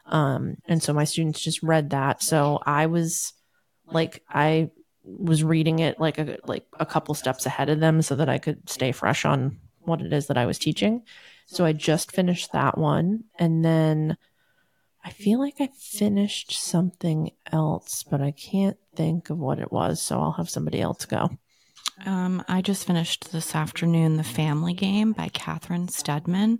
Um, 0.05 0.57
and 0.67 0.83
so 0.83 0.93
my 0.93 1.05
students 1.05 1.41
just 1.41 1.63
read 1.63 1.89
that. 1.91 2.21
So 2.21 2.59
I 2.65 2.85
was 2.85 3.33
like 3.87 4.23
I 4.29 4.69
was 5.03 5.43
reading 5.43 5.79
it 5.79 5.99
like 5.99 6.17
a 6.17 6.37
like 6.45 6.65
a 6.79 6.85
couple 6.85 7.13
steps 7.15 7.45
ahead 7.45 7.69
of 7.69 7.79
them 7.79 8.01
so 8.01 8.15
that 8.15 8.29
I 8.29 8.37
could 8.37 8.69
stay 8.69 8.91
fresh 8.91 9.25
on 9.25 9.59
what 9.79 10.01
it 10.01 10.13
is 10.13 10.27
that 10.27 10.37
I 10.37 10.45
was 10.45 10.57
teaching. 10.57 11.03
So 11.45 11.65
I 11.65 11.73
just 11.73 12.11
finished 12.11 12.51
that 12.53 12.77
one 12.77 13.25
and 13.37 13.63
then 13.65 14.17
I 15.05 15.09
feel 15.09 15.39
like 15.39 15.55
I 15.59 15.67
finished 15.77 16.53
something 16.53 17.31
else, 17.51 18.03
but 18.03 18.21
I 18.21 18.31
can't 18.31 18.77
think 18.95 19.29
of 19.29 19.37
what 19.37 19.59
it 19.59 19.69
was, 19.69 20.01
so 20.01 20.17
I'll 20.19 20.31
have 20.31 20.49
somebody 20.49 20.79
else 20.79 21.05
go. 21.05 21.29
Um, 22.05 22.41
I 22.47 22.61
just 22.61 22.87
finished 22.87 23.33
this 23.33 23.53
afternoon 23.53 24.15
The 24.15 24.23
Family 24.23 24.73
Game 24.73 25.11
by 25.11 25.27
Catherine 25.27 25.89
Steadman, 25.89 26.59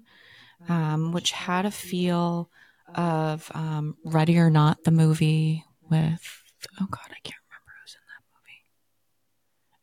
um, 0.68 1.14
which 1.14 1.32
had 1.32 1.66
a 1.66 1.72
feel 1.72 2.50
of 2.96 3.50
um, 3.56 3.96
Ready 4.04 4.38
or 4.38 4.50
Not, 4.50 4.84
the 4.84 4.92
movie 4.92 5.64
with 5.90 6.44
oh 6.82 6.88
god, 6.90 7.08
I 7.10 7.20
can't 7.24 7.42
remember 7.50 7.74
who's 7.82 7.96
in 7.96 8.02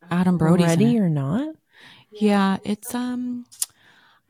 Adam 0.11 0.37
Brody. 0.37 0.65
Ready 0.65 0.99
or 0.99 1.09
not? 1.09 1.55
Yeah, 2.11 2.57
it's 2.63 2.93
um, 2.93 3.45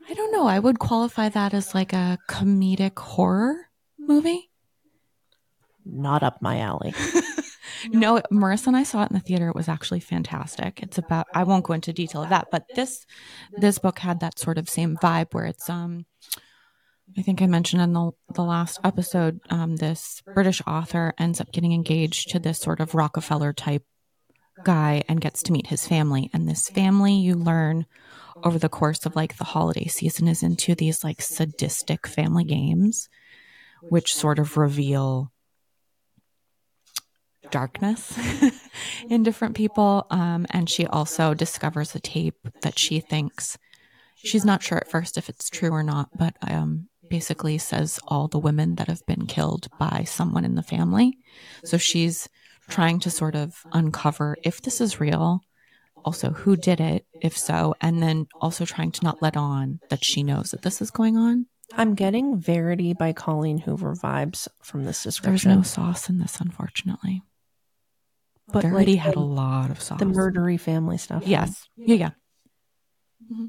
I 0.08 0.14
don't 0.14 0.32
know. 0.32 0.46
I 0.46 0.58
would 0.58 0.78
qualify 0.78 1.28
that 1.30 1.52
as 1.52 1.74
like 1.74 1.92
a 1.92 2.18
comedic 2.28 2.98
horror 2.98 3.68
movie. 3.98 4.50
Not 5.84 6.22
up 6.22 6.40
my 6.40 6.60
alley. 6.60 6.94
no, 7.90 8.20
Marissa 8.32 8.68
and 8.68 8.76
I 8.76 8.84
saw 8.84 9.02
it 9.02 9.10
in 9.10 9.16
the 9.16 9.20
theater. 9.20 9.48
It 9.48 9.56
was 9.56 9.68
actually 9.68 10.00
fantastic. 10.00 10.80
It's 10.82 10.98
about 10.98 11.26
I 11.34 11.42
won't 11.42 11.64
go 11.64 11.74
into 11.74 11.92
detail 11.92 12.22
of 12.22 12.28
that, 12.28 12.48
but 12.52 12.66
this 12.76 13.04
this 13.56 13.78
book 13.78 13.98
had 13.98 14.20
that 14.20 14.38
sort 14.38 14.58
of 14.58 14.68
same 14.68 14.96
vibe 14.96 15.34
where 15.34 15.46
it's 15.46 15.68
um 15.68 16.06
I 17.18 17.22
think 17.22 17.42
I 17.42 17.46
mentioned 17.46 17.82
in 17.82 17.92
the, 17.92 18.12
the 18.32 18.42
last 18.42 18.78
episode, 18.84 19.40
um, 19.50 19.76
this 19.76 20.22
British 20.34 20.62
author 20.66 21.12
ends 21.18 21.42
up 21.42 21.52
getting 21.52 21.72
engaged 21.72 22.30
to 22.30 22.38
this 22.38 22.58
sort 22.58 22.80
of 22.80 22.94
Rockefeller 22.94 23.52
type 23.52 23.84
guy 24.64 25.02
and 25.08 25.20
gets 25.20 25.42
to 25.44 25.52
meet 25.52 25.68
his 25.68 25.86
family. 25.86 26.30
And 26.32 26.48
this 26.48 26.68
family, 26.68 27.14
you 27.14 27.34
learn 27.34 27.86
over 28.42 28.58
the 28.58 28.68
course 28.68 29.04
of 29.06 29.16
like 29.16 29.36
the 29.36 29.44
holiday 29.44 29.86
season, 29.86 30.28
is 30.28 30.42
into 30.42 30.74
these 30.74 31.04
like 31.04 31.20
sadistic 31.20 32.06
family 32.06 32.44
games, 32.44 33.08
which 33.82 34.14
sort 34.14 34.38
of 34.38 34.56
reveal 34.56 35.32
darkness 37.50 38.18
in 39.08 39.22
different 39.22 39.54
people. 39.54 40.06
Um, 40.10 40.46
and 40.50 40.68
she 40.68 40.86
also 40.86 41.34
discovers 41.34 41.94
a 41.94 42.00
tape 42.00 42.48
that 42.62 42.78
she 42.78 43.00
thinks 43.00 43.58
she's 44.16 44.44
not 44.44 44.62
sure 44.62 44.78
at 44.78 44.90
first 44.90 45.18
if 45.18 45.28
it's 45.28 45.50
true 45.50 45.70
or 45.70 45.82
not, 45.82 46.08
but 46.16 46.34
um, 46.42 46.88
basically 47.08 47.58
says 47.58 48.00
all 48.08 48.28
the 48.28 48.38
women 48.38 48.76
that 48.76 48.88
have 48.88 49.04
been 49.06 49.26
killed 49.26 49.68
by 49.78 50.04
someone 50.04 50.44
in 50.44 50.54
the 50.54 50.62
family. 50.62 51.18
So 51.64 51.76
she's 51.76 52.28
trying 52.72 53.00
to 53.00 53.10
sort 53.10 53.34
of 53.34 53.64
uncover 53.72 54.36
if 54.42 54.62
this 54.62 54.80
is 54.80 55.00
real, 55.00 55.40
also 56.04 56.30
who 56.30 56.56
did 56.56 56.80
it, 56.80 57.06
if 57.20 57.36
so, 57.36 57.74
and 57.80 58.02
then 58.02 58.26
also 58.40 58.64
trying 58.64 58.90
to 58.92 59.04
not 59.04 59.22
let 59.22 59.36
on 59.36 59.80
that 59.90 60.04
she 60.04 60.22
knows 60.22 60.50
that 60.50 60.62
this 60.62 60.80
is 60.80 60.90
going 60.90 61.16
on. 61.16 61.46
I'm 61.74 61.94
getting 61.94 62.38
Verity 62.38 62.92
by 62.92 63.12
Colleen 63.12 63.58
Hoover 63.58 63.94
vibes 63.94 64.48
from 64.62 64.84
this 64.84 65.02
description. 65.02 65.50
There's 65.50 65.56
no 65.58 65.62
sauce 65.62 66.08
in 66.08 66.18
this, 66.18 66.40
unfortunately. 66.40 67.22
But 68.52 68.62
Verity 68.62 68.92
like, 68.92 69.00
had 69.00 69.16
a 69.16 69.20
lot 69.20 69.70
of 69.70 69.80
sauce. 69.80 69.98
The 69.98 70.04
murdery 70.04 70.60
family 70.60 70.98
stuff. 70.98 71.22
Yes. 71.26 71.68
Yeah, 71.76 71.94
yeah. 71.94 72.10
Mm-hmm. 73.32 73.46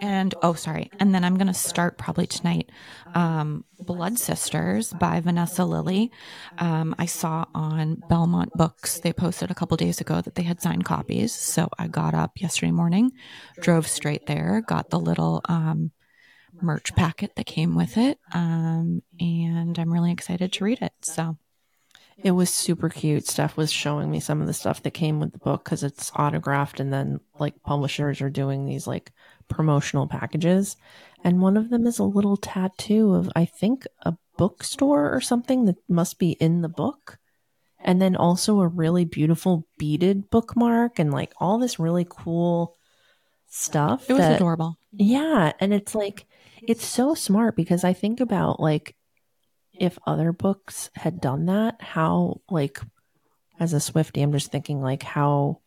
And 0.00 0.34
oh, 0.42 0.54
sorry. 0.54 0.90
And 1.00 1.14
then 1.14 1.24
I'm 1.24 1.36
going 1.36 1.46
to 1.46 1.54
start 1.54 1.98
probably 1.98 2.26
tonight. 2.26 2.70
Um, 3.14 3.64
Blood 3.80 4.18
Sisters 4.18 4.92
by 4.92 5.20
Vanessa 5.20 5.64
Lillie. 5.64 6.10
Um, 6.58 6.94
I 6.98 7.06
saw 7.06 7.46
on 7.54 8.02
Belmont 8.08 8.52
Books, 8.54 9.00
they 9.00 9.12
posted 9.12 9.50
a 9.50 9.54
couple 9.54 9.76
days 9.76 10.00
ago 10.00 10.20
that 10.20 10.34
they 10.34 10.42
had 10.42 10.60
signed 10.60 10.84
copies. 10.84 11.32
So 11.32 11.68
I 11.78 11.88
got 11.88 12.14
up 12.14 12.40
yesterday 12.40 12.72
morning, 12.72 13.12
drove 13.60 13.86
straight 13.86 14.26
there, 14.26 14.62
got 14.66 14.90
the 14.90 15.00
little 15.00 15.40
um, 15.48 15.92
merch 16.60 16.94
packet 16.94 17.36
that 17.36 17.46
came 17.46 17.74
with 17.74 17.96
it. 17.96 18.18
Um, 18.32 19.02
and 19.20 19.78
I'm 19.78 19.92
really 19.92 20.12
excited 20.12 20.52
to 20.52 20.64
read 20.64 20.82
it. 20.82 20.92
So 21.02 21.36
It 22.16 22.30
was 22.30 22.48
super 22.50 22.88
cute. 22.88 23.26
Steph 23.26 23.56
was 23.56 23.72
showing 23.72 24.10
me 24.10 24.20
some 24.20 24.40
of 24.40 24.46
the 24.46 24.54
stuff 24.54 24.82
that 24.82 24.92
came 24.92 25.18
with 25.18 25.32
the 25.32 25.38
book 25.38 25.64
because 25.64 25.82
it's 25.82 26.12
autographed, 26.14 26.78
and 26.78 26.92
then 26.92 27.18
like 27.40 27.62
publishers 27.64 28.20
are 28.20 28.30
doing 28.30 28.64
these 28.66 28.86
like 28.86 29.12
promotional 29.48 30.06
packages. 30.06 30.76
And 31.22 31.40
one 31.40 31.56
of 31.56 31.70
them 31.70 31.86
is 31.86 31.98
a 31.98 32.04
little 32.04 32.36
tattoo 32.36 33.14
of, 33.14 33.30
I 33.34 33.44
think, 33.44 33.86
a 34.02 34.14
bookstore 34.36 35.14
or 35.14 35.20
something 35.20 35.64
that 35.66 35.76
must 35.88 36.18
be 36.18 36.32
in 36.32 36.60
the 36.62 36.68
book. 36.68 37.18
And 37.80 38.00
then 38.00 38.16
also 38.16 38.60
a 38.60 38.68
really 38.68 39.04
beautiful 39.04 39.66
beaded 39.78 40.30
bookmark 40.30 40.98
and 40.98 41.12
like 41.12 41.32
all 41.38 41.58
this 41.58 41.78
really 41.78 42.06
cool 42.08 42.76
stuff. 43.46 44.08
it 44.08 44.14
was 44.14 44.22
that- 44.22 44.36
adorable. 44.36 44.76
yeah, 44.92 45.52
and 45.60 45.72
it's 45.72 45.94
like 45.94 46.26
it's 46.66 46.84
so 46.86 47.14
smart 47.14 47.56
because 47.56 47.84
I 47.84 47.92
think 47.92 48.20
about 48.20 48.58
like 48.58 48.96
if 49.72 49.98
other 50.06 50.32
books 50.32 50.88
had 50.94 51.20
done 51.20 51.46
that, 51.46 51.80
how 51.80 52.40
like 52.50 52.80
as 53.60 53.72
a 53.72 53.80
Swifty, 53.80 54.22
I'm 54.22 54.32
just 54.32 54.50
thinking 54.50 54.80
like 54.80 55.02
how 55.02 55.60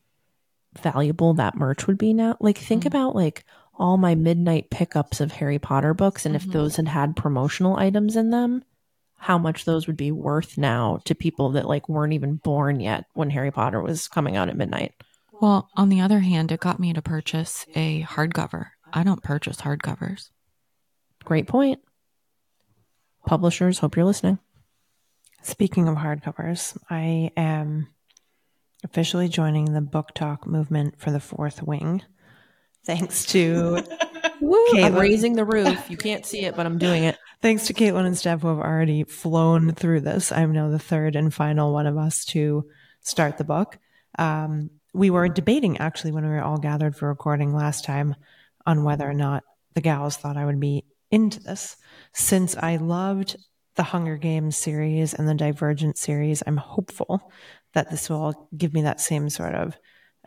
valuable 0.81 1.33
that 1.35 1.55
merch 1.55 1.87
would 1.87 1.97
be 1.97 2.13
now. 2.13 2.35
Like 2.39 2.57
think 2.57 2.83
Mhm. 2.83 2.87
about 2.87 3.15
like 3.15 3.45
all 3.77 3.97
my 3.97 4.15
midnight 4.15 4.69
pickups 4.69 5.21
of 5.21 5.33
Harry 5.33 5.59
Potter 5.59 5.93
books 5.93 6.25
and 6.25 6.35
if 6.35 6.45
Mhm. 6.45 6.51
those 6.53 6.75
had 6.77 6.87
had 6.87 7.15
promotional 7.15 7.77
items 7.77 8.15
in 8.15 8.31
them, 8.31 8.63
how 9.19 9.37
much 9.37 9.65
those 9.65 9.87
would 9.87 9.97
be 9.97 10.11
worth 10.11 10.57
now 10.57 10.99
to 11.05 11.15
people 11.15 11.51
that 11.51 11.67
like 11.67 11.87
weren't 11.89 12.13
even 12.13 12.35
born 12.37 12.79
yet 12.79 13.05
when 13.13 13.29
Harry 13.31 13.51
Potter 13.51 13.81
was 13.81 14.07
coming 14.07 14.35
out 14.35 14.49
at 14.49 14.57
midnight. 14.57 14.93
Well, 15.39 15.69
on 15.75 15.89
the 15.89 16.01
other 16.01 16.19
hand, 16.21 16.51
it 16.51 16.59
got 16.59 16.79
me 16.79 16.93
to 16.93 17.01
purchase 17.01 17.65
a 17.75 18.03
hardcover. 18.03 18.69
I 18.93 19.03
don't 19.03 19.23
purchase 19.23 19.61
hardcovers. 19.61 20.29
Great 21.23 21.47
point. 21.47 21.79
Publishers, 23.25 23.79
hope 23.79 23.95
you're 23.95 24.05
listening. 24.05 24.39
Speaking 25.43 25.87
of 25.87 25.97
hardcovers, 25.97 26.77
I 26.89 27.31
am 27.37 27.87
officially 28.83 29.27
joining 29.27 29.73
the 29.73 29.81
BookTok 29.81 30.45
movement 30.47 30.99
for 30.99 31.11
the 31.11 31.19
fourth 31.19 31.61
wing. 31.63 32.01
Thanks 32.87 33.25
to 33.27 33.83
Woo, 34.39 34.65
I'm 34.75 34.95
raising 34.95 35.33
the 35.33 35.43
roof. 35.43 35.89
You 35.89 35.97
can't 35.97 36.25
see 36.25 36.45
it, 36.45 36.55
but 36.55 36.65
I'm 36.65 36.77
doing 36.77 37.03
it. 37.03 37.17
thanks 37.41 37.67
to 37.67 37.73
Kaitlin 37.73 38.05
and 38.05 38.17
Steph 38.17 38.41
who 38.41 38.47
have 38.47 38.59
already 38.59 39.03
flown 39.03 39.73
through 39.73 40.01
this. 40.01 40.31
I'm 40.31 40.53
now 40.53 40.69
the 40.69 40.79
third 40.79 41.17
and 41.17 41.33
final 41.33 41.73
one 41.73 41.85
of 41.85 41.97
us 41.97 42.23
to 42.27 42.65
start 43.01 43.37
the 43.37 43.43
book. 43.43 43.77
Um, 44.17 44.69
we 44.93 45.09
were 45.09 45.27
debating 45.27 45.79
actually 45.79 46.13
when 46.13 46.23
we 46.23 46.29
were 46.29 46.41
all 46.41 46.59
gathered 46.59 46.95
for 46.95 47.09
recording 47.09 47.53
last 47.53 47.83
time 47.83 48.15
on 48.65 48.85
whether 48.85 49.07
or 49.07 49.13
not 49.13 49.43
the 49.73 49.81
gals 49.81 50.15
thought 50.15 50.37
I 50.37 50.45
would 50.45 50.59
be 50.61 50.85
into 51.11 51.41
this. 51.41 51.75
Since 52.13 52.55
I 52.55 52.77
loved 52.77 53.35
the 53.75 53.83
Hunger 53.83 54.15
Games 54.15 54.55
series 54.55 55.13
and 55.13 55.27
the 55.27 55.35
Divergent 55.35 55.97
series, 55.97 56.41
I'm 56.47 56.57
hopeful 56.57 57.31
that 57.73 57.91
this 57.91 58.09
will 58.09 58.47
give 58.55 58.73
me 58.73 58.83
that 58.83 59.01
same 59.01 59.29
sort 59.29 59.55
of 59.55 59.77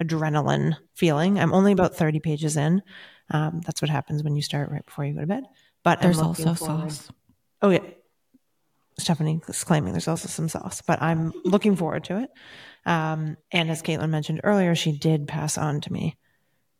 adrenaline 0.02 0.76
feeling. 0.94 1.38
I'm 1.38 1.52
only 1.52 1.72
about 1.72 1.94
30 1.94 2.20
pages 2.20 2.56
in. 2.56 2.82
Um, 3.30 3.60
that's 3.64 3.80
what 3.82 3.90
happens 3.90 4.22
when 4.22 4.34
you 4.34 4.42
start 4.42 4.70
right 4.70 4.84
before 4.84 5.04
you 5.04 5.14
go 5.14 5.20
to 5.20 5.26
bed. 5.26 5.44
But 5.82 6.00
There's 6.00 6.18
I'm 6.18 6.26
also 6.26 6.54
forward- 6.54 6.92
sauce. 6.92 7.10
Oh 7.62 7.70
yeah. 7.70 7.80
Stephanie 8.98 9.40
is 9.48 9.64
claiming 9.64 9.92
there's 9.92 10.08
also 10.08 10.28
some 10.28 10.48
sauce, 10.48 10.82
but 10.82 11.00
I'm 11.00 11.32
looking 11.44 11.74
forward 11.76 12.04
to 12.04 12.18
it. 12.22 12.30
Um, 12.84 13.36
and 13.50 13.70
as 13.70 13.82
Kaitlin 13.82 14.10
mentioned 14.10 14.40
earlier, 14.44 14.74
she 14.74 14.92
did 14.92 15.26
pass 15.28 15.56
on 15.56 15.80
to 15.82 15.92
me 15.92 16.16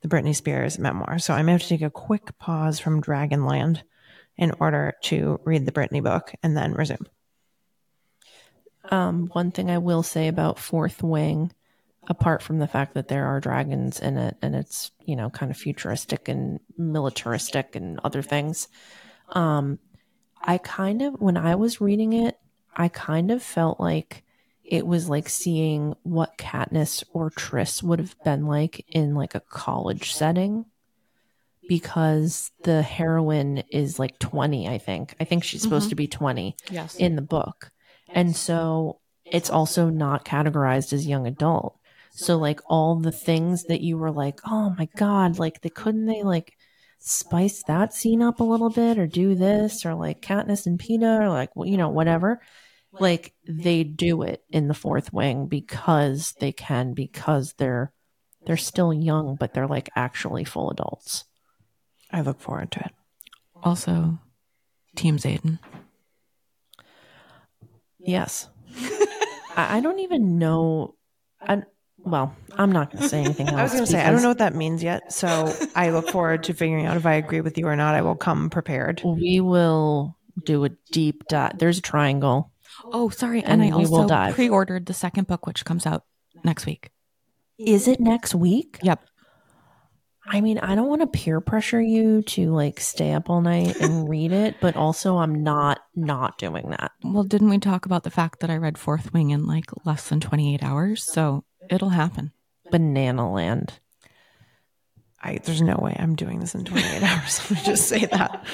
the 0.03 0.09
Britney 0.09 0.35
Spears 0.35 0.79
memoir. 0.79 1.18
So 1.18 1.33
I 1.35 1.43
may 1.43 1.53
have 1.53 1.62
to 1.62 1.68
take 1.68 1.83
a 1.83 1.91
quick 1.91 2.39
pause 2.39 2.79
from 2.79 3.03
Dragonland 3.03 3.83
in 4.37 4.53
order 4.61 4.95
to 5.05 5.41
read 5.45 5.66
the 5.66 5.73
Britney 5.73 6.03
book 6.03 6.33
and 6.43 6.57
then 6.57 6.73
resume. 6.75 7.07
Um, 8.91 9.29
one 9.33 9.51
thing 9.51 9.71
I 9.71 9.79
will 9.79 10.03
say 10.03 10.29
about 10.29 10.59
Fourth 10.59 11.03
Wing, 11.03 11.53
apart 12.11 12.42
from 12.42 12.58
the 12.58 12.66
fact 12.66 12.92
that 12.94 13.08
there 13.08 13.24
are 13.26 13.40
dragons 13.40 14.00
in 14.00 14.18
it 14.18 14.36
and 14.42 14.54
it's, 14.54 14.90
you 15.06 15.14
know, 15.16 15.30
kind 15.30 15.50
of 15.50 15.56
futuristic 15.56 16.28
and 16.28 16.58
militaristic 16.76 17.74
and 17.76 17.98
other 18.04 18.20
things, 18.20 18.68
um, 19.30 19.78
I 20.42 20.58
kind 20.58 21.00
of, 21.02 21.14
when 21.20 21.36
I 21.36 21.54
was 21.54 21.80
reading 21.80 22.12
it, 22.12 22.36
I 22.76 22.88
kind 22.88 23.30
of 23.30 23.42
felt 23.42 23.78
like 23.78 24.24
it 24.64 24.86
was 24.86 25.08
like 25.08 25.28
seeing 25.28 25.94
what 26.02 26.36
Katniss 26.36 27.04
or 27.12 27.30
Tris 27.30 27.82
would 27.82 27.98
have 28.00 28.16
been 28.24 28.46
like 28.46 28.84
in 28.88 29.14
like 29.14 29.34
a 29.36 29.40
college 29.40 30.12
setting 30.12 30.64
because 31.68 32.50
the 32.64 32.82
heroine 32.82 33.58
is 33.70 33.98
like 33.98 34.18
20, 34.18 34.68
I 34.68 34.78
think. 34.78 35.14
I 35.20 35.24
think 35.24 35.44
she's 35.44 35.62
supposed 35.62 35.86
Mhm. 35.86 35.90
to 35.90 35.94
be 35.96 36.08
20 36.08 36.56
Yes. 36.70 36.96
in 36.96 37.14
the 37.16 37.22
book. 37.22 37.70
And 38.08 38.34
so 38.34 38.98
it's 39.24 39.50
also 39.50 39.88
not 39.90 40.24
categorized 40.24 40.92
as 40.92 41.06
young 41.06 41.26
adult. 41.26 41.76
So 42.11 42.36
like 42.36 42.61
all 42.66 42.96
the 42.96 43.12
things 43.12 43.64
that 43.64 43.80
you 43.80 43.96
were 43.96 44.11
like, 44.11 44.40
"Oh 44.44 44.74
my 44.76 44.88
god, 44.96 45.38
like 45.38 45.61
they 45.61 45.70
couldn't 45.70 46.06
they 46.06 46.22
like 46.22 46.56
spice 46.98 47.62
that 47.64 47.94
scene 47.94 48.20
up 48.22 48.40
a 48.40 48.44
little 48.44 48.68
bit 48.70 48.98
or 48.98 49.06
do 49.06 49.34
this 49.34 49.86
or 49.86 49.94
like 49.94 50.20
Katniss 50.20 50.66
and 50.66 50.78
Peeta 50.78 51.20
or 51.22 51.28
like 51.28 51.50
you 51.56 51.76
know 51.76 51.88
whatever." 51.88 52.40
Like 52.92 53.34
they 53.46 53.84
do 53.84 54.22
it 54.22 54.42
in 54.50 54.66
the 54.66 54.74
fourth 54.74 55.12
wing 55.12 55.46
because 55.46 56.34
they 56.40 56.50
can 56.52 56.92
because 56.92 57.54
they're 57.54 57.92
they're 58.46 58.56
still 58.56 58.92
young 58.92 59.36
but 59.36 59.54
they're 59.54 59.68
like 59.68 59.88
actually 59.94 60.44
full 60.44 60.70
adults. 60.70 61.24
I 62.11 62.22
look 62.22 62.40
forward 62.40 62.72
to 62.72 62.80
it. 62.80 62.92
also, 63.62 64.18
Team 64.96 65.18
Xaden. 65.18 65.61
Yes. 68.00 68.48
I, 69.56 69.76
I 69.76 69.80
don't 69.80 70.00
even 70.00 70.38
know 70.38 70.96
I 71.40 71.62
well, 72.05 72.34
I'm 72.55 72.72
not 72.72 72.90
going 72.92 73.03
to 73.03 73.09
say 73.09 73.20
anything 73.20 73.48
else. 73.48 73.57
I 73.59 73.62
was 73.62 73.72
going 73.72 73.84
to 73.84 73.90
say, 73.90 74.03
I 74.03 74.11
don't 74.11 74.22
know 74.22 74.28
what 74.28 74.38
that 74.38 74.55
means 74.55 74.82
yet. 74.82 75.12
So 75.12 75.55
I 75.74 75.90
look 75.90 76.09
forward 76.11 76.44
to 76.44 76.55
figuring 76.55 76.86
out 76.86 76.96
if 76.96 77.07
I 77.07 77.14
agree 77.14 77.40
with 77.40 77.59
you 77.59 77.66
or 77.66 77.76
not. 77.76 77.94
I 77.94 78.03
will 78.03 78.14
come 78.16 78.51
prepared. 78.51 79.03
we 79.05 79.40
will 79.40 80.16
do 80.44 80.64
a 80.64 80.70
deep 80.92 81.24
dive. 81.28 81.59
There's 81.59 81.78
a 81.78 81.82
triangle. 81.82 82.53
Oh, 82.84 83.11
sorry. 83.11 83.42
And, 83.42 83.62
And 83.62 83.74
I 83.74 83.76
we 83.76 83.84
will 83.84 83.96
also 83.96 84.09
dive. 84.09 84.34
pre 84.34 84.48
ordered 84.48 84.86
the 84.86 84.94
second 84.94 85.26
book, 85.26 85.46
which 85.46 85.64
comes 85.64 85.86
out 85.86 86.05
next 86.44 86.66
week. 86.66 86.90
Is 87.59 87.86
it 87.88 88.01
next 88.01 88.34
week? 88.34 88.78
Yep. 88.82 89.05
I 90.32 90.40
mean, 90.40 90.59
I 90.59 90.74
don't 90.76 90.86
want 90.88 91.01
to 91.01 91.07
peer 91.09 91.40
pressure 91.40 91.80
you 91.80 92.22
to 92.22 92.53
like 92.55 92.78
stay 92.80 93.12
up 93.12 93.28
all 93.28 93.40
night 93.40 93.76
and 93.80 94.09
read 94.09 94.32
it, 94.32 94.57
but 94.61 94.76
also 94.76 95.16
I'm 95.16 95.42
not 95.42 95.80
not 95.96 96.38
doing 96.38 96.70
that. 96.70 96.92
Well, 97.03 97.24
didn't 97.24 97.51
we 97.51 97.59
talk 97.59 97.84
about 97.84 98.05
the 98.05 98.11
fact 98.11 98.40
that 98.40 98.51
I 98.51 98.57
read 98.57 98.78
Fourth 98.78 99.12
Wing 99.12 99.30
in 99.30 99.46
like 99.46 99.64
less 99.84 100.09
than 100.09 100.20
28 100.20 100.62
hours? 100.62 101.03
So 101.05 101.44
it'll 101.71 101.89
happen. 101.91 102.33
Banana 102.71 103.31
Land. 103.33 103.73
I, 105.23 105.39
there's 105.45 105.61
no 105.61 105.77
way 105.77 105.95
I'm 105.99 106.14
doing 106.16 106.41
this 106.41 106.55
in 106.55 106.64
28 106.64 107.03
hours. 107.03 107.51
Let 107.51 107.59
me 107.61 107.64
just 107.66 107.89
say 107.89 108.07
that. 108.07 108.45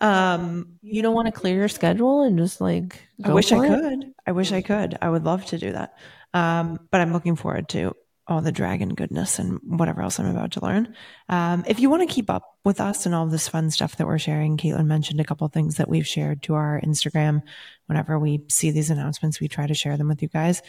Um, 0.00 0.78
You 0.82 1.02
don't 1.02 1.14
want 1.14 1.26
to 1.26 1.32
clear 1.32 1.56
your 1.56 1.68
schedule 1.68 2.22
and 2.22 2.38
just 2.38 2.60
like 2.60 3.06
I 3.22 3.32
wish 3.32 3.52
I 3.52 3.64
it? 3.64 3.68
could. 3.68 4.12
I 4.26 4.32
wish 4.32 4.52
I 4.52 4.62
could. 4.62 4.96
I 5.02 5.10
would 5.10 5.24
love 5.24 5.44
to 5.46 5.58
do 5.58 5.72
that. 5.72 5.94
Um, 6.32 6.80
but 6.90 7.00
I'm 7.00 7.12
looking 7.12 7.36
forward 7.36 7.68
to 7.70 7.94
all 8.28 8.40
the 8.40 8.50
dragon 8.50 8.88
goodness 8.90 9.38
and 9.38 9.60
whatever 9.62 10.02
else 10.02 10.18
I'm 10.18 10.26
about 10.26 10.52
to 10.52 10.64
learn. 10.64 10.94
Um, 11.28 11.64
if 11.68 11.78
you 11.78 11.88
want 11.90 12.08
to 12.08 12.12
keep 12.12 12.28
up 12.28 12.42
with 12.64 12.80
us 12.80 13.06
and 13.06 13.14
all 13.14 13.26
this 13.26 13.46
fun 13.46 13.70
stuff 13.70 13.96
that 13.96 14.06
we're 14.06 14.18
sharing, 14.18 14.56
Kaitlin 14.56 14.86
mentioned 14.86 15.20
a 15.20 15.24
couple 15.24 15.46
things 15.48 15.76
that 15.76 15.88
we've 15.88 16.06
shared 16.06 16.42
to 16.44 16.54
our 16.54 16.80
Instagram. 16.82 17.42
Whenever 17.86 18.18
we 18.18 18.42
see 18.48 18.70
these 18.72 18.90
announcements, 18.90 19.38
we 19.38 19.48
try 19.48 19.66
to 19.66 19.74
share 19.74 19.96
them 19.96 20.08
with 20.08 20.22
you 20.22 20.28
guys. 20.28 20.60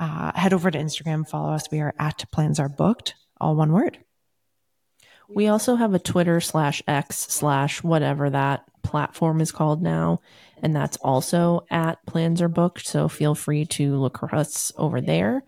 Uh, 0.00 0.32
head 0.34 0.52
over 0.52 0.70
to 0.70 0.78
Instagram, 0.78 1.28
follow 1.28 1.52
us. 1.52 1.70
We 1.70 1.80
are 1.80 1.94
at 1.98 2.24
plans 2.30 2.60
are 2.60 2.68
booked, 2.68 3.14
all 3.40 3.56
one 3.56 3.72
word. 3.72 3.98
We 5.28 5.48
also 5.48 5.74
have 5.74 5.92
a 5.92 5.98
Twitter 5.98 6.40
slash 6.40 6.82
X 6.86 7.16
slash 7.16 7.82
whatever 7.82 8.30
that 8.30 8.64
platform 8.82 9.40
is 9.40 9.52
called 9.52 9.82
now. 9.82 10.20
And 10.62 10.74
that's 10.74 10.96
also 10.98 11.66
at 11.70 12.04
plans 12.06 12.40
are 12.40 12.48
booked. 12.48 12.86
So 12.86 13.08
feel 13.08 13.34
free 13.34 13.66
to 13.66 13.96
look 13.96 14.18
for 14.18 14.34
us 14.34 14.72
over 14.76 15.00
there. 15.00 15.42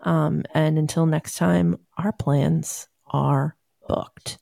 Um, 0.00 0.44
and 0.52 0.78
until 0.78 1.06
next 1.06 1.36
time, 1.36 1.78
our 1.96 2.12
plans 2.12 2.88
are 3.06 3.56
booked. 3.88 4.38